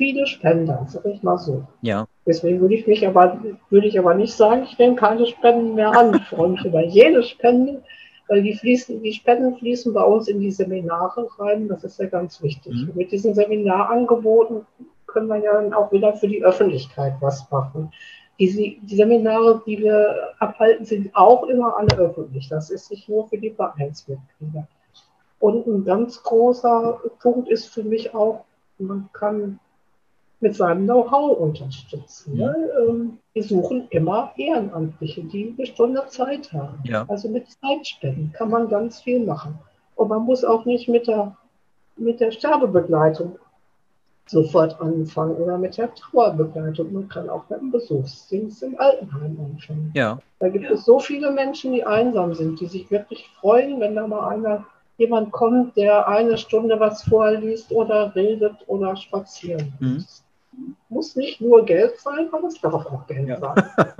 viele 0.00 0.26
Spender, 0.26 0.86
sag 0.88 1.04
ich 1.04 1.22
mal 1.22 1.36
so. 1.36 1.66
Ja. 1.82 2.06
Deswegen 2.26 2.60
würde 2.60 2.74
ich 2.74 2.86
mich 2.86 3.06
aber, 3.06 3.38
würde 3.68 3.86
ich 3.86 3.98
aber 3.98 4.14
nicht 4.14 4.32
sagen, 4.32 4.62
ich 4.62 4.78
nehme 4.78 4.96
keine 4.96 5.26
Spenden 5.26 5.74
mehr 5.74 5.90
an. 5.90 6.14
Ich 6.14 6.24
freue 6.24 6.48
mich 6.48 6.64
über 6.64 6.82
jede 6.82 7.22
Spende, 7.22 7.82
weil 8.28 8.42
die 8.42 8.54
fließen, 8.54 9.02
die 9.02 9.12
Spenden 9.12 9.56
fließen 9.56 9.92
bei 9.92 10.02
uns 10.02 10.28
in 10.28 10.40
die 10.40 10.50
Seminare 10.50 11.28
rein. 11.38 11.68
Das 11.68 11.84
ist 11.84 11.98
ja 11.98 12.06
ganz 12.06 12.42
wichtig. 12.42 12.72
Mhm. 12.72 12.92
Mit 12.94 13.12
diesen 13.12 13.34
Seminarangeboten 13.34 14.64
können 15.06 15.28
wir 15.28 15.36
ja 15.36 15.52
dann 15.60 15.74
auch 15.74 15.92
wieder 15.92 16.14
für 16.14 16.28
die 16.28 16.42
Öffentlichkeit 16.42 17.14
was 17.20 17.50
machen. 17.50 17.92
Die, 18.38 18.80
die 18.82 18.96
Seminare, 18.96 19.60
die 19.66 19.80
wir 19.80 20.30
abhalten, 20.38 20.86
sind 20.86 21.14
auch 21.14 21.42
immer 21.44 21.76
alle 21.76 21.94
öffentlich. 21.98 22.48
Das 22.48 22.70
ist 22.70 22.90
nicht 22.90 23.06
nur 23.06 23.28
für 23.28 23.36
die 23.36 23.50
Vereinsmitglieder. 23.50 24.66
Und 25.40 25.66
ein 25.66 25.84
ganz 25.84 26.22
großer 26.22 27.00
Punkt 27.20 27.48
ist 27.48 27.66
für 27.66 27.82
mich 27.82 28.14
auch, 28.14 28.44
man 28.78 29.08
kann 29.12 29.58
mit 30.40 30.54
seinem 30.54 30.84
Know-how 30.84 31.36
unterstützen. 31.38 32.36
Ja. 32.36 32.48
Ne? 32.48 32.70
Ähm, 32.88 33.18
wir 33.32 33.42
suchen 33.42 33.86
immer 33.90 34.32
Ehrenamtliche, 34.36 35.22
die 35.24 35.54
eine 35.56 35.66
Stunde 35.66 36.04
Zeit 36.08 36.52
haben. 36.52 36.78
Ja. 36.84 37.04
Also 37.08 37.28
mit 37.28 37.46
Zeitspenden 37.50 38.32
kann 38.32 38.50
man 38.50 38.68
ganz 38.68 39.00
viel 39.00 39.24
machen. 39.24 39.58
Und 39.96 40.08
man 40.08 40.22
muss 40.22 40.44
auch 40.44 40.64
nicht 40.64 40.88
mit 40.88 41.08
der, 41.08 41.36
mit 41.96 42.20
der 42.20 42.32
Sterbebegleitung 42.32 43.38
sofort 44.26 44.80
anfangen 44.80 45.36
oder 45.36 45.58
mit 45.58 45.76
der 45.76 45.92
Trauerbegleitung. 45.94 46.92
Man 46.92 47.08
kann 47.08 47.28
auch 47.28 47.48
mit 47.50 47.60
dem 47.60 47.70
Besuchsdienst 47.70 48.62
im 48.62 48.78
Altenheim 48.78 49.38
anfangen. 49.40 49.90
Ja. 49.94 50.18
Da 50.38 50.48
gibt 50.48 50.70
es 50.70 50.84
so 50.84 51.00
viele 51.00 51.30
Menschen, 51.32 51.72
die 51.72 51.84
einsam 51.84 52.34
sind, 52.34 52.60
die 52.60 52.66
sich 52.66 52.90
wirklich 52.90 53.28
freuen, 53.40 53.80
wenn 53.80 53.96
da 53.96 54.06
mal 54.06 54.28
einer 54.28 54.64
jemand 55.00 55.32
kommt, 55.32 55.76
der 55.76 56.06
eine 56.06 56.38
Stunde 56.38 56.78
was 56.78 57.02
vorliest 57.02 57.72
oder 57.72 58.14
redet 58.14 58.56
oder 58.66 58.94
spazieren 58.96 59.72
mhm. 59.80 60.04
Muss 60.88 61.14
nicht 61.16 61.40
nur 61.40 61.64
Geld 61.64 61.98
sein, 61.98 62.28
aber 62.32 62.48
es 62.48 62.60
darf 62.60 62.74
auch 62.74 63.06
Geld 63.06 63.28
ja. 63.28 63.38
sein. 63.38 63.54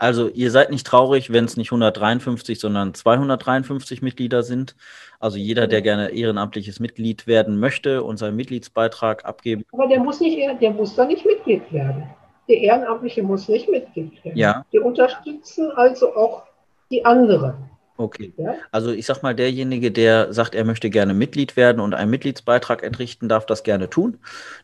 Also 0.00 0.28
ihr 0.28 0.52
seid 0.52 0.70
nicht 0.70 0.86
traurig, 0.86 1.32
wenn 1.32 1.44
es 1.44 1.56
nicht 1.56 1.72
153, 1.72 2.60
sondern 2.60 2.94
253 2.94 4.00
Mitglieder 4.00 4.44
sind. 4.44 4.76
Also 5.18 5.38
jeder, 5.38 5.66
der 5.66 5.82
gerne 5.82 6.10
ehrenamtliches 6.10 6.78
Mitglied 6.78 7.26
werden 7.26 7.58
möchte 7.58 8.04
und 8.04 8.16
seinen 8.16 8.36
Mitgliedsbeitrag 8.36 9.24
abgeben. 9.24 9.64
Aber 9.72 9.88
der 9.88 9.98
muss 9.98 10.20
nicht, 10.20 10.38
der 10.60 10.70
muss 10.70 10.94
da 10.94 11.04
nicht 11.04 11.26
Mitglied 11.26 11.72
werden. 11.72 12.04
Der 12.48 12.58
Ehrenamtliche 12.58 13.24
muss 13.24 13.48
nicht 13.48 13.68
Mitglied 13.68 14.24
werden. 14.24 14.38
Ja. 14.38 14.64
Die 14.72 14.78
unterstützen 14.78 15.72
also 15.72 16.14
auch 16.14 16.44
die 16.92 17.04
anderen. 17.04 17.54
Okay. 18.00 18.32
Ja? 18.36 18.54
Also 18.70 18.92
ich 18.92 19.06
sag 19.06 19.24
mal, 19.24 19.34
derjenige, 19.34 19.90
der 19.90 20.32
sagt, 20.32 20.54
er 20.54 20.64
möchte 20.64 20.88
gerne 20.88 21.14
Mitglied 21.14 21.56
werden 21.56 21.80
und 21.80 21.94
einen 21.94 22.12
Mitgliedsbeitrag 22.12 22.84
entrichten, 22.84 23.28
darf 23.28 23.44
das 23.44 23.64
gerne 23.64 23.90
tun. 23.90 24.18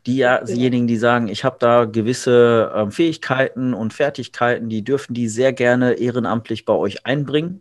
Diejenigen, 0.06 0.86
die 0.86 0.96
sagen, 0.96 1.26
ich 1.26 1.42
habe 1.44 1.56
da 1.58 1.84
gewisse 1.84 2.70
äh, 2.72 2.90
Fähigkeiten 2.92 3.74
und 3.74 3.92
Fertigkeiten, 3.92 4.68
die 4.68 4.84
dürfen 4.84 5.14
die 5.14 5.28
sehr 5.28 5.52
gerne 5.52 5.94
ehrenamtlich 5.94 6.64
bei 6.64 6.74
euch 6.74 7.06
einbringen. 7.06 7.60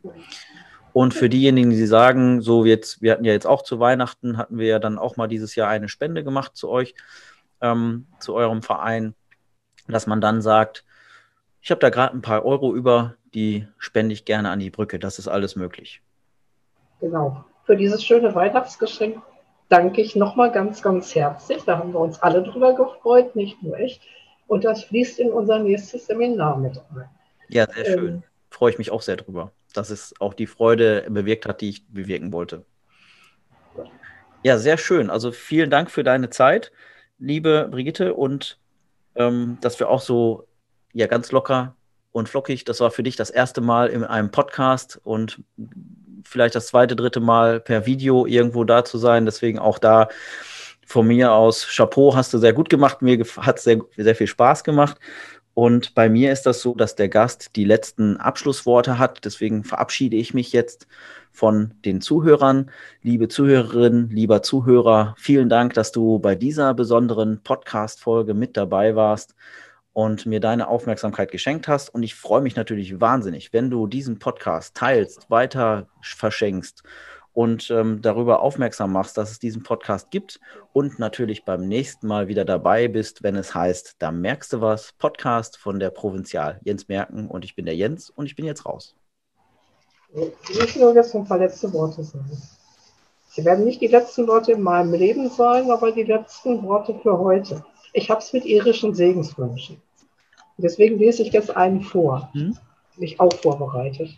Und 0.94 1.16
für 1.16 1.28
diejenigen, 1.28 1.72
die 1.72 1.88
sagen, 1.88 2.42
so 2.42 2.66
jetzt, 2.66 3.02
wir 3.02 3.12
hatten 3.12 3.26
ja 3.26 3.34
jetzt 3.34 3.48
auch 3.48 3.64
zu 3.64 3.80
Weihnachten, 3.80 4.38
hatten 4.38 4.60
wir 4.60 4.68
ja 4.68 4.78
dann 4.78 5.00
auch 5.00 5.18
mal 5.18 5.28
dieses 5.28 5.56
Jahr 5.56 5.70
eine 5.70 5.90
Spende 5.90 6.24
gemacht 6.24 6.56
zu 6.56 6.70
euch, 6.70 6.94
ähm, 7.62 8.06
zu 8.20 8.36
eurem 8.36 8.62
Verein, 8.62 9.16
dass 9.88 10.06
man 10.06 10.22
dann 10.22 10.44
sagt, 10.44 10.86
ich 11.64 11.72
habe 11.72 11.80
da 11.80 11.90
gerade 11.90 12.16
ein 12.16 12.22
paar 12.22 12.46
Euro 12.46 12.76
über, 12.76 13.16
die 13.34 13.68
spende 13.78 14.14
ich 14.14 14.26
gerne 14.26 14.50
an 14.50 14.60
die 14.60 14.70
Brücke. 14.70 15.00
Das 15.00 15.20
ist 15.20 15.28
alles 15.28 15.56
möglich. 15.56 16.02
Genau. 17.00 17.44
Für 17.66 17.76
dieses 17.76 18.04
schöne 18.04 18.34
Weihnachtsgeschenk 18.36 19.22
danke 19.70 20.02
ich 20.02 20.16
nochmal 20.16 20.52
ganz, 20.52 20.82
ganz 20.82 21.14
herzlich. 21.16 21.64
Da 21.64 21.78
haben 21.78 21.94
wir 21.94 22.00
uns 22.00 22.22
alle 22.22 22.44
drüber 22.44 22.74
gefreut, 22.76 23.36
nicht 23.36 23.62
nur 23.64 23.80
ich. 23.80 24.02
Und 24.48 24.66
das 24.66 24.84
fließt 24.84 25.20
in 25.20 25.32
unser 25.32 25.60
nächstes 25.60 26.06
Seminar 26.06 26.58
mit 26.58 26.78
ein. 26.78 27.06
Ja, 27.50 27.68
sehr 27.72 27.86
schön. 27.86 28.08
Ähm, 28.08 28.24
Freue 28.50 28.72
ich 28.72 28.78
mich 28.78 28.92
auch 28.92 29.02
sehr 29.02 29.16
drüber, 29.16 29.52
dass 29.74 29.90
es 29.90 30.14
auch 30.20 30.34
die 30.34 30.48
Freude 30.48 31.06
bewirkt 31.10 31.48
hat, 31.48 31.62
die 31.62 31.70
ich 31.70 31.88
bewirken 31.88 32.32
wollte. 32.32 32.66
Ja, 34.44 34.58
sehr 34.58 34.78
schön. 34.78 35.10
Also 35.10 35.32
vielen 35.32 35.70
Dank 35.70 35.90
für 35.90 36.04
deine 36.04 36.30
Zeit, 36.30 36.72
liebe 37.18 37.68
Brigitte, 37.72 38.14
und 38.14 38.60
ähm, 39.16 39.58
dass 39.62 39.80
wir 39.80 39.90
auch 39.90 40.02
so 40.02 40.48
ja 40.92 41.08
ganz 41.08 41.32
locker 41.32 41.76
und 42.14 42.30
flockig. 42.30 42.64
Das 42.64 42.80
war 42.80 42.92
für 42.92 43.04
dich 43.04 43.18
das 43.18 43.30
erste 43.30 43.60
Mal 43.60 43.90
in 43.90 44.06
einem 44.06 44.32
Podcast 44.32 45.02
und 45.04 45.42
vielleicht 46.24 46.56
das 46.56 46.68
zweite, 46.68 46.96
dritte 46.96 47.20
Mal 47.20 47.60
per 47.60 47.86
Video 47.86 48.26
irgendwo 48.26 48.64
da 48.64 48.86
zu 48.86 48.98
sein. 48.98 49.26
Deswegen 49.26 49.60
auch 49.60 49.80
da 49.80 50.08
von 50.86 51.08
mir 51.08 51.34
aus 51.34 51.68
Chapeau, 51.76 52.16
hast 52.16 52.34
du 52.34 52.38
sehr 52.38 52.54
gut 52.54 52.70
gemacht. 52.70 53.02
Mir 53.02 53.26
hat 53.38 53.60
sehr, 53.60 53.82
sehr 53.98 54.16
viel 54.16 54.28
Spaß 54.28 54.64
gemacht. 54.64 54.98
Und 55.56 55.94
bei 55.94 56.10
mir 56.10 56.32
ist 56.32 56.44
das 56.44 56.62
so, 56.62 56.74
dass 56.74 56.96
der 56.96 57.10
Gast 57.10 57.56
die 57.56 57.66
letzten 57.66 58.18
Abschlussworte 58.18 58.98
hat. 58.98 59.26
Deswegen 59.26 59.64
verabschiede 59.64 60.16
ich 60.16 60.34
mich 60.34 60.52
jetzt 60.52 60.88
von 61.32 61.74
den 61.84 62.02
Zuhörern. 62.02 62.72
Liebe 63.02 63.28
Zuhörerinnen, 63.28 64.10
lieber 64.10 64.42
Zuhörer, 64.44 65.16
vielen 65.18 65.50
Dank, 65.50 65.74
dass 65.74 65.92
du 65.92 66.20
bei 66.20 66.36
dieser 66.36 66.74
besonderen 66.74 67.42
Podcast-Folge 67.44 68.34
mit 68.34 68.58
dabei 68.58 68.96
warst 68.96 69.36
und 69.94 70.26
mir 70.26 70.40
deine 70.40 70.68
Aufmerksamkeit 70.68 71.32
geschenkt 71.32 71.68
hast. 71.68 71.94
Und 71.94 72.04
ich 72.04 72.16
freue 72.16 72.42
mich 72.42 72.56
natürlich 72.56 73.00
wahnsinnig, 73.00 73.54
wenn 73.54 73.70
du 73.70 73.88
diesen 73.88 74.20
Podcast 74.20 74.76
teilst, 74.76 75.30
weiter 75.30 75.88
verschenkst 76.02 76.84
und 77.34 77.72
ähm, 77.72 78.02
darüber 78.02 78.42
aufmerksam 78.42 78.92
machst, 78.92 79.18
dass 79.18 79.32
es 79.32 79.40
diesen 79.40 79.64
Podcast 79.64 80.12
gibt 80.12 80.40
und 80.72 81.00
natürlich 81.00 81.46
beim 81.46 81.68
nächsten 81.68 82.08
Mal 82.08 82.28
wieder 82.28 82.46
dabei 82.46 82.88
bist, 82.88 83.24
wenn 83.24 83.36
es 83.36 83.54
heißt, 83.54 83.96
da 84.00 84.12
merkst 84.12 84.54
du 84.54 84.62
was, 84.62 84.94
Podcast 84.94 85.58
von 85.58 85.80
der 85.80 85.90
Provinzial 85.90 86.60
Jens 86.64 86.88
Merken 86.88 87.28
und 87.28 87.44
ich 87.44 87.56
bin 87.56 87.66
der 87.66 87.76
Jens 87.76 88.10
und 88.10 88.28
ich 88.28 88.36
bin 88.36 88.46
jetzt 88.46 88.66
raus. 88.66 88.96
Ich 90.50 90.76
nur 90.76 90.94
jetzt 90.94 91.16
ein 91.16 91.26
paar 91.26 91.40
letzte 91.40 91.74
Worte 91.74 92.04
sagen. 92.04 92.42
Sie 93.30 93.44
werden 93.44 93.66
nicht 93.66 93.82
die 93.82 93.88
letzten 93.88 94.28
Worte 94.28 94.52
in 94.52 94.62
meinem 94.62 94.94
Leben 94.94 95.28
sein, 95.32 95.72
aber 95.72 95.92
die 95.92 96.04
letzten 96.04 96.62
Worte 96.62 96.94
für 97.02 97.18
heute. 97.18 97.66
Ich 97.96 98.10
habe 98.10 98.22
es 98.22 98.34
mit 98.34 98.46
irischen 98.46 98.96
Segenswünschen. 98.96 99.80
Deswegen 100.58 100.98
lese 100.98 101.22
ich 101.22 101.32
jetzt 101.32 101.56
einen 101.56 101.82
vor. 101.82 102.30
Hm? 102.34 102.58
Mich 102.98 103.20
auch 103.20 103.34
vorbereitet. 103.34 104.10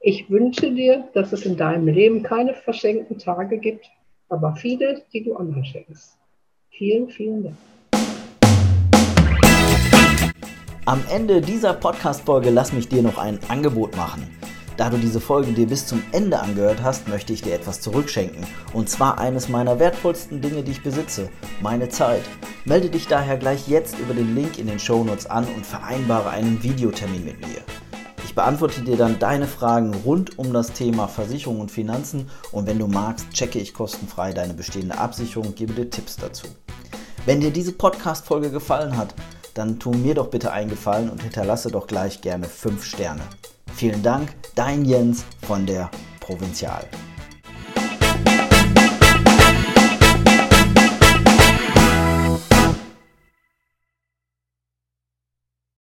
Ich 0.00 0.30
wünsche 0.30 0.72
dir, 0.72 1.06
dass 1.12 1.32
es 1.32 1.44
in 1.44 1.58
deinem 1.58 1.86
Leben 1.88 2.22
keine 2.22 2.54
verschenkten 2.54 3.18
Tage 3.18 3.58
gibt, 3.58 3.90
aber 4.30 4.56
viele, 4.56 5.02
die 5.12 5.22
du 5.22 5.36
anderen 5.36 5.66
schenkst. 5.66 6.16
Vielen, 6.70 7.10
vielen 7.10 7.44
Dank. 7.44 7.56
Am 10.86 11.02
Ende 11.10 11.42
dieser 11.42 11.74
Podcast-Folge 11.74 12.48
lass 12.48 12.72
mich 12.72 12.88
dir 12.88 13.02
noch 13.02 13.18
ein 13.18 13.38
Angebot 13.48 13.94
machen. 13.96 14.34
Da 14.76 14.90
du 14.90 14.98
diese 14.98 15.20
Folge 15.20 15.52
dir 15.52 15.68
bis 15.68 15.86
zum 15.86 16.02
Ende 16.10 16.40
angehört 16.40 16.82
hast, 16.82 17.06
möchte 17.06 17.32
ich 17.32 17.42
dir 17.42 17.54
etwas 17.54 17.80
zurückschenken. 17.80 18.44
Und 18.72 18.88
zwar 18.90 19.18
eines 19.18 19.48
meiner 19.48 19.78
wertvollsten 19.78 20.40
Dinge, 20.40 20.64
die 20.64 20.72
ich 20.72 20.82
besitze, 20.82 21.28
meine 21.60 21.88
Zeit. 21.88 22.22
Melde 22.64 22.90
dich 22.90 23.06
daher 23.06 23.36
gleich 23.36 23.68
jetzt 23.68 23.98
über 24.00 24.14
den 24.14 24.34
Link 24.34 24.58
in 24.58 24.66
den 24.66 24.80
Shownotes 24.80 25.26
an 25.26 25.46
und 25.54 25.64
vereinbare 25.64 26.30
einen 26.30 26.62
Videotermin 26.62 27.24
mit 27.24 27.40
mir. 27.40 27.60
Ich 28.24 28.34
beantworte 28.34 28.82
dir 28.82 28.96
dann 28.96 29.20
deine 29.20 29.46
Fragen 29.46 29.94
rund 30.04 30.40
um 30.40 30.52
das 30.52 30.72
Thema 30.72 31.06
Versicherung 31.06 31.60
und 31.60 31.70
Finanzen 31.70 32.28
und 32.50 32.66
wenn 32.66 32.80
du 32.80 32.88
magst, 32.88 33.30
checke 33.30 33.60
ich 33.60 33.74
kostenfrei 33.74 34.32
deine 34.32 34.54
bestehende 34.54 34.98
Absicherung 34.98 35.48
und 35.48 35.56
gebe 35.56 35.72
dir 35.72 35.88
Tipps 35.88 36.16
dazu. 36.16 36.48
Wenn 37.26 37.40
dir 37.40 37.52
diese 37.52 37.72
Podcast-Folge 37.72 38.50
gefallen 38.50 38.96
hat, 38.96 39.14
dann 39.54 39.78
tu 39.78 39.92
mir 39.92 40.14
doch 40.14 40.30
bitte 40.30 40.50
einen 40.50 40.68
Gefallen 40.68 41.10
und 41.10 41.22
hinterlasse 41.22 41.70
doch 41.70 41.86
gleich 41.86 42.22
gerne 42.22 42.46
5 42.46 42.84
Sterne. 42.84 43.22
Vielen 43.76 44.02
Dank, 44.02 44.28
dein 44.54 44.84
Jens 44.84 45.24
von 45.42 45.66
der 45.66 45.90
Provinzial. 46.20 46.88